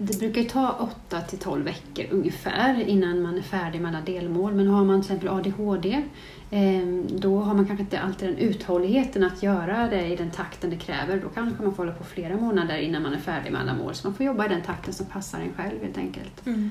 Det 0.00 0.18
brukar 0.18 0.40
ju 0.40 0.48
ta 0.48 0.90
8 1.06 1.20
till 1.20 1.38
12 1.38 1.64
veckor 1.64 2.04
ungefär 2.10 2.80
innan 2.88 3.22
man 3.22 3.38
är 3.38 3.42
färdig 3.42 3.80
med 3.80 3.88
alla 3.94 4.04
delmål. 4.04 4.54
Men 4.54 4.68
har 4.68 4.84
man 4.84 5.02
till 5.02 5.10
exempel 5.12 5.28
ADHD 5.28 6.02
ehm, 6.50 7.06
då 7.10 7.38
har 7.40 7.54
man 7.54 7.66
kanske 7.66 7.82
inte 7.82 8.00
alltid 8.00 8.28
den 8.28 8.38
uthålligheten 8.38 9.24
att 9.24 9.42
göra 9.42 9.88
det 9.88 10.06
i 10.06 10.16
den 10.16 10.30
takten 10.30 10.70
det 10.70 10.76
kräver. 10.76 11.20
Då 11.22 11.28
kanske 11.28 11.62
man 11.62 11.74
får 11.74 11.82
hålla 11.84 11.96
på 11.96 12.04
flera 12.04 12.36
månader 12.36 12.78
innan 12.78 13.02
man 13.02 13.14
är 13.14 13.18
färdig 13.18 13.52
med 13.52 13.60
alla 13.60 13.74
mål. 13.74 13.94
Så 13.94 14.06
man 14.08 14.14
får 14.16 14.26
jobba 14.26 14.46
i 14.46 14.48
den 14.48 14.62
takten 14.62 14.94
som 14.94 15.06
passar 15.06 15.38
en 15.38 15.52
själv 15.56 15.82
helt 15.82 15.98
enkelt. 15.98 16.46
Mm. 16.46 16.70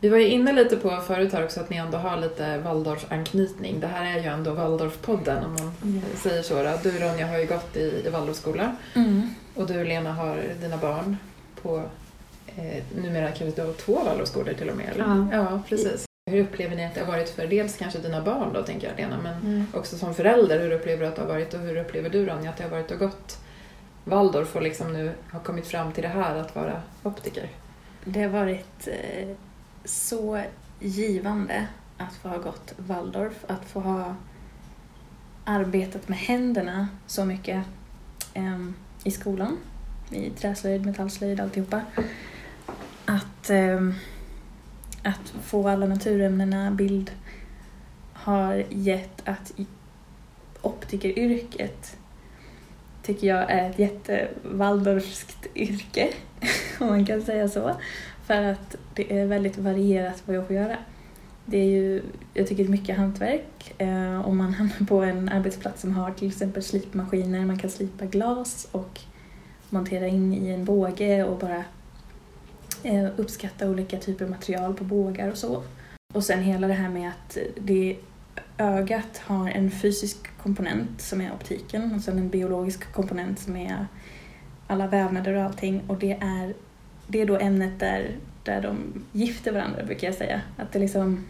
Vi 0.00 0.08
var 0.08 0.18
ju 0.18 0.28
inne 0.28 0.52
lite 0.52 0.76
på 0.76 0.90
förut 1.06 1.32
här 1.32 1.44
också 1.44 1.60
att 1.60 1.70
ni 1.70 1.76
ändå 1.76 1.98
har 1.98 2.16
lite 2.20 2.58
Waldorf-anknytning. 2.58 3.80
Det 3.80 3.86
här 3.86 4.16
är 4.18 4.22
ju 4.22 4.28
ändå 4.28 4.50
Waldorf-podden 4.54 5.44
om 5.44 5.52
man 5.52 5.72
Mm. 5.82 6.02
säger 6.16 6.42
så. 6.42 6.54
Då. 6.62 6.70
Du 6.82 6.98
Ronja 6.98 7.26
har 7.26 7.38
ju 7.38 7.46
gått 7.46 7.76
i, 7.76 8.02
i 8.06 8.10
Waldorfskola 8.10 8.76
Mm. 8.94 9.22
och 9.54 9.66
du 9.66 9.84
Lena 9.84 10.12
har 10.12 10.42
dina 10.60 10.76
barn 10.76 11.16
på 11.62 11.82
eh, 12.56 12.84
numera 13.02 13.30
kanske 13.32 13.62
du 13.62 13.66
har 13.66 13.72
två 13.74 14.04
Waldorfskolor 14.04 14.52
till 14.54 14.70
och 14.70 14.76
med? 14.76 14.88
Eller? 14.88 15.04
Ja. 15.04 15.28
ja, 15.32 15.62
precis. 15.68 16.04
Hur 16.30 16.40
upplever 16.40 16.76
ni 16.76 16.84
att 16.84 16.94
det 16.94 17.00
har 17.00 17.12
varit 17.12 17.28
för 17.28 17.46
dels 17.46 17.76
kanske 17.76 17.98
dina 17.98 18.22
barn 18.22 18.52
då 18.52 18.62
tänker 18.62 18.88
jag 18.88 18.96
Lena, 18.96 19.18
men 19.22 19.34
Mm. 19.40 19.66
också 19.74 19.98
som 19.98 20.14
förälder, 20.14 20.60
hur 20.60 20.70
upplever 20.72 21.02
du 21.02 21.08
att 21.08 21.16
det 21.16 21.22
har 21.22 21.28
varit 21.28 21.54
och 21.54 21.60
hur 21.60 21.76
upplever 21.76 22.10
du 22.10 22.26
Ronja 22.26 22.50
att 22.50 22.56
det 22.56 22.62
har 22.64 22.70
varit 22.70 22.90
och 22.90 22.98
gått 22.98 23.38
Waldorf 24.04 24.56
och 24.56 24.62
liksom 24.62 24.92
nu 24.92 25.12
har 25.30 25.40
kommit 25.40 25.66
fram 25.66 25.92
till 25.92 26.02
det 26.02 26.08
här 26.08 26.36
att 26.36 26.54
vara 26.56 26.82
optiker? 27.02 27.48
Det 28.04 28.22
har 28.22 28.28
varit 28.30 28.88
eh, 28.88 29.28
så 29.84 30.42
givande 30.80 31.66
att 31.98 32.14
få 32.14 32.28
ha 32.28 32.38
gått 32.38 32.74
Waldorf, 32.76 33.44
att 33.46 33.64
få 33.64 33.80
ha 33.80 34.14
arbetat 35.44 36.08
med 36.08 36.18
händerna 36.18 36.88
så 37.06 37.24
mycket 37.24 37.64
em, 38.34 38.74
i 39.04 39.10
skolan, 39.10 39.58
i 40.10 40.30
träslöjd, 40.30 40.86
metallslöjd, 40.86 41.40
alltihopa. 41.40 41.80
Att, 43.06 43.50
ehm, 43.50 43.94
att 45.02 45.34
få 45.42 45.68
alla 45.68 45.86
naturämnena, 45.86 46.70
bild, 46.70 47.10
har 48.12 48.64
gett 48.70 49.28
att 49.28 49.52
optikeryrket 50.62 51.96
tycker 53.02 53.26
jag 53.26 53.50
är 53.50 53.70
ett 53.70 53.78
jätte-waldorfskt 53.78 55.46
yrke, 55.54 56.08
om 56.80 56.86
man 56.86 57.06
kan 57.06 57.22
säga 57.22 57.48
så. 57.48 57.72
För 58.26 58.42
att 58.42 58.76
det 58.94 59.18
är 59.18 59.26
väldigt 59.26 59.58
varierat 59.58 60.22
vad 60.26 60.36
jag 60.36 60.46
får 60.46 60.56
göra. 60.56 60.76
Det 61.44 61.58
är 61.58 61.64
ju, 61.64 62.02
jag 62.34 62.46
tycker 62.46 62.64
det 62.64 62.68
är 62.68 62.72
mycket 62.72 62.96
hantverk. 62.96 63.74
Eh, 63.78 64.28
om 64.28 64.36
man 64.36 64.54
hamnar 64.54 64.86
på 64.86 65.02
en 65.02 65.28
arbetsplats 65.28 65.80
som 65.80 65.94
har 65.94 66.10
till 66.10 66.28
exempel 66.28 66.62
slipmaskiner, 66.62 67.44
man 67.44 67.58
kan 67.58 67.70
slipa 67.70 68.04
glas 68.04 68.68
och 68.72 69.00
montera 69.70 70.06
in 70.06 70.34
i 70.34 70.48
en 70.50 70.64
båge 70.64 71.24
och 71.24 71.38
bara 71.38 71.64
eh, 72.82 73.06
uppskatta 73.16 73.70
olika 73.70 73.98
typer 73.98 74.24
av 74.24 74.30
material 74.30 74.74
på 74.74 74.84
bågar 74.84 75.30
och 75.30 75.38
så. 75.38 75.62
Och 76.14 76.24
sen 76.24 76.42
hela 76.42 76.66
det 76.66 76.74
här 76.74 76.88
med 76.88 77.08
att 77.08 77.38
det 77.60 77.96
ögat 78.58 79.18
har 79.18 79.48
en 79.48 79.70
fysisk 79.70 80.18
komponent 80.42 81.00
som 81.00 81.20
är 81.20 81.32
optiken 81.32 81.94
och 81.94 82.00
sen 82.00 82.18
en 82.18 82.28
biologisk 82.28 82.92
komponent 82.92 83.38
som 83.38 83.56
är 83.56 83.86
alla 84.66 84.86
vävnader 84.86 85.34
och 85.34 85.42
allting 85.42 85.82
och 85.86 85.98
det 85.98 86.12
är, 86.12 86.54
det 87.06 87.20
är 87.20 87.26
då 87.26 87.38
ämnet 87.38 87.80
där, 87.80 88.16
där 88.44 88.62
de 88.62 89.04
gifter 89.12 89.52
varandra 89.52 89.84
brukar 89.84 90.06
jag 90.06 90.16
säga. 90.16 90.40
Att 90.56 90.72
det 90.72 90.78
liksom 90.78 91.24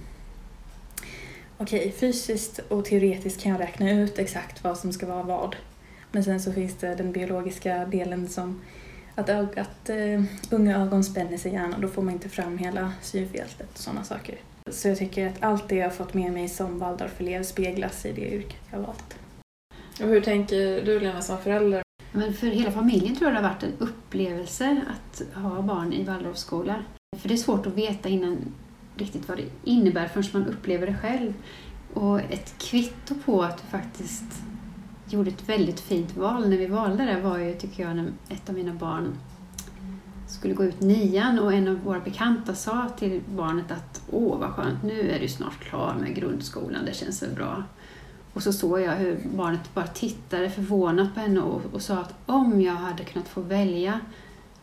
Okej, 1.59 1.92
fysiskt 1.92 2.59
och 2.59 2.85
teoretiskt 2.85 3.42
kan 3.42 3.52
jag 3.52 3.61
räkna 3.61 3.90
ut 3.90 4.18
exakt 4.18 4.64
vad 4.64 4.78
som 4.78 4.92
ska 4.92 5.06
vara 5.06 5.22
vad. 5.22 5.56
Men 6.12 6.24
sen 6.24 6.40
så 6.40 6.52
finns 6.52 6.74
det 6.74 6.94
den 6.94 7.12
biologiska 7.12 7.85
delen 7.85 8.28
som 8.28 8.61
att, 9.16 9.29
ög- 9.29 9.59
att 9.59 9.90
uh, 9.90 10.24
unga 10.50 10.76
ögon 10.83 11.05
spänner 11.05 11.37
sig 11.37 11.52
gärna 11.52 11.76
och 11.76 11.83
då 11.83 11.88
får 11.88 12.02
man 12.02 12.14
inte 12.14 12.29
fram 12.29 12.59
hela 12.59 12.92
synfältet 13.02 13.72
och 13.72 13.79
sådana 13.79 14.05
saker. 14.05 14.38
Så 14.70 14.88
jag 14.88 14.98
tycker 14.98 15.26
att 15.26 15.42
allt 15.42 15.68
det 15.68 15.76
jag 15.76 15.85
har 15.85 15.90
fått 15.90 16.14
med 16.14 16.33
mig 16.33 16.48
som 16.48 16.79
Waldorfelev 16.79 17.42
speglas 17.42 18.07
i 18.07 18.12
det 18.12 18.35
yrket 18.35 18.61
jag 18.70 18.79
har 18.79 18.87
valt. 18.87 19.18
Och 20.00 20.09
hur 20.09 20.20
tänker 20.20 20.85
du 20.85 21.00
Lena 21.00 21.22
som 21.22 21.38
förälder? 21.38 21.83
Men 22.12 22.35
för 22.35 22.46
hela 22.46 22.70
familjen 22.70 23.16
tror 23.16 23.31
jag 23.31 23.42
det 23.42 23.46
har 23.46 23.55
varit 23.55 23.62
en 23.62 23.79
upplevelse 23.79 24.83
att 24.88 25.22
ha 25.35 25.62
barn 25.62 25.92
i 25.92 26.05
Waldorfskola. 26.05 26.85
För 27.16 27.29
det 27.29 27.35
är 27.35 27.38
svårt 27.38 27.66
att 27.66 27.76
veta 27.76 28.09
innan 28.09 28.38
riktigt 28.96 29.29
vad 29.29 29.38
det 29.38 29.70
innebär 29.70 30.09
förrän 30.09 30.42
man 30.42 30.46
upplever 30.46 30.87
det 30.87 30.96
själv. 31.02 31.35
Och 31.94 32.20
ett 32.20 32.55
kvitto 32.59 33.14
på 33.24 33.42
att 33.42 33.64
vi 33.64 33.70
faktiskt 33.70 34.42
gjorde 35.11 35.31
ett 35.31 35.49
väldigt 35.49 35.81
fint 35.81 36.16
val 36.16 36.49
när 36.49 36.57
vi 36.57 36.66
valde 36.66 37.05
det 37.05 37.21
var 37.21 37.38
ju, 37.38 37.55
tycker 37.55 37.83
jag, 37.83 37.97
när 37.97 38.12
ett 38.29 38.49
av 38.49 38.55
mina 38.55 38.75
barn 38.75 39.19
skulle 40.27 40.55
gå 40.55 40.64
ut 40.64 40.81
nian 40.81 41.38
och 41.38 41.53
en 41.53 41.69
av 41.69 41.75
våra 41.85 42.01
bekanta 42.01 42.55
sa 42.55 42.88
till 42.99 43.23
barnet 43.37 43.71
att 43.71 44.03
åh 44.11 44.38
vad 44.38 44.51
skönt, 44.51 44.83
nu 44.83 45.11
är 45.11 45.21
du 45.21 45.29
snart 45.29 45.61
klar 45.61 45.97
med 46.01 46.14
grundskolan, 46.14 46.85
det 46.85 46.95
känns 46.95 47.19
så 47.19 47.27
bra. 47.35 47.64
Och 48.33 48.42
så 48.42 48.53
såg 48.53 48.81
jag 48.81 48.97
hur 48.97 49.21
barnet 49.35 49.75
bara 49.75 49.87
tittade 49.87 50.51
förvånat 50.51 51.14
på 51.14 51.21
henne 51.21 51.40
och, 51.40 51.62
och 51.73 51.83
sa 51.83 51.99
att 51.99 52.14
om 52.27 52.61
jag 52.61 52.75
hade 52.75 53.05
kunnat 53.05 53.29
få 53.29 53.40
välja 53.40 54.01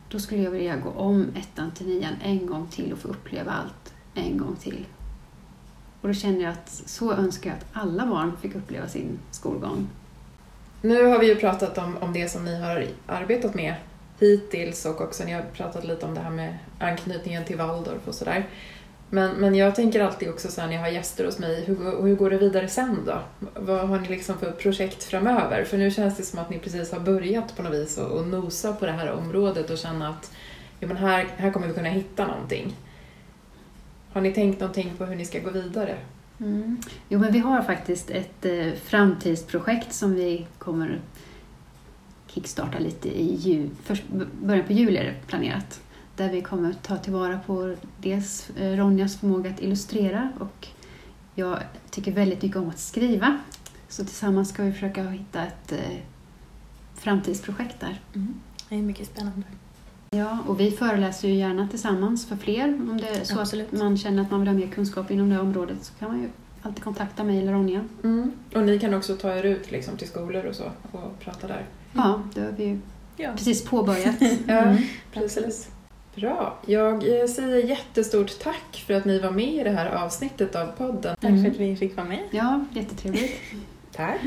då 0.10 0.20
skulle 0.20 0.42
jag 0.42 0.52
vilja 0.52 0.78
gå 0.78 0.90
om 0.90 1.26
ettan 1.36 1.72
till 1.72 1.88
nian 1.88 2.14
en 2.24 2.46
gång 2.46 2.68
till 2.68 2.94
och 2.94 3.00
få 3.00 3.08
uppleva 3.08 3.52
allt 3.52 3.94
en 4.14 4.38
gång 4.38 4.56
till. 4.56 4.86
Och 6.02 6.08
då 6.08 6.14
kände 6.14 6.42
jag 6.42 6.52
att 6.52 6.70
så 6.70 7.14
önskar 7.14 7.50
jag 7.50 7.58
att 7.58 7.66
alla 7.74 8.06
barn 8.06 8.38
fick 8.42 8.56
uppleva 8.56 8.88
sin 8.88 9.20
skolgång. 9.32 9.88
Nu 10.86 11.06
har 11.06 11.20
vi 11.20 11.28
ju 11.28 11.36
pratat 11.36 11.78
om, 11.78 11.98
om 11.98 12.14
det 12.14 12.30
som 12.30 12.46
ni 12.46 12.62
har 12.62 12.88
arbetat 13.08 13.54
med 13.54 13.74
hittills 14.20 14.86
och 14.86 15.02
också 15.02 15.24
ni 15.24 15.32
har 15.32 15.42
pratat 15.42 15.84
lite 15.84 16.06
om 16.06 16.14
det 16.14 16.20
här 16.22 16.30
med 16.30 16.58
anknytningen 16.80 17.46
till 17.46 17.58
Waldorf 17.58 18.08
och 18.08 18.16
sådär. 18.16 18.46
Men, 19.10 19.32
men 19.32 19.56
jag 19.56 19.76
tänker 19.76 20.02
alltid 20.02 20.30
också 20.30 20.52
så 20.52 20.62
här 20.62 20.68
när 20.68 20.76
jag 20.76 20.82
har 20.82 20.90
gäster 20.90 21.26
hos 21.26 21.40
mig, 21.40 21.64
hur, 21.66 21.76
går- 21.76 22.02
hur 22.02 22.16
går 22.16 22.30
det 22.30 22.38
vidare 22.38 22.68
sen 22.68 22.98
då? 23.06 23.20
Vad 23.56 23.90
har 23.90 24.00
ni 24.00 24.08
liksom 24.08 24.38
för 24.38 24.52
projekt 24.52 25.04
framöver? 25.04 25.64
För 25.64 25.78
nu 25.78 25.92
känns 25.92 26.18
det 26.18 26.24
som 26.24 26.40
att 26.40 26.50
ni 26.50 26.60
precis 26.60 26.92
har 26.92 27.00
börjat 27.00 27.56
på 27.58 27.64
något 27.64 27.74
vis 27.74 27.98
och, 27.98 28.12
och 28.12 28.28
nosa 28.28 28.74
på 28.74 28.86
det 28.86 28.92
här 28.92 29.12
området 29.12 29.70
och 29.70 29.78
känna 29.78 30.10
att 30.10 30.32
ja, 30.80 30.88
men 30.88 30.98
här, 30.98 31.28
här 31.38 31.52
kommer 31.52 31.68
vi 31.68 31.74
kunna 31.74 31.90
hitta 31.90 32.28
någonting. 32.28 32.76
Har 34.14 34.22
ni 34.22 34.34
tänkt 34.34 34.60
någonting 34.60 34.92
på 34.98 35.06
hur 35.06 35.16
ni 35.16 35.26
ska 35.26 35.40
gå 35.40 35.50
vidare? 35.50 35.98
Mm. 36.40 36.78
Jo, 37.10 37.20
men 37.20 37.32
vi 37.32 37.40
har 37.40 37.62
faktiskt 37.62 38.10
ett 38.10 38.46
eh, 38.46 38.74
framtidsprojekt 38.74 39.94
som 39.94 40.16
vi 40.16 40.48
kommer 40.58 41.02
kickstarta 42.28 42.80
lite 42.80 43.10
i 43.10 43.36
ju, 43.36 43.70
först, 43.84 44.04
början 44.42 44.66
på 44.66 44.74
juli 44.74 44.98
är 44.98 45.04
det 45.04 45.28
planerat. 45.28 45.82
Där 46.16 46.30
vi 46.30 46.42
kommer 46.42 46.74
ta 46.74 46.98
tillvara 46.98 47.40
på 47.46 47.76
dels 47.98 48.50
eh, 48.50 48.78
Ronjas 48.78 49.20
förmåga 49.20 49.50
att 49.50 49.62
illustrera 49.62 50.32
och 50.40 50.68
jag 51.36 51.60
tycker 51.90 52.12
väldigt 52.12 52.42
mycket 52.42 52.58
om 52.58 52.70
att 52.70 52.80
skriva. 52.80 53.38
Så 53.88 54.06
tillsammans 54.06 54.50
ska 54.50 54.64
vi 54.64 54.72
försöka 54.72 55.10
hitta 55.10 55.46
ett 55.46 55.72
eh, 55.72 55.98
framtidsprojekt 56.96 57.80
där. 57.80 58.02
Det 58.70 58.76
är 58.76 58.82
mycket 58.82 59.08
spännande. 59.08 59.44
Ja, 60.14 60.38
och 60.48 60.60
vi 60.60 60.72
föreläser 60.72 61.28
ju 61.28 61.34
gärna 61.34 61.68
tillsammans 61.68 62.26
för 62.28 62.36
fler. 62.36 62.68
Om 62.68 63.00
det 63.02 63.08
är 63.08 63.24
så 63.24 63.40
Absolut. 63.40 63.74
att 63.74 63.80
man 63.80 63.98
känner 63.98 64.22
att 64.22 64.32
man 64.32 64.40
vill 64.40 64.50
ha 64.50 64.56
mer 64.56 64.68
kunskap 64.68 65.12
inom 65.12 65.30
det 65.30 65.40
området 65.40 65.78
så 65.82 65.94
kan 65.94 66.12
man 66.12 66.22
ju 66.22 66.28
alltid 66.62 66.84
kontakta 66.84 67.24
mig 67.24 67.42
eller 67.42 67.52
Ronja. 67.54 67.82
Och 68.56 68.64
ni 68.64 68.80
kan 68.80 68.94
också 68.94 69.16
ta 69.16 69.36
er 69.36 69.44
ut 69.44 69.72
liksom, 69.72 69.98
till 69.98 70.08
skolor 70.08 70.46
och 70.46 70.56
så 70.56 70.64
och 70.92 71.20
prata 71.20 71.48
där? 71.48 71.66
Ja, 71.94 72.22
det 72.34 72.42
har 72.42 72.52
vi 72.52 72.64
ju 72.64 72.80
Ja. 73.18 73.32
precis 73.38 73.66
påbörjat. 73.66 74.16
Ja, 74.48 74.54
Mm, 74.62 74.84
precis. 75.14 75.70
Bra. 76.16 76.58
Jag 76.66 77.22
eh, 77.22 77.28
säger 77.28 77.68
jättestort 77.70 78.40
tack 78.40 78.84
för 78.88 78.94
att 78.94 79.06
ni 79.06 79.20
var 79.20 79.32
med 79.32 79.54
i 79.54 79.64
det 79.64 79.70
här 79.70 79.86
avsnittet 80.06 80.56
av 80.56 80.66
podden. 80.68 81.16
Tack 81.22 81.32
för 81.42 81.48
att 81.48 81.58
vi 81.58 81.76
fick 81.76 81.98
vara 81.98 82.08
med. 82.08 82.24
Ja, 82.32 82.66
jättetrevligt. 82.74 83.42
Tack. 83.92 84.22